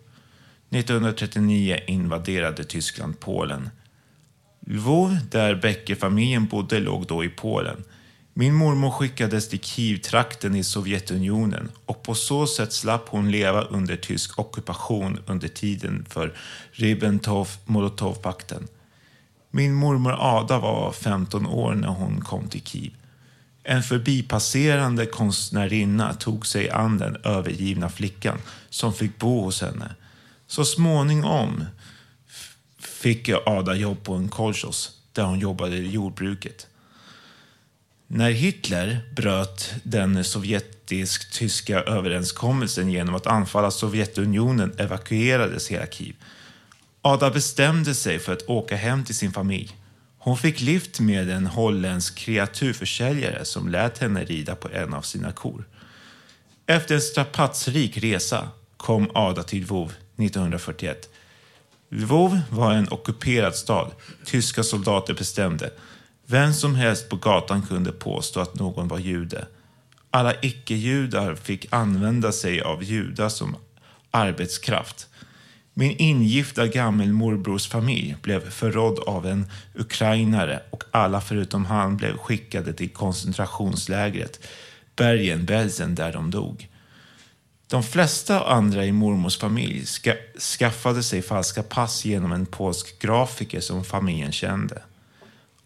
1939 0.69 1.79
invaderade 1.87 2.63
Tyskland 2.63 3.19
Polen. 3.19 3.69
Lvov, 4.67 5.17
där 5.31 5.55
Becker-familjen 5.55 6.45
bodde, 6.45 6.79
låg 6.79 7.07
då 7.07 7.23
i 7.23 7.29
Polen. 7.29 7.83
Min 8.33 8.53
mormor 8.53 8.91
skickades 8.91 9.49
till 9.49 9.59
Kiev-trakten 9.59 10.55
i 10.55 10.63
Sovjetunionen 10.63 11.71
och 11.85 12.03
på 12.03 12.15
så 12.15 12.47
sätt 12.47 12.73
slapp 12.73 13.09
hon 13.09 13.31
leva 13.31 13.61
under 13.61 13.95
tysk 13.95 14.39
ockupation 14.39 15.19
under 15.25 15.47
tiden 15.47 16.05
för 16.09 16.33
Ribbentrop-Molotov-pakten. 16.71 18.67
Min 19.55 19.73
mormor 19.73 20.15
Ada 20.19 20.59
var 20.59 20.91
15 20.91 21.45
år 21.45 21.75
när 21.75 21.87
hon 21.87 22.21
kom 22.21 22.49
till 22.49 22.63
Kiev. 22.63 22.91
En 23.63 23.83
förbipasserande 23.83 25.05
konstnärinna 25.05 26.13
tog 26.13 26.45
sig 26.47 26.69
an 26.69 26.97
den 26.97 27.15
övergivna 27.23 27.89
flickan 27.89 28.37
som 28.69 28.93
fick 28.93 29.19
bo 29.19 29.41
hos 29.43 29.61
henne. 29.61 29.95
Så 30.47 30.65
småningom 30.65 31.65
fick 32.79 33.29
Ada 33.45 33.75
jobb 33.75 34.03
på 34.03 34.13
en 34.13 34.29
kolchos 34.29 34.99
där 35.11 35.23
hon 35.23 35.39
jobbade 35.39 35.75
i 35.75 35.91
jordbruket. 35.91 36.67
När 38.07 38.31
Hitler 38.31 38.99
bröt 39.15 39.73
den 39.83 40.23
sovjetisk-tyska 40.23 41.81
överenskommelsen 41.81 42.91
genom 42.91 43.15
att 43.15 43.27
anfalla 43.27 43.71
Sovjetunionen 43.71 44.73
evakuerades 44.77 45.67
hela 45.67 45.87
Kiev. 45.87 46.15
Ada 47.05 47.29
bestämde 47.29 47.95
sig 47.95 48.19
för 48.19 48.33
att 48.33 48.49
åka 48.49 48.75
hem 48.75 49.03
till 49.03 49.15
sin 49.15 49.31
familj. 49.31 49.77
Hon 50.17 50.37
fick 50.37 50.61
lift 50.61 50.99
med 50.99 51.29
en 51.29 51.47
holländsk 51.47 52.17
kreaturförsäljare 52.17 53.45
som 53.45 53.69
lät 53.69 53.97
henne 53.97 54.25
rida 54.25 54.55
på 54.55 54.69
en 54.69 54.93
av 54.93 55.01
sina 55.01 55.31
kor. 55.31 55.67
Efter 56.65 56.95
en 56.95 57.01
strapatsrik 57.01 57.97
resa 57.97 58.47
kom 58.77 59.11
Ada 59.13 59.43
till 59.43 59.61
Lvov 59.61 59.87
1941. 59.87 61.09
Lvov 61.89 62.39
var 62.49 62.73
en 62.73 62.91
ockuperad 62.91 63.55
stad. 63.55 63.91
Tyska 64.25 64.63
soldater 64.63 65.13
bestämde. 65.13 65.71
Vem 66.25 66.53
som 66.53 66.75
helst 66.75 67.09
på 67.09 67.15
gatan 67.15 67.61
kunde 67.61 67.91
påstå 67.91 68.39
att 68.39 68.55
någon 68.55 68.87
var 68.87 68.99
jude. 68.99 69.47
Alla 70.09 70.33
icke-judar 70.41 71.35
fick 71.35 71.67
använda 71.69 72.31
sig 72.31 72.61
av 72.61 72.83
judar 72.83 73.29
som 73.29 73.55
arbetskraft. 74.11 75.07
Min 75.73 75.97
ingifta 75.97 76.67
gammelmorbrors 76.67 77.67
familj 77.67 78.15
blev 78.21 78.49
förrådd 78.49 78.99
av 78.99 79.27
en 79.27 79.45
ukrainare 79.75 80.61
och 80.69 80.83
alla 80.91 81.21
förutom 81.21 81.65
han 81.65 81.97
blev 81.97 82.17
skickade 82.17 82.73
till 82.73 82.89
koncentrationslägret 82.89 84.47
Bergen-Belsen 84.95 85.95
där 85.95 86.13
de 86.13 86.31
dog. 86.31 86.69
De 87.67 87.83
flesta 87.83 88.43
andra 88.45 88.85
i 88.85 88.91
mormors 88.91 89.37
familj 89.37 89.85
ska, 89.85 90.13
skaffade 90.57 91.03
sig 91.03 91.21
falska 91.21 91.63
pass 91.63 92.05
genom 92.05 92.31
en 92.31 92.45
polsk 92.45 92.99
grafiker 92.99 93.59
som 93.59 93.83
familjen 93.83 94.31
kände. 94.31 94.81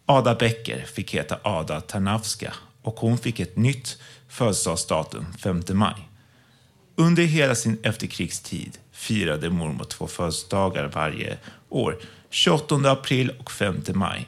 Ada 0.05 0.36
Becker 0.36 0.86
fick 0.86 1.14
heta 1.14 1.39
Ada 1.43 1.82
Tarnawska 1.82 2.53
och 2.82 2.95
hon 2.95 3.18
fick 3.18 3.39
ett 3.39 3.58
nytt 3.58 3.97
födelsedagsdatum, 4.28 5.26
5 5.34 5.64
maj. 5.70 6.10
Under 6.95 7.24
hela 7.24 7.55
sin 7.55 7.78
efterkrigstid 7.84 8.78
firade 8.97 9.49
mormor 9.49 9.83
två 9.83 10.07
födelsedagar 10.07 10.91
varje 10.95 11.37
år, 11.69 11.97
28 12.29 12.91
april 12.91 13.31
och 13.39 13.51
5 13.51 13.83
maj. 13.93 14.27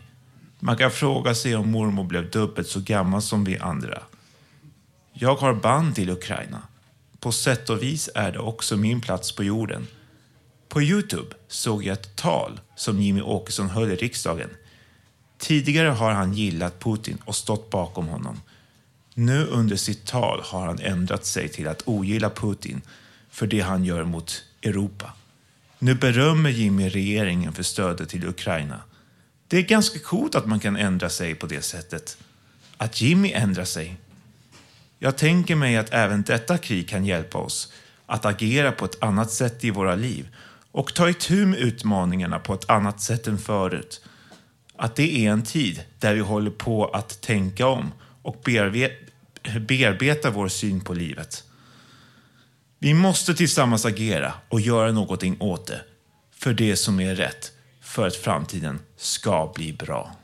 Man 0.59 0.78
kan 0.78 0.91
fråga 0.91 1.36
sig 1.36 1.55
om 1.55 1.72
mormor 1.72 2.03
blev 2.03 2.30
dubbelt 2.30 2.67
så 2.67 2.80
gammal 2.80 3.22
som 3.22 3.43
vi 3.43 3.57
andra. 3.57 4.01
Jag 5.13 5.36
har 5.36 5.53
band 5.53 5.95
till 5.95 6.09
Ukraina. 6.09 6.61
På 7.20 7.32
sätt 7.32 7.70
och 7.70 7.84
vis 7.84 8.09
är 8.15 8.32
det 8.32 8.39
också 8.39 8.78
min 8.78 9.01
plats 9.01 9.32
på 9.32 9.43
jorden. 9.43 9.88
På 10.67 10.82
Youtube 10.82 11.36
såg 11.47 11.84
jag 11.84 11.93
ett 11.93 12.15
tal 12.15 12.59
som 12.76 13.01
Jimmy 13.01 13.22
Åkesson 13.22 13.70
höll 13.70 13.91
i 13.91 13.95
riksdagen. 13.95 14.49
Tidigare 15.38 15.89
har 15.89 16.11
han 16.11 16.34
gillat 16.34 16.80
Putin 16.80 17.17
och 17.26 17.36
stått 17.36 17.70
bakom 17.70 18.07
honom. 18.07 18.41
Nu 19.13 19.45
under 19.45 19.76
sitt 19.76 20.05
tal 20.05 20.41
har 20.43 20.65
han 20.65 20.80
ändrat 20.80 21.26
sig 21.26 21.49
till 21.49 21.67
att 21.67 21.82
ogilla 21.86 22.30
Putin 22.30 22.82
för 23.30 23.47
det 23.47 23.61
han 23.61 23.86
gör 23.86 24.03
mot 24.03 24.43
Europa. 24.62 25.14
Nu 25.80 25.95
berömmer 25.95 26.49
Jimmy 26.49 26.89
regeringen 26.89 27.53
för 27.53 27.64
stödet 27.64 28.10
till 28.10 28.28
Ukraina. 28.28 28.82
Det 29.47 29.57
är 29.57 29.62
ganska 29.62 29.99
coolt 29.99 30.36
att 30.36 30.45
man 30.45 30.60
kan 30.60 30.76
ändra 30.76 31.10
sig 31.10 31.36
på 31.36 31.47
det 31.47 31.62
sättet. 31.62 32.18
Att 32.78 33.01
Jimmy 33.01 33.32
ändrar 33.32 33.66
sig. 33.66 33.97
Jag 34.99 35.18
tänker 35.18 35.55
mig 35.55 35.78
att 35.78 35.93
även 35.93 36.22
detta 36.22 36.57
krig 36.57 36.89
kan 36.89 37.05
hjälpa 37.05 37.38
oss 37.38 37.74
att 38.05 38.26
agera 38.26 38.72
på 38.72 38.86
ett 38.86 39.03
annat 39.03 39.32
sätt 39.32 39.64
i 39.64 39.70
våra 39.72 39.95
liv 39.95 40.28
och 40.72 40.93
ta 40.93 41.10
itu 41.10 41.45
med 41.45 41.60
utmaningarna 41.60 42.39
på 42.39 42.53
ett 42.53 42.70
annat 42.70 43.01
sätt 43.01 43.28
än 43.28 43.38
förut. 43.38 44.01
Att 44.76 44.95
det 44.95 45.26
är 45.26 45.32
en 45.32 45.43
tid 45.43 45.84
där 45.99 46.14
vi 46.14 46.20
håller 46.20 46.51
på 46.51 46.86
att 46.86 47.22
tänka 47.22 47.68
om 47.68 47.91
och 48.22 48.41
bearbe- 48.43 48.95
bearbeta 49.68 50.30
vår 50.30 50.47
syn 50.47 50.82
på 50.82 50.93
livet. 50.93 51.43
Vi 52.82 52.94
måste 52.94 53.34
tillsammans 53.34 53.86
agera 53.86 54.34
och 54.50 54.62
göra 54.62 54.92
någonting 54.92 55.38
åt 55.40 55.68
det. 55.68 55.82
För 56.36 56.54
det 56.54 56.76
som 56.76 57.00
är 57.00 57.16
rätt. 57.16 57.52
För 57.82 58.08
att 58.08 58.16
framtiden 58.16 58.80
ska 58.98 59.52
bli 59.56 59.74
bra. 59.74 60.16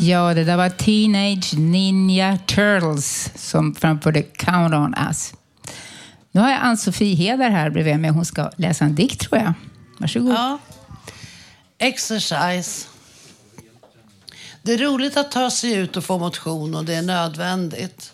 Ja, 0.00 0.34
det 0.34 0.44
där 0.44 0.56
var 0.56 0.68
Teenage 0.68 1.58
Ninja 1.58 2.38
Turtles 2.46 3.30
som 3.34 3.74
framförde 3.74 4.22
Count 4.22 4.74
on 4.74 4.94
Us. 5.08 5.32
Nu 6.32 6.40
har 6.40 6.50
jag 6.50 6.60
Ann-Sofie 6.62 7.14
Heder 7.14 7.50
här 7.50 7.70
bredvid 7.70 8.00
mig. 8.00 8.10
Hon 8.10 8.24
ska 8.24 8.50
läsa 8.56 8.84
en 8.84 8.94
dikt 8.94 9.20
tror 9.20 9.40
jag. 9.40 9.52
Varsågod. 9.98 10.34
Ja. 10.34 10.58
Exercise. 11.78 12.86
Det 14.62 14.72
är 14.72 14.78
roligt 14.78 15.16
att 15.16 15.30
ta 15.30 15.50
sig 15.50 15.74
ut 15.74 15.96
och 15.96 16.04
få 16.04 16.18
motion 16.18 16.74
och 16.74 16.84
det 16.84 16.94
är 16.94 17.02
nödvändigt. 17.02 18.12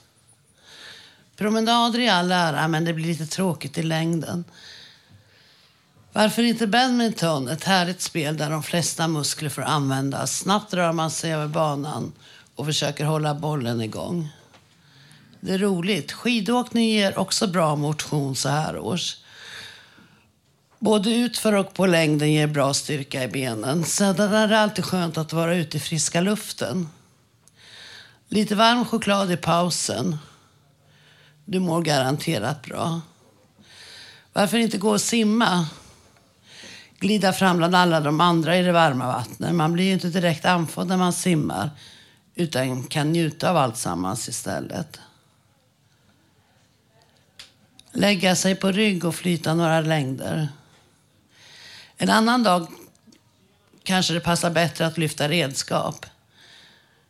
Promenader 1.36 1.98
i 1.98 2.08
all 2.08 2.32
ära, 2.32 2.68
men 2.68 2.84
det 2.84 2.92
blir 2.92 3.06
lite 3.06 3.26
tråkigt 3.26 3.78
i 3.78 3.82
längden. 3.82 4.44
Varför 6.16 6.42
inte 6.42 6.66
badminton? 6.66 7.48
Ett 7.48 7.64
härligt 7.64 8.00
spel 8.00 8.36
där 8.36 8.50
de 8.50 8.62
flesta 8.62 9.08
muskler 9.08 9.48
får 9.48 9.62
användas. 9.62 10.38
Snabbt 10.38 10.74
rör 10.74 10.92
man 10.92 11.10
sig 11.10 11.34
över 11.34 11.48
banan 11.48 12.12
och 12.54 12.66
försöker 12.66 13.04
hålla 13.04 13.34
bollen 13.34 13.80
igång. 13.80 14.28
Det 15.40 15.52
är 15.52 15.58
roligt. 15.58 16.12
Skidåkning 16.12 16.88
ger 16.88 17.18
också 17.18 17.46
bra 17.46 17.76
motion 17.76 18.36
så 18.36 18.48
här 18.48 18.78
års. 18.78 19.16
Både 20.78 21.10
utför 21.14 21.52
och 21.52 21.74
på 21.74 21.86
längden 21.86 22.32
ger 22.32 22.46
bra 22.46 22.74
styrka 22.74 23.24
i 23.24 23.28
benen. 23.28 23.84
Sedan 23.84 24.32
är 24.32 24.48
det 24.48 24.60
alltid 24.60 24.84
skönt 24.84 25.18
att 25.18 25.32
vara 25.32 25.56
ute 25.56 25.76
i 25.76 25.80
friska 25.80 26.20
luften. 26.20 26.88
Lite 28.28 28.54
varm 28.54 28.84
choklad 28.84 29.32
i 29.32 29.36
pausen. 29.36 30.18
Du 31.44 31.60
mår 31.60 31.82
garanterat 31.82 32.62
bra. 32.62 33.00
Varför 34.32 34.58
inte 34.58 34.78
gå 34.78 34.90
och 34.90 35.00
simma? 35.00 35.66
Glida 37.04 37.32
fram 37.32 37.56
bland 37.56 37.74
alla 37.74 38.00
de 38.00 38.20
andra 38.20 38.58
i 38.58 38.62
det 38.62 38.72
varma 38.72 39.06
vattnet. 39.06 39.54
Man 39.54 39.72
blir 39.72 39.84
ju 39.84 39.92
inte 39.92 40.08
direkt 40.08 40.44
andfådd 40.44 40.88
när 40.88 40.96
man 40.96 41.12
simmar 41.12 41.70
utan 42.34 42.84
kan 42.84 43.12
njuta 43.12 43.50
av 43.50 43.56
allt 43.56 43.76
sammans 43.76 44.28
istället. 44.28 45.00
Lägga 47.92 48.36
sig 48.36 48.54
på 48.54 48.72
rygg 48.72 49.04
och 49.04 49.14
flyta 49.14 49.54
några 49.54 49.80
längder. 49.80 50.48
En 51.96 52.10
annan 52.10 52.42
dag 52.42 52.66
kanske 53.82 54.14
det 54.14 54.20
passar 54.20 54.50
bättre 54.50 54.86
att 54.86 54.98
lyfta 54.98 55.28
redskap. 55.28 56.06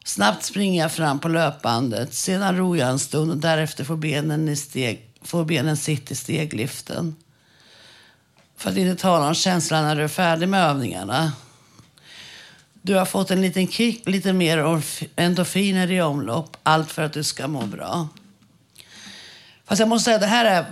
Snabbt 0.04 0.44
springer 0.44 0.82
jag 0.82 0.92
fram 0.92 1.18
på 1.18 1.28
löpbandet, 1.28 2.14
sedan 2.14 2.56
ror 2.56 2.78
jag 2.78 2.88
en 2.88 2.98
stund 2.98 3.30
och 3.30 3.36
därefter 3.36 3.84
får 3.84 3.96
benen, 3.96 4.48
i 4.48 4.56
steg, 4.56 5.10
får 5.22 5.44
benen 5.44 5.76
sitt 5.76 6.10
i 6.10 6.14
stegliften. 6.14 7.16
För 8.56 8.70
att 8.70 8.76
inte 8.76 9.02
tala 9.02 9.28
om 9.28 9.34
känslan 9.34 9.84
när 9.84 9.96
du 9.96 10.02
är 10.02 10.08
färdig 10.08 10.48
med 10.48 10.64
övningarna. 10.64 11.32
Du 12.82 12.94
har 12.94 13.04
fått 13.04 13.30
en 13.30 13.42
liten 13.42 13.68
kick, 13.68 14.08
lite 14.08 14.32
mer 14.32 14.82
endorfiner 15.16 15.90
i 15.90 16.02
omlopp. 16.02 16.56
Allt 16.62 16.92
för 16.92 17.02
att 17.02 17.12
du 17.12 17.24
ska 17.24 17.48
må 17.48 17.66
bra. 17.66 18.08
Fast 19.64 19.80
jag 19.80 19.88
måste 19.88 20.04
säga, 20.04 20.18
det 20.18 20.26
här 20.26 20.44
är, 20.44 20.64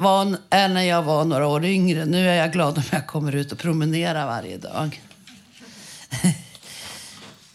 är 0.50 0.68
när 0.68 0.82
jag 0.82 1.02
var 1.02 1.24
några 1.24 1.46
år 1.46 1.64
yngre. 1.64 2.04
Nu 2.04 2.28
är 2.28 2.34
jag 2.34 2.52
glad 2.52 2.78
om 2.78 2.84
jag 2.90 3.06
kommer 3.06 3.34
ut 3.34 3.52
och 3.52 3.58
promenerar 3.58 4.26
varje 4.26 4.58
dag. 4.58 5.02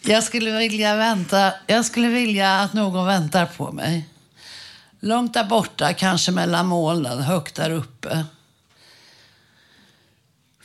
Jag 0.02 0.24
skulle 0.24 0.58
vilja 0.58 0.96
vänta. 0.96 1.52
Jag 1.66 1.84
skulle 1.84 2.08
vilja 2.08 2.60
att 2.60 2.72
någon 2.72 3.06
väntar 3.06 3.46
på 3.46 3.72
mig. 3.72 4.08
Långt 5.00 5.34
där 5.34 5.44
borta, 5.44 5.92
kanske 5.92 6.32
mellan 6.32 6.66
molnen, 6.66 7.18
högt 7.18 7.54
där 7.54 7.70
uppe. 7.70 8.24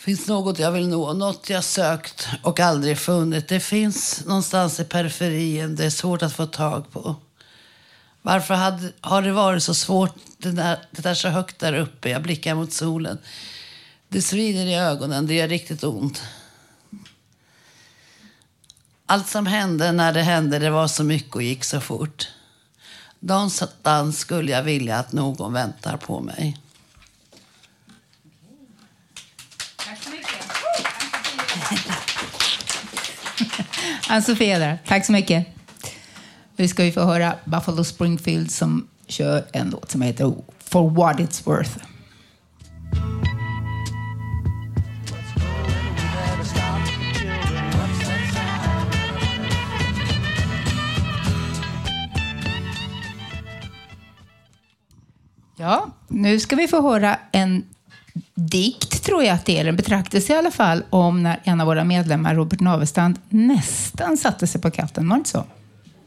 Finns 0.03 0.27
något 0.27 0.59
jag 0.59 0.71
vill 0.71 0.87
nå, 0.87 1.13
något 1.13 1.49
jag 1.49 1.63
sökt 1.63 2.27
och 2.41 2.59
aldrig 2.59 2.97
funnit. 2.97 3.47
Det 3.47 3.59
finns 3.59 4.25
någonstans 4.25 4.79
i 4.79 4.83
periferin, 4.83 5.75
det 5.75 5.85
är 5.85 5.89
svårt 5.89 6.21
att 6.21 6.33
få 6.33 6.45
tag 6.45 6.91
på. 6.91 7.15
Varför 8.21 8.53
hade, 8.53 8.91
har 9.01 9.21
det 9.21 9.31
varit 9.31 9.63
så 9.63 9.73
svårt, 9.73 10.15
det 10.37 10.51
där, 10.51 10.79
det 10.91 11.01
där 11.01 11.13
så 11.13 11.29
högt 11.29 11.59
där 11.59 11.73
uppe? 11.73 12.09
Jag 12.09 12.21
blickar 12.21 12.55
mot 12.55 12.73
solen. 12.73 13.17
Det 14.09 14.21
svider 14.21 14.65
i 14.65 14.75
ögonen, 14.75 15.27
det 15.27 15.33
gör 15.33 15.47
riktigt 15.47 15.83
ont. 15.83 16.21
Allt 19.05 19.27
som 19.27 19.45
hände 19.45 19.91
när 19.91 20.13
det 20.13 20.21
hände, 20.21 20.59
det 20.59 20.69
var 20.69 20.87
så 20.87 21.03
mycket 21.03 21.35
och 21.35 21.43
gick 21.43 21.63
så 21.63 21.81
fort. 21.81 22.27
Någonstans 23.19 24.19
skulle 24.19 24.51
jag 24.51 24.63
vilja 24.63 24.97
att 24.97 25.11
någon 25.11 25.53
väntar 25.53 25.97
på 25.97 26.19
mig. 26.19 26.57
Ann-Sofie 34.09 34.59
där. 34.59 34.77
Tack 34.87 35.05
så 35.05 35.11
mycket. 35.11 35.47
Nu 36.55 36.67
ska 36.67 36.83
vi 36.83 36.91
få 36.91 37.01
höra 37.01 37.35
Buffalo 37.45 37.83
Springfield 37.83 38.51
som 38.51 38.87
kör 39.07 39.45
en 39.53 39.69
låt 39.69 39.91
som 39.91 40.01
heter 40.01 40.35
For 40.59 40.89
What 40.89 41.19
It's 41.19 41.45
Worth. 41.45 41.77
Ja, 55.57 55.87
nu 56.07 56.39
ska 56.39 56.55
vi 56.55 56.67
få 56.67 56.81
höra 56.81 57.19
en 57.31 57.65
dikt, 58.35 59.03
tror 59.03 59.23
jag 59.23 59.35
att 59.35 59.45
det 59.45 59.59
är, 59.59 59.65
en 59.65 59.75
betraktelse 59.75 60.33
i 60.33 60.35
alla 60.35 60.51
fall, 60.51 60.83
om 60.89 61.23
när 61.23 61.41
en 61.43 61.61
av 61.61 61.67
våra 61.67 61.83
medlemmar, 61.83 62.35
Robert 62.35 62.59
Navestand, 62.59 63.19
nästan 63.29 64.17
satte 64.17 64.47
sig 64.47 64.61
på 64.61 64.71
katten. 64.71 65.09
Var 65.09 65.15
det 65.15 65.19
inte 65.19 65.29
så? 65.29 65.45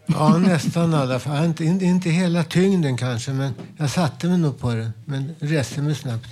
Ja, 0.06 0.38
nästan 0.38 0.92
i 0.92 0.96
alla 0.96 1.18
fall. 1.18 1.44
Inte, 1.44 1.64
inte, 1.64 2.10
hela 2.10 2.44
tyngden 2.44 2.96
kanske, 2.96 3.32
men 3.32 3.54
jag 3.76 3.90
satte 3.90 4.26
mig 4.28 4.38
nog 4.38 4.58
på 4.58 4.74
det. 4.74 4.92
Men 5.04 5.34
reste 5.38 5.82
mig 5.82 5.94
snabbt. 5.94 6.28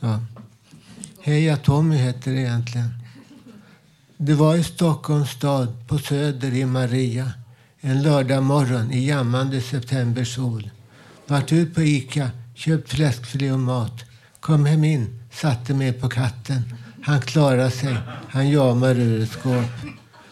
Ja. 0.00 0.20
Heja 1.22 1.56
Tommy 1.56 1.96
heter 1.96 2.30
det 2.30 2.40
egentligen. 2.40 2.88
Det 4.16 4.34
var 4.34 4.56
i 4.56 4.64
Stockholms 4.64 5.30
stad, 5.30 5.88
på 5.88 5.98
Söder 5.98 6.54
i 6.54 6.64
Maria. 6.64 7.32
En 7.80 8.02
lördag 8.02 8.42
morgon 8.42 8.92
i 8.92 9.06
jammande 9.06 9.60
septembersol. 9.60 10.70
Vart 11.26 11.52
ut 11.52 11.74
på 11.74 11.82
Ica, 11.82 12.30
köpt 12.54 12.90
fläskfilé 12.90 13.52
och 13.52 13.60
mat. 13.60 14.04
Kom 14.40 14.66
hem 14.66 14.84
in, 14.84 15.20
satte 15.32 15.74
mig 15.74 15.92
på 15.92 16.08
katten. 16.08 16.62
Han 17.02 17.20
klarade 17.20 17.70
sig, 17.70 17.96
han 18.28 18.48
jamar 18.50 18.94
ur 18.94 19.22
ett 19.22 19.30
skåp. 19.30 19.70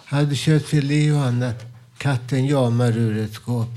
Hade 0.04 0.34
kört 0.34 0.62
filé 0.62 1.12
och 1.12 1.24
annat. 1.24 1.64
Katten 1.98 2.46
jamar 2.46 2.96
ur 2.96 3.24
ett 3.24 3.32
skåp. 3.32 3.68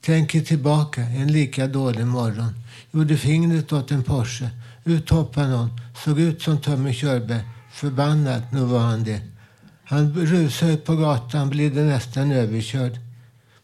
Tänker 0.00 0.40
tillbaka, 0.40 1.00
en 1.00 1.32
lika 1.32 1.66
dålig 1.66 2.06
morgon. 2.06 2.54
Gjorde 2.90 3.16
fingret 3.16 3.72
åt 3.72 3.90
en 3.90 4.02
Porsche. 4.02 4.48
Ut 4.84 5.10
hoppade 5.10 5.48
någon. 5.48 5.80
Såg 6.04 6.20
ut 6.20 6.42
som 6.42 6.60
Tommy 6.60 6.94
Körberg. 6.94 7.40
Förbannad, 7.72 8.42
nu 8.52 8.60
var 8.60 8.78
han 8.78 9.04
det. 9.04 9.20
Han 9.84 10.14
rusade 10.14 10.72
ut 10.72 10.84
på 10.84 10.96
gatan, 10.96 11.50
blev 11.50 11.74
nästan 11.74 12.32
överkörd. 12.32 12.98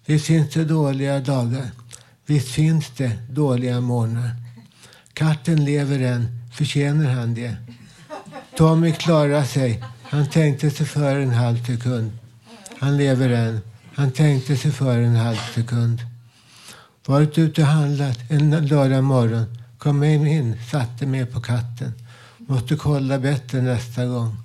Visst 0.07 0.26
finns 0.26 0.55
det 0.55 0.64
dåliga 0.64 1.20
dagar. 1.20 1.70
Visst 2.26 2.49
finns 2.49 2.90
det 2.97 3.18
dåliga 3.30 3.80
morgnar. 3.80 4.43
Katten 5.15 5.65
lever 5.65 6.01
än. 6.01 6.29
Förtjänar 6.53 7.11
han 7.11 7.35
det? 7.35 7.57
Tommy 8.57 8.93
klarar 8.93 9.45
sig. 9.45 9.85
Han 10.03 10.27
tänkte 10.27 10.71
sig 10.71 10.87
för 10.87 11.17
en 11.17 11.31
halv 11.31 11.65
sekund. 11.65 12.12
Han 12.81 12.97
lever 12.97 13.31
än. 13.31 13.61
Han 13.95 14.11
tänkte 14.11 14.57
sig 14.57 14.71
för 14.71 14.99
en 14.99 15.17
halv 15.17 15.39
sekund. 15.55 16.01
Varit 17.07 17.39
ute 17.39 17.62
och 17.62 17.67
handlat 17.67 18.19
en 18.31 18.67
lördag 18.67 19.05
morgon. 19.05 19.45
Kom 19.79 20.05
in, 20.05 20.59
satte 20.71 21.07
mig 21.07 21.27
på 21.27 21.41
katten. 21.41 21.93
Måste 22.39 22.77
kolla 22.77 23.19
bättre 23.19 23.62
nästa 23.62 24.07
gång. 24.07 24.37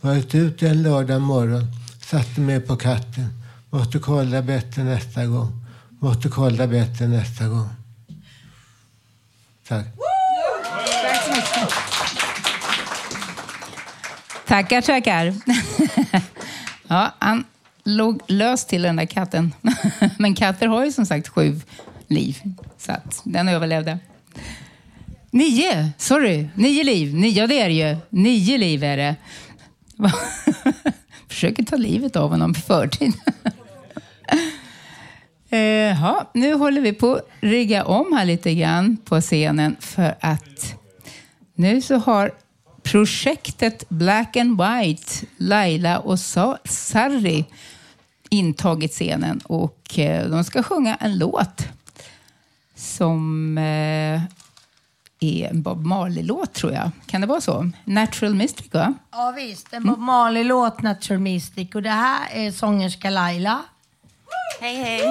Varit 0.00 0.34
ute 0.34 0.68
en 0.68 0.82
lördag 0.82 1.22
morgon. 1.22 1.66
Satte 2.00 2.40
mig 2.40 2.60
på 2.60 2.76
katten. 2.76 3.28
Måste 3.70 3.98
kolla 3.98 4.42
bättre 4.42 4.84
nästa 4.84 5.26
gång. 5.26 5.64
Måste 5.98 6.28
kolla 6.28 6.66
bättre 6.66 7.08
nästa 7.08 7.48
gång. 7.48 7.68
Tack. 9.68 9.86
Tackar, 14.46 14.80
tackar. 14.80 15.34
ja, 16.88 17.14
han 17.18 17.44
låg 17.84 18.20
lös 18.26 18.66
till 18.66 18.82
den 18.82 18.96
där 18.96 19.06
katten. 19.06 19.54
Men 20.18 20.34
katter 20.34 20.66
har 20.66 20.84
ju 20.84 20.92
som 20.92 21.06
sagt 21.06 21.28
sju 21.28 21.60
liv, 22.06 22.38
så 22.78 22.92
att 22.92 23.20
den 23.24 23.48
överlevde. 23.48 23.98
Nio, 25.30 25.92
sorry. 25.98 26.48
Nio 26.54 26.84
liv. 26.84 27.14
Nio, 27.14 27.46
det 27.46 27.60
är 27.60 27.68
det 27.68 27.74
ju. 27.74 27.96
Nio 28.10 28.58
liv 28.58 28.84
är 28.84 28.96
det. 28.96 29.16
Försöker 31.28 31.62
ta 31.62 31.76
livet 31.76 32.16
av 32.16 32.30
honom 32.30 32.50
i 32.50 32.60
förtid. 32.60 33.12
Eh, 35.56 36.22
nu 36.32 36.54
håller 36.54 36.80
vi 36.80 36.92
på 36.92 37.14
att 37.14 37.28
rigga 37.40 37.84
om 37.84 38.12
här 38.12 38.24
lite 38.24 38.54
grann 38.54 38.96
på 39.04 39.20
scenen 39.20 39.76
för 39.80 40.14
att 40.20 40.74
nu 41.54 41.80
så 41.82 41.96
har 41.96 42.32
projektet 42.82 43.88
Black 43.88 44.36
and 44.36 44.62
White, 44.62 45.26
Laila 45.36 45.98
och 45.98 46.18
Sarri 46.64 47.44
intagit 48.30 48.92
scenen 48.92 49.38
och 49.44 49.98
eh, 49.98 50.28
de 50.28 50.44
ska 50.44 50.62
sjunga 50.62 50.94
en 50.94 51.18
låt 51.18 51.68
som 52.74 53.58
eh, 53.58 54.22
är 55.20 55.48
en 55.50 55.62
Bob 55.62 55.84
Marley-låt 55.84 56.52
tror 56.52 56.72
jag. 56.72 56.90
Kan 57.06 57.20
det 57.20 57.26
vara 57.26 57.40
så? 57.40 57.70
Natural 57.84 58.34
Mystic 58.34 58.72
va? 58.72 58.94
Ja 59.12 59.34
visst, 59.36 59.72
en 59.72 59.84
Bob 59.84 59.98
Marley-låt, 59.98 60.82
Natural 60.82 61.20
Mystic. 61.20 61.74
Och 61.74 61.82
det 61.82 61.90
här 61.90 62.28
är 62.32 62.50
sångerska 62.50 63.10
Laila. 63.10 63.62
Hej, 64.60 64.76
hej. 64.76 65.02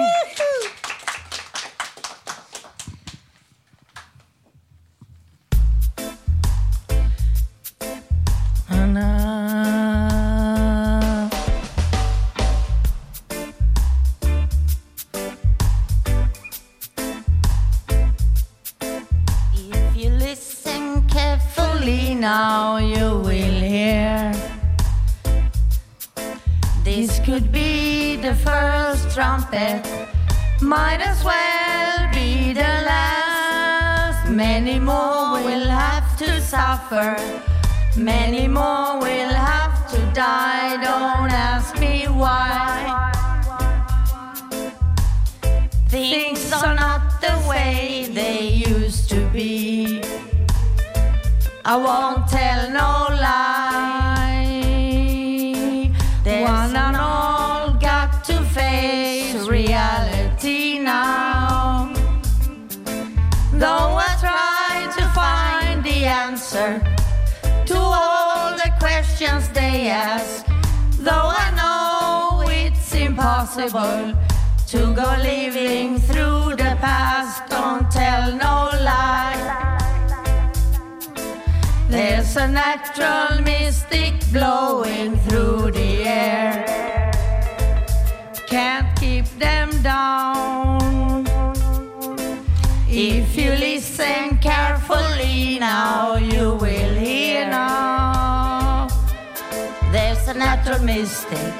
Might 30.62 31.00
as 31.00 31.22
well 31.22 32.10
be 32.14 32.52
the 32.54 32.60
last. 32.60 34.30
Many 34.30 34.78
more 34.78 35.34
will 35.44 35.68
have 35.68 36.16
to 36.18 36.40
suffer, 36.40 37.16
many 37.96 38.48
more 38.48 38.98
will 38.98 39.34
have 39.34 39.90
to 39.90 39.98
die. 40.14 40.76
Don't 40.82 41.32
ask 41.32 41.78
me 41.78 42.06
why. 42.06 43.12
Things 45.88 46.52
are 46.52 46.74
not 46.74 47.20
the 47.20 47.36
way 47.48 48.08
they 48.10 48.40
used 48.66 49.10
to 49.10 49.28
be. 49.28 50.00
I 51.64 51.76
won't 51.76 52.26
tell 52.28 52.70
no 52.70 53.05
answer 66.56 66.82
to 67.66 67.76
all 67.76 68.50
the 68.52 68.70
questions 68.78 69.48
they 69.50 69.88
ask, 69.88 70.46
though 70.98 71.30
I 71.44 71.46
know 71.60 72.48
it's 72.48 72.94
impossible 72.94 74.14
to 74.68 74.78
go 74.94 75.16
living 75.22 75.98
through 75.98 76.56
the 76.56 76.76
past. 76.80 77.48
Don't 77.48 77.90
tell 77.90 78.32
no 78.32 78.70
lie. 78.82 79.52
There's 81.88 82.36
a 82.36 82.48
natural 82.48 83.42
mystic 83.42 84.14
blowing 84.32 85.16
through 85.18 85.70
the 85.72 86.04
air. 86.04 87.12
Can't 88.46 88.88
keep 88.98 89.26
them 89.38 89.70
down. 89.82 91.26
If 92.88 93.36
you 93.36 93.50
listen 93.50 93.75
now, 95.58 96.16
you 96.16 96.54
will 96.54 96.94
hear 96.94 97.46
now. 97.48 98.88
There's 99.92 100.28
a 100.28 100.34
natural 100.34 100.80
mystic 100.82 101.54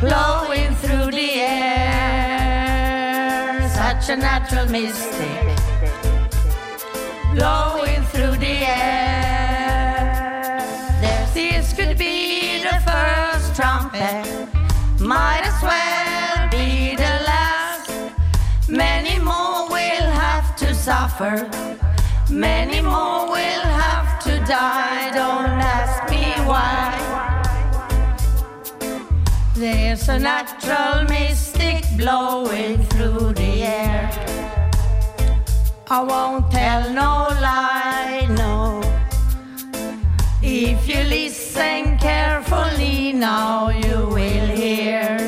blowing 0.00 0.74
through 0.76 1.10
the 1.12 1.30
air. 1.40 2.48
Such 3.68 4.08
a 4.10 4.16
natural 4.16 4.66
mystic 4.70 5.56
blowing 7.34 8.02
through 8.12 8.36
the 8.38 8.66
air. 8.66 10.12
There's, 11.00 11.32
this 11.34 11.72
could 11.72 11.96
be 11.98 12.62
the 12.62 12.80
first 12.84 13.54
trumpet, 13.56 14.26
might 15.00 15.42
as 15.44 15.62
well 15.62 16.48
be 16.50 16.96
the 16.96 17.20
last. 17.26 17.90
Many 18.68 19.18
more 19.18 19.68
will 19.68 20.10
have 20.26 20.56
to 20.56 20.74
suffer, 20.74 21.48
many 22.32 22.80
more 22.80 23.26
will 23.26 23.66
have 23.84 24.22
to 24.24 24.38
die. 24.46 25.10
Don't 25.12 25.60
ask 25.76 26.10
me 26.10 26.24
why. 26.46 26.98
There's 29.54 30.08
a 30.08 30.18
natural 30.18 31.04
mystic 31.04 31.84
blowing 31.96 32.82
through 32.84 33.34
the 33.34 33.62
air. 33.62 34.10
I 35.90 36.02
won't 36.02 36.50
tell 36.50 36.90
no 36.90 37.28
lie, 37.40 38.26
no. 38.30 38.80
If 40.42 40.88
you 40.88 41.04
listen 41.04 41.98
carefully 41.98 43.12
now, 43.12 43.68
you 43.68 44.06
will 44.06 44.48
hear. 44.56 45.18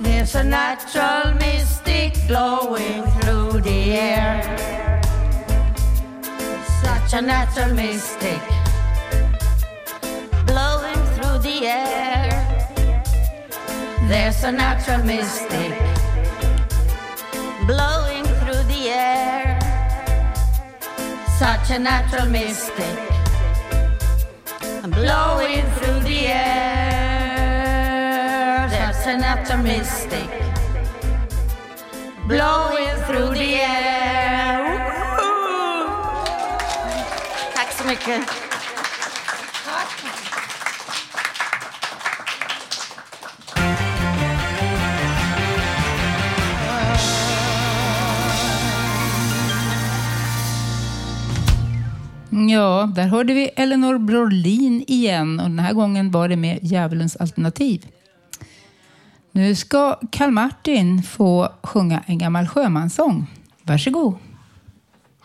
There's 0.00 0.34
a 0.36 0.44
natural 0.44 1.34
mystic 1.34 1.75
blowing 2.26 3.02
through 3.20 3.60
the 3.60 3.92
air. 3.92 4.42
Such 6.82 7.12
a 7.14 7.22
natural 7.22 7.72
mystic 7.74 8.42
blowing 10.44 11.02
through 11.14 11.38
the 11.38 11.66
air. 11.66 12.30
There's 14.08 14.42
a 14.42 14.50
natural 14.50 15.04
mystic 15.04 15.78
blowing 17.66 18.24
through 18.40 18.64
the 18.72 18.88
air. 18.90 19.58
Such 21.38 21.70
a 21.70 21.78
natural 21.78 22.26
mystic 22.26 22.98
blowing 24.82 25.64
through 25.76 26.00
the 26.00 26.26
air. 26.26 27.36
There's 28.68 29.06
a 29.06 29.16
natural 29.16 29.62
mystic 29.62 30.45
blowing 32.28 32.96
through 33.06 33.34
the 33.34 33.54
air. 33.54 34.78
Tack 37.54 37.72
så 37.72 37.86
mycket. 37.86 38.20
Ja, 52.50 52.92
där 52.94 53.06
hörde 53.06 53.34
vi 53.34 53.50
Eleanor 53.56 53.98
Brolin 53.98 54.84
igen 54.86 55.40
och 55.40 55.48
den 55.48 55.58
här 55.58 55.72
gången 55.72 56.10
var 56.10 56.28
det 56.28 56.36
med 56.36 56.58
Djävulens 56.62 57.16
alternativ. 57.16 57.86
Nu 59.36 59.54
ska 59.54 59.98
Karl 60.10 60.30
Martin 60.30 61.02
få 61.02 61.52
sjunga 61.62 62.02
en 62.06 62.18
gammal 62.18 62.48
sjömanssång. 62.48 63.26
Varsågod. 63.62 64.18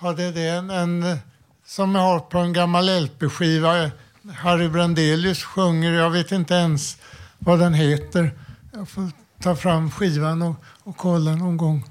Ja, 0.01 0.13
det 0.13 0.23
är. 0.23 0.57
En, 0.57 0.69
en, 0.69 1.17
som 1.65 1.95
jag 1.95 2.01
har 2.01 2.19
på 2.19 2.37
en 2.37 2.53
gammal 2.53 3.03
LP-skiva. 3.03 3.91
Harry 4.35 4.69
Brandelius 4.69 5.43
sjunger, 5.43 5.91
jag 5.91 6.09
vet 6.09 6.31
inte 6.31 6.53
ens 6.53 6.97
vad 7.39 7.59
den 7.59 7.73
heter. 7.73 8.31
Jag 8.73 8.89
får 8.89 9.11
ta 9.41 9.55
fram 9.55 9.91
skivan 9.91 10.41
och, 10.41 10.55
och 10.83 10.97
kolla 10.97 11.35
någon 11.35 11.57
gång. 11.57 11.83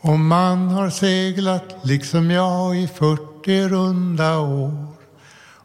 Om 0.00 0.26
man 0.26 0.68
har 0.68 0.90
seglat 0.90 1.74
liksom 1.82 2.30
jag 2.30 2.78
i 2.78 2.88
40 2.88 3.33
runda 3.48 4.38
år 4.38 4.86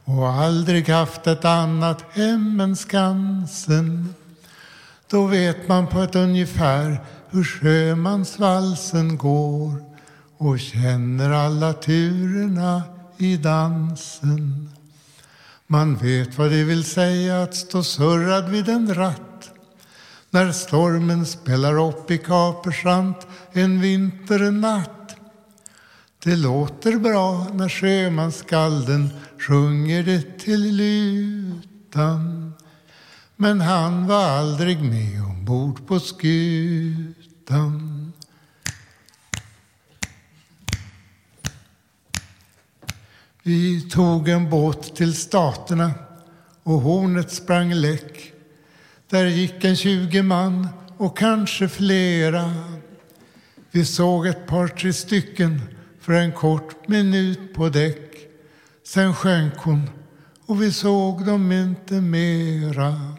och 0.06 0.28
aldrig 0.28 0.90
haft 0.90 1.28
ett 1.28 1.46
annat 1.46 2.06
hem 2.12 2.60
än 2.60 2.76
Skansen 2.76 4.14
då 5.10 5.26
vet 5.26 5.68
man 5.68 5.88
på 5.88 6.00
ett 6.00 6.16
ungefär 6.16 7.02
hur 7.30 7.44
sjömansvalsen 7.44 9.18
går 9.18 9.84
och 10.38 10.60
känner 10.60 11.32
alla 11.32 11.74
turerna 11.74 12.84
i 13.18 13.38
dansen. 13.38 14.70
Man 15.68 15.96
vet 15.96 16.38
vad 16.38 16.52
det 16.52 16.64
vill 16.64 16.84
säga 16.84 17.44
att 17.44 17.56
stå 17.56 17.84
surrad 17.84 18.50
vid 18.50 18.70
en 18.70 18.94
ratt 18.94 19.50
när 20.30 20.52
stormen 20.52 21.26
spelar 21.26 21.88
upp 21.88 22.12
i 22.12 22.18
Kapersant 22.18 23.28
en 23.52 23.82
vinternatt. 23.82 24.99
Det 26.24 26.36
låter 26.36 26.98
bra 26.98 27.48
när 27.54 27.70
sjömansskalden 27.70 29.10
sjunger 29.38 30.04
det 30.04 30.40
till 30.40 30.76
lutan 30.76 32.40
men 33.42 33.62
han 33.62 34.08
var 34.08 34.24
aldrig 34.24 34.82
med 34.82 35.24
ombord 35.24 35.88
på 35.88 36.00
skutan. 36.00 37.04
Vi 43.44 43.90
tog 43.90 44.30
en 44.30 44.50
båt 44.50 44.96
till 44.96 45.16
staterna 45.16 45.92
och 46.64 46.82
hornet 46.82 47.32
sprang 47.32 47.74
läck. 47.74 48.34
Där 49.10 49.26
gick 49.26 49.64
en 49.64 49.76
tjugo 49.76 50.24
man 50.24 50.68
och 50.98 51.18
kanske 51.18 51.70
flera. 51.70 52.54
Vi 53.72 53.86
såg 53.86 54.28
ett 54.28 54.48
par, 54.48 54.68
tre 54.68 54.94
stycken 54.94 55.62
för 56.10 56.14
en 56.14 56.32
kort 56.32 56.88
minut 56.88 57.54
på 57.54 57.70
däck. 57.70 58.18
Sen 58.88 59.14
sjönk 59.14 59.54
hon 59.58 59.90
och 60.46 60.62
vi 60.62 60.72
såg 60.72 61.26
dem 61.26 61.52
inte 61.52 61.94
mera. 61.94 63.14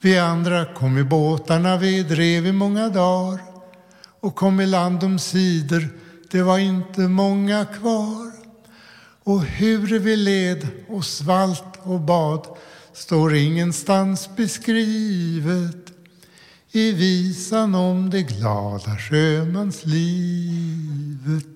Vi 0.00 0.18
andra 0.18 0.74
kom 0.74 0.98
i 0.98 1.04
båtarna 1.04 1.76
vi 1.76 2.02
drev 2.02 2.46
i 2.46 2.52
många 2.52 2.88
dagar 2.88 3.40
och 4.20 4.34
kom 4.34 4.60
i 4.60 4.66
land 4.66 5.04
om 5.04 5.18
sidor, 5.18 5.88
det 6.30 6.42
var 6.42 6.58
inte 6.58 7.00
många 7.00 7.64
kvar. 7.64 8.32
Och 9.24 9.42
hur 9.42 9.98
vi 9.98 10.16
led 10.16 10.68
och 10.88 11.04
svalt 11.04 11.78
och 11.82 12.00
bad 12.00 12.46
står 12.92 13.34
ingenstans 13.34 14.36
beskrivet 14.36 15.92
i 16.72 16.92
visan 16.92 17.74
om 17.74 18.10
det 18.10 18.22
glada 18.22 18.98
sjömanslivet. 18.98 21.53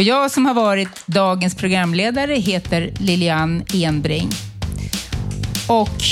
Och 0.00 0.04
jag 0.04 0.30
som 0.30 0.46
har 0.46 0.54
varit 0.54 1.06
dagens 1.06 1.54
programledare 1.54 2.34
heter 2.34 2.92
Lilian 2.98 3.64
Enbring. 3.74 4.30
Och 5.68 6.02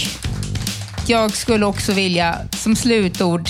jag 1.06 1.36
skulle 1.36 1.66
också 1.66 1.92
vilja 1.92 2.38
som 2.50 2.76
slutord 2.76 3.48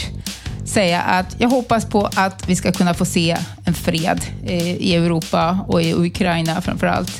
säga 0.64 1.00
att 1.00 1.36
jag 1.38 1.48
hoppas 1.48 1.86
på 1.86 2.10
att 2.16 2.48
vi 2.48 2.56
ska 2.56 2.72
kunna 2.72 2.94
få 2.94 3.04
se 3.04 3.36
en 3.64 3.74
fred 3.74 4.20
eh, 4.44 4.74
i 4.76 4.94
Europa 4.94 5.58
och 5.68 5.82
i 5.82 5.94
Ukraina 5.94 6.60
framför 6.60 6.86
allt. 6.86 7.12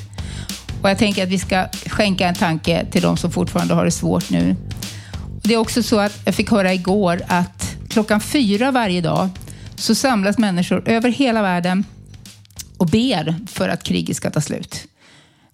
Och 0.83 0.91
jag 0.91 0.99
tänker 0.99 1.23
att 1.23 1.29
vi 1.29 1.39
ska 1.39 1.67
skänka 1.87 2.29
en 2.29 2.35
tanke 2.35 2.87
till 2.91 3.03
de 3.03 3.17
som 3.17 3.31
fortfarande 3.31 3.75
har 3.75 3.85
det 3.85 3.91
svårt 3.91 4.31
nu. 4.31 4.57
Det 5.43 5.55
är 5.55 5.59
också 5.59 5.83
så 5.83 6.01
att 6.01 6.21
jag 6.25 6.35
fick 6.35 6.51
höra 6.51 6.75
igår 6.75 7.21
att 7.27 7.77
klockan 7.89 8.21
fyra 8.21 8.71
varje 8.71 9.01
dag 9.01 9.29
så 9.77 9.95
samlas 9.95 10.39
människor 10.39 10.89
över 10.89 11.11
hela 11.11 11.43
världen 11.43 11.85
och 12.79 12.87
ber 12.87 13.47
för 13.47 13.69
att 13.69 13.83
kriget 13.83 14.17
ska 14.17 14.31
ta 14.31 14.41
slut. 14.41 14.89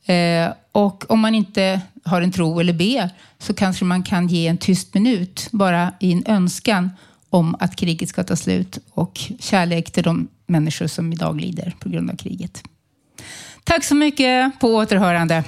Eh, 0.04 0.52
och 0.72 1.10
om 1.10 1.20
man 1.20 1.34
inte 1.34 1.80
har 2.04 2.22
en 2.22 2.32
tro 2.32 2.60
eller 2.60 2.72
ber 2.72 3.10
så 3.38 3.54
kanske 3.54 3.84
man 3.84 4.02
kan 4.02 4.28
ge 4.28 4.46
en 4.46 4.58
tyst 4.58 4.94
minut 4.94 5.48
bara 5.52 5.92
i 6.00 6.12
en 6.12 6.22
önskan 6.26 6.90
om 7.30 7.56
att 7.60 7.76
kriget 7.76 8.08
ska 8.08 8.24
ta 8.24 8.36
slut 8.36 8.78
och 8.90 9.20
kärlek 9.40 9.90
till 9.90 10.02
de 10.02 10.28
människor 10.46 10.86
som 10.86 11.12
idag 11.12 11.40
lider 11.40 11.76
på 11.80 11.88
grund 11.88 12.10
av 12.10 12.16
kriget. 12.16 12.62
Tack 13.64 13.84
så 13.84 13.94
mycket. 13.94 14.60
På 14.60 14.74
återhörande. 14.74 15.44